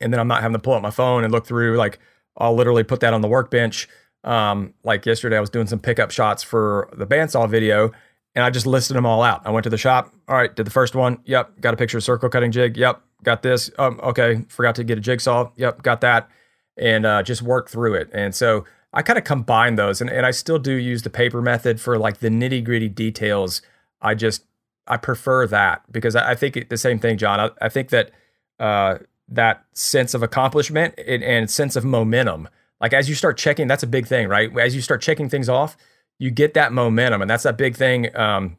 And 0.00 0.12
then 0.12 0.18
I'm 0.18 0.26
not 0.26 0.42
having 0.42 0.54
to 0.54 0.58
pull 0.58 0.74
out 0.74 0.82
my 0.82 0.90
phone 0.90 1.22
and 1.22 1.32
look 1.32 1.46
through. 1.46 1.76
Like 1.76 2.00
I'll 2.36 2.54
literally 2.54 2.82
put 2.82 3.00
that 3.00 3.14
on 3.14 3.20
the 3.20 3.28
workbench. 3.28 3.88
Um, 4.24 4.74
like 4.82 5.06
yesterday, 5.06 5.36
I 5.36 5.40
was 5.40 5.50
doing 5.50 5.68
some 5.68 5.78
pickup 5.78 6.10
shots 6.10 6.42
for 6.42 6.88
the 6.92 7.06
bandsaw 7.06 7.48
video 7.48 7.92
and 8.34 8.44
I 8.44 8.50
just 8.50 8.66
listed 8.66 8.96
them 8.96 9.06
all 9.06 9.22
out. 9.22 9.42
I 9.44 9.50
went 9.50 9.64
to 9.64 9.70
the 9.70 9.78
shop. 9.78 10.12
All 10.28 10.36
right, 10.36 10.54
did 10.54 10.66
the 10.66 10.70
first 10.70 10.94
one. 10.94 11.18
Yep. 11.24 11.60
Got 11.60 11.74
a 11.74 11.76
picture 11.76 11.98
of 11.98 12.04
circle 12.04 12.28
cutting 12.28 12.52
jig. 12.52 12.76
Yep 12.76 13.02
got 13.22 13.42
this. 13.42 13.70
Um, 13.78 14.00
okay, 14.02 14.44
forgot 14.48 14.74
to 14.76 14.84
get 14.84 14.98
a 14.98 15.00
jigsaw. 15.00 15.50
Yep, 15.56 15.82
got 15.82 16.00
that. 16.02 16.28
And 16.76 17.04
uh, 17.04 17.22
just 17.22 17.42
work 17.42 17.68
through 17.68 17.94
it. 17.94 18.10
And 18.12 18.34
so 18.34 18.64
I 18.92 19.02
kind 19.02 19.18
of 19.18 19.24
combine 19.24 19.74
those, 19.74 20.00
and, 20.00 20.08
and 20.08 20.24
I 20.24 20.30
still 20.30 20.58
do 20.58 20.72
use 20.72 21.02
the 21.02 21.10
paper 21.10 21.42
method 21.42 21.80
for 21.80 21.98
like 21.98 22.18
the 22.18 22.28
nitty 22.28 22.64
gritty 22.64 22.88
details. 22.88 23.62
I 24.00 24.14
just 24.14 24.44
I 24.86 24.96
prefer 24.96 25.46
that 25.48 25.82
because 25.90 26.14
I, 26.14 26.30
I 26.30 26.34
think 26.34 26.68
the 26.68 26.76
same 26.76 26.98
thing, 26.98 27.18
John. 27.18 27.40
I, 27.40 27.50
I 27.60 27.68
think 27.68 27.88
that 27.90 28.12
uh, 28.60 28.98
that 29.28 29.64
sense 29.72 30.14
of 30.14 30.22
accomplishment 30.22 30.94
and, 31.04 31.22
and 31.22 31.50
sense 31.50 31.74
of 31.74 31.84
momentum, 31.84 32.48
like 32.80 32.92
as 32.92 33.08
you 33.08 33.16
start 33.16 33.36
checking, 33.36 33.66
that's 33.66 33.82
a 33.82 33.88
big 33.88 34.06
thing, 34.06 34.28
right? 34.28 34.56
As 34.56 34.76
you 34.76 34.80
start 34.80 35.02
checking 35.02 35.28
things 35.28 35.48
off, 35.48 35.76
you 36.18 36.30
get 36.30 36.54
that 36.54 36.72
momentum, 36.72 37.22
and 37.22 37.30
that's 37.30 37.44
that 37.44 37.56
big 37.56 37.76
thing. 37.76 38.14
Um, 38.16 38.56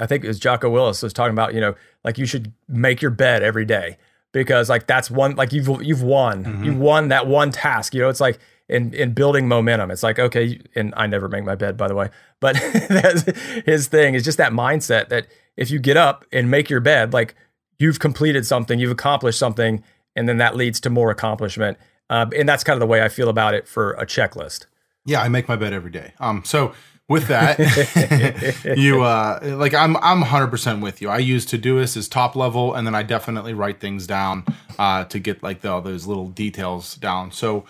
I 0.00 0.06
think 0.06 0.24
it 0.24 0.28
was 0.28 0.38
Jocko 0.38 0.70
Willink 0.70 1.02
was 1.02 1.12
talking 1.12 1.32
about, 1.32 1.54
you 1.54 1.60
know, 1.60 1.74
like 2.04 2.18
you 2.18 2.26
should 2.26 2.52
make 2.68 3.02
your 3.02 3.10
bed 3.10 3.42
every 3.42 3.64
day 3.64 3.98
because 4.32 4.68
like 4.68 4.86
that's 4.86 5.10
one 5.10 5.34
like 5.36 5.52
you've 5.52 5.68
you've 5.82 6.02
won. 6.02 6.44
Mm-hmm. 6.44 6.64
You 6.64 6.74
won 6.74 7.08
that 7.08 7.26
one 7.26 7.50
task. 7.50 7.94
You 7.94 8.02
know, 8.02 8.08
it's 8.08 8.20
like 8.20 8.38
in 8.68 8.94
in 8.94 9.12
building 9.12 9.48
momentum. 9.48 9.90
It's 9.90 10.02
like, 10.02 10.18
okay, 10.18 10.60
and 10.74 10.94
I 10.96 11.06
never 11.06 11.28
make 11.28 11.44
my 11.44 11.54
bed 11.54 11.76
by 11.76 11.88
the 11.88 11.94
way. 11.94 12.10
But 12.40 12.56
his 13.66 13.88
thing 13.88 14.14
is 14.14 14.24
just 14.24 14.38
that 14.38 14.52
mindset 14.52 15.08
that 15.08 15.26
if 15.56 15.70
you 15.70 15.78
get 15.78 15.96
up 15.96 16.24
and 16.32 16.50
make 16.50 16.70
your 16.70 16.80
bed, 16.80 17.12
like 17.12 17.34
you've 17.78 17.98
completed 17.98 18.46
something, 18.46 18.78
you've 18.78 18.92
accomplished 18.92 19.38
something, 19.38 19.82
and 20.14 20.28
then 20.28 20.38
that 20.38 20.54
leads 20.54 20.80
to 20.80 20.90
more 20.90 21.10
accomplishment. 21.10 21.78
Uh, 22.10 22.26
and 22.36 22.48
that's 22.48 22.64
kind 22.64 22.76
of 22.76 22.80
the 22.80 22.86
way 22.86 23.02
I 23.02 23.08
feel 23.08 23.28
about 23.28 23.54
it 23.54 23.68
for 23.68 23.92
a 23.92 24.06
checklist. 24.06 24.66
Yeah, 25.04 25.22
I 25.22 25.28
make 25.28 25.48
my 25.48 25.56
bed 25.56 25.72
every 25.72 25.90
day. 25.90 26.12
Um, 26.20 26.42
so 26.44 26.74
with 27.08 27.28
that, 27.28 27.58
you 28.76 29.02
uh, 29.02 29.40
like 29.56 29.74
I'm 29.74 29.96
I'm 29.98 30.22
100% 30.22 30.82
with 30.82 31.00
you. 31.00 31.08
I 31.08 31.18
use 31.18 31.46
Todoist 31.46 31.96
as 31.96 32.08
top 32.08 32.36
level, 32.36 32.74
and 32.74 32.86
then 32.86 32.94
I 32.94 33.02
definitely 33.02 33.54
write 33.54 33.80
things 33.80 34.06
down 34.06 34.44
uh, 34.78 35.04
to 35.04 35.18
get 35.18 35.42
like 35.42 35.62
the, 35.62 35.70
all 35.70 35.80
those 35.80 36.06
little 36.06 36.28
details 36.28 36.96
down. 36.96 37.32
So 37.32 37.64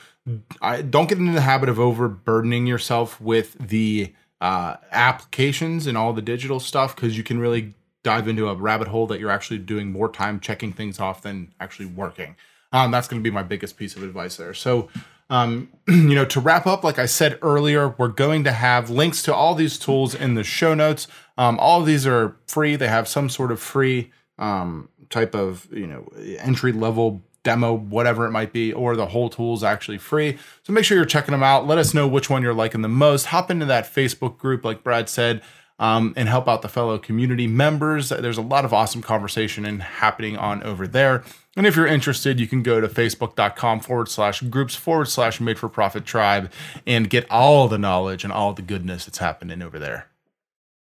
I 0.61 0.83
don't 0.83 1.09
get 1.09 1.19
into 1.19 1.33
the 1.33 1.41
habit 1.41 1.69
of 1.69 1.79
overburdening 1.79 2.67
yourself 2.67 3.21
with 3.21 3.57
the 3.59 4.13
uh, 4.41 4.77
applications 4.91 5.87
and 5.87 5.97
all 5.97 6.13
the 6.13 6.23
digital 6.23 6.61
stuff 6.61 6.95
because 6.95 7.17
you 7.17 7.23
can 7.23 7.39
really 7.39 7.75
dive 8.03 8.29
into 8.29 8.49
a 8.49 8.55
rabbit 8.55 8.89
hole 8.89 9.07
that 9.07 9.21
you're 9.21 9.31
actually 9.31 9.59
doing 9.59 9.91
more 9.91 10.09
time 10.09 10.41
checking 10.41 10.73
things 10.73 11.01
off 11.01 11.23
than 11.23 11.53
actually 11.61 11.87
working. 11.87 12.37
Um, 12.73 12.91
that's 12.91 13.09
going 13.09 13.23
to 13.23 13.25
be 13.25 13.33
my 13.33 13.43
biggest 13.43 13.77
piece 13.77 13.97
of 13.97 14.03
advice 14.03 14.37
there. 14.37 14.55
So, 14.55 14.89
um, 15.31 15.69
you 15.89 16.15
know, 16.15 16.25
to 16.27 16.41
wrap 16.41 16.67
up, 16.67 16.85
like 16.85 16.99
I 16.99 17.07
said 17.07 17.39
earlier, 17.43 17.95
we're 17.99 18.09
going 18.09 18.45
to 18.45 18.53
have 18.53 18.91
links 18.91 19.23
to 19.25 19.35
all 19.35 19.55
these 19.55 19.79
tools 19.79 20.15
in 20.15 20.35
the 20.35 20.45
show 20.45 20.75
notes. 20.75 21.07
Um, 21.37 21.59
all 21.59 21.81
of 21.81 21.87
these 21.87 22.07
are 22.07 22.37
free. 22.47 22.77
They 22.77 22.89
have 22.89 23.09
some 23.09 23.29
sort 23.29 23.53
of 23.53 23.61
free 23.61 24.13
um, 24.39 24.89
type 25.11 25.35
of 25.35 25.67
you 25.73 25.87
know 25.87 26.09
entry 26.39 26.73
level 26.73 27.23
demo, 27.45 27.73
whatever 27.73 28.27
it 28.27 28.31
might 28.31 28.53
be, 28.53 28.73
or 28.73 28.97
the 28.97 29.07
whole 29.07 29.31
tool 29.31 29.55
is 29.55 29.65
actually 29.65 29.99
free. 29.99 30.37
So 30.65 30.73
make 30.73 30.85
sure 30.85 30.97
you're 30.97 31.07
checking 31.07 31.33
them 31.33 31.43
out. 31.43 31.67
Let 31.67 31.79
us 31.79 31.95
know 31.95 32.07
which 32.07 32.29
one 32.29 32.43
you're 32.43 32.53
liking 32.53 32.83
the 32.83 32.89
most. 32.89 33.27
Hop 33.27 33.51
into 33.51 33.65
that 33.67 33.93
Facebook 33.93 34.39
group, 34.39 34.65
like 34.65 34.83
Brad 34.83 35.09
said, 35.09 35.41
um, 35.79 36.13
and 36.17 36.29
help 36.29 36.49
out 36.49 36.63
the 36.63 36.69
fellow 36.69 36.99
community 36.99 37.47
members. 37.47 38.09
There's 38.09 38.39
a 38.39 38.43
lot 38.43 38.65
of 38.65 38.73
awesome 38.73 39.03
conversation 39.03 39.65
and 39.65 39.83
happening 39.83 40.37
on 40.37 40.63
over 40.63 40.87
there. 40.87 41.23
And 41.57 41.67
if 41.67 41.77
you're 41.77 41.87
interested, 41.87 42.39
you 42.39 42.47
can 42.47 42.63
go 42.63 42.81
to 42.81 42.89
facebook.com 42.89 43.81
forward 43.81 44.09
slash 44.09 44.43
groups 44.43 44.75
forward 44.75 45.09
slash 45.09 45.41
made 45.41 45.59
for 45.59 45.69
profit 45.69 46.05
tribe 46.05 46.53
and 46.87 47.11
get 47.11 47.29
all 47.31 47.69
the 47.69 47.79
knowledge 47.79 48.25
and 48.25 48.33
all 48.33 48.53
the 48.53 48.63
goodness 48.63 49.07
that's 49.07 49.19
happening 49.19 49.63
over 49.63 49.79
there. 49.79 50.09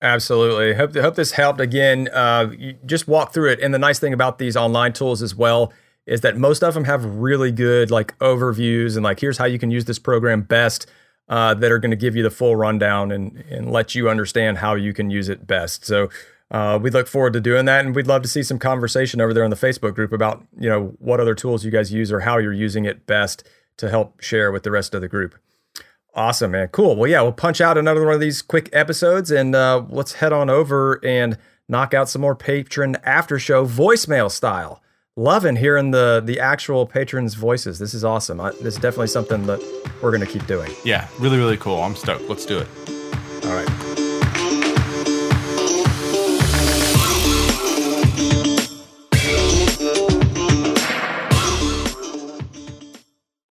Absolutely. 0.02 0.74
Hope, 0.74 0.94
hope 0.94 1.14
this 1.14 1.32
helped. 1.32 1.60
Again, 1.60 2.08
uh, 2.12 2.52
just 2.84 3.08
walk 3.08 3.32
through 3.32 3.52
it. 3.52 3.60
And 3.60 3.72
the 3.72 3.78
nice 3.78 3.98
thing 3.98 4.12
about 4.12 4.38
these 4.38 4.56
online 4.56 4.92
tools 4.92 5.22
as 5.22 5.34
well 5.34 5.72
is 6.06 6.20
that 6.20 6.36
most 6.36 6.62
of 6.62 6.74
them 6.74 6.84
have 6.84 7.04
really 7.04 7.50
good 7.50 7.90
like 7.90 8.16
overviews 8.18 8.94
and 8.94 9.04
like 9.04 9.20
here's 9.20 9.38
how 9.38 9.44
you 9.44 9.58
can 9.58 9.70
use 9.70 9.86
this 9.86 9.98
program 9.98 10.42
best 10.42 10.86
uh, 11.28 11.54
that 11.54 11.72
are 11.72 11.78
going 11.78 11.90
to 11.90 11.96
give 11.96 12.14
you 12.14 12.22
the 12.22 12.30
full 12.30 12.56
rundown 12.56 13.10
and 13.10 13.44
and 13.50 13.70
let 13.70 13.94
you 13.94 14.08
understand 14.08 14.58
how 14.58 14.74
you 14.74 14.92
can 14.92 15.10
use 15.10 15.28
it 15.28 15.46
best. 15.46 15.84
So 15.84 16.08
uh, 16.50 16.78
we 16.80 16.90
look 16.90 17.08
forward 17.08 17.32
to 17.32 17.40
doing 17.40 17.64
that, 17.64 17.84
and 17.84 17.94
we'd 17.94 18.06
love 18.06 18.22
to 18.22 18.28
see 18.28 18.42
some 18.42 18.58
conversation 18.58 19.20
over 19.20 19.34
there 19.34 19.44
in 19.44 19.50
the 19.50 19.56
Facebook 19.56 19.94
group 19.94 20.12
about 20.12 20.46
you 20.58 20.68
know 20.68 20.94
what 20.98 21.20
other 21.20 21.34
tools 21.34 21.64
you 21.64 21.70
guys 21.70 21.92
use 21.92 22.12
or 22.12 22.20
how 22.20 22.38
you're 22.38 22.52
using 22.52 22.84
it 22.84 23.06
best 23.06 23.48
to 23.78 23.90
help 23.90 24.20
share 24.20 24.52
with 24.52 24.62
the 24.62 24.70
rest 24.70 24.94
of 24.94 25.00
the 25.00 25.08
group. 25.08 25.34
Awesome, 26.14 26.52
man. 26.52 26.68
Cool. 26.68 26.96
Well, 26.96 27.10
yeah, 27.10 27.20
we'll 27.20 27.32
punch 27.32 27.60
out 27.60 27.76
another 27.76 28.04
one 28.04 28.14
of 28.14 28.20
these 28.20 28.40
quick 28.40 28.70
episodes, 28.72 29.30
and 29.30 29.54
uh, 29.54 29.84
let's 29.90 30.14
head 30.14 30.32
on 30.32 30.48
over 30.48 31.04
and 31.04 31.36
knock 31.68 31.92
out 31.92 32.08
some 32.08 32.22
more 32.22 32.36
patron 32.36 32.96
after 33.04 33.38
show 33.38 33.66
voicemail 33.66 34.30
style 34.30 34.80
loving 35.16 35.56
hearing 35.56 35.90
the 35.90 36.22
the 36.24 36.38
actual 36.38 36.86
patrons' 36.86 37.34
voices. 37.34 37.78
This 37.78 37.94
is 37.94 38.04
awesome. 38.04 38.40
I, 38.40 38.50
this 38.50 38.74
is 38.74 38.76
definitely 38.76 39.08
something 39.08 39.46
that 39.46 39.60
we're 40.02 40.10
going 40.10 40.24
to 40.24 40.30
keep 40.30 40.46
doing. 40.46 40.70
Yeah, 40.84 41.08
really, 41.18 41.38
really 41.38 41.56
cool. 41.56 41.82
I'm 41.82 41.96
stoked. 41.96 42.28
Let's 42.28 42.46
do 42.46 42.58
it. 42.58 42.68
All 43.44 43.54
right. 43.54 43.95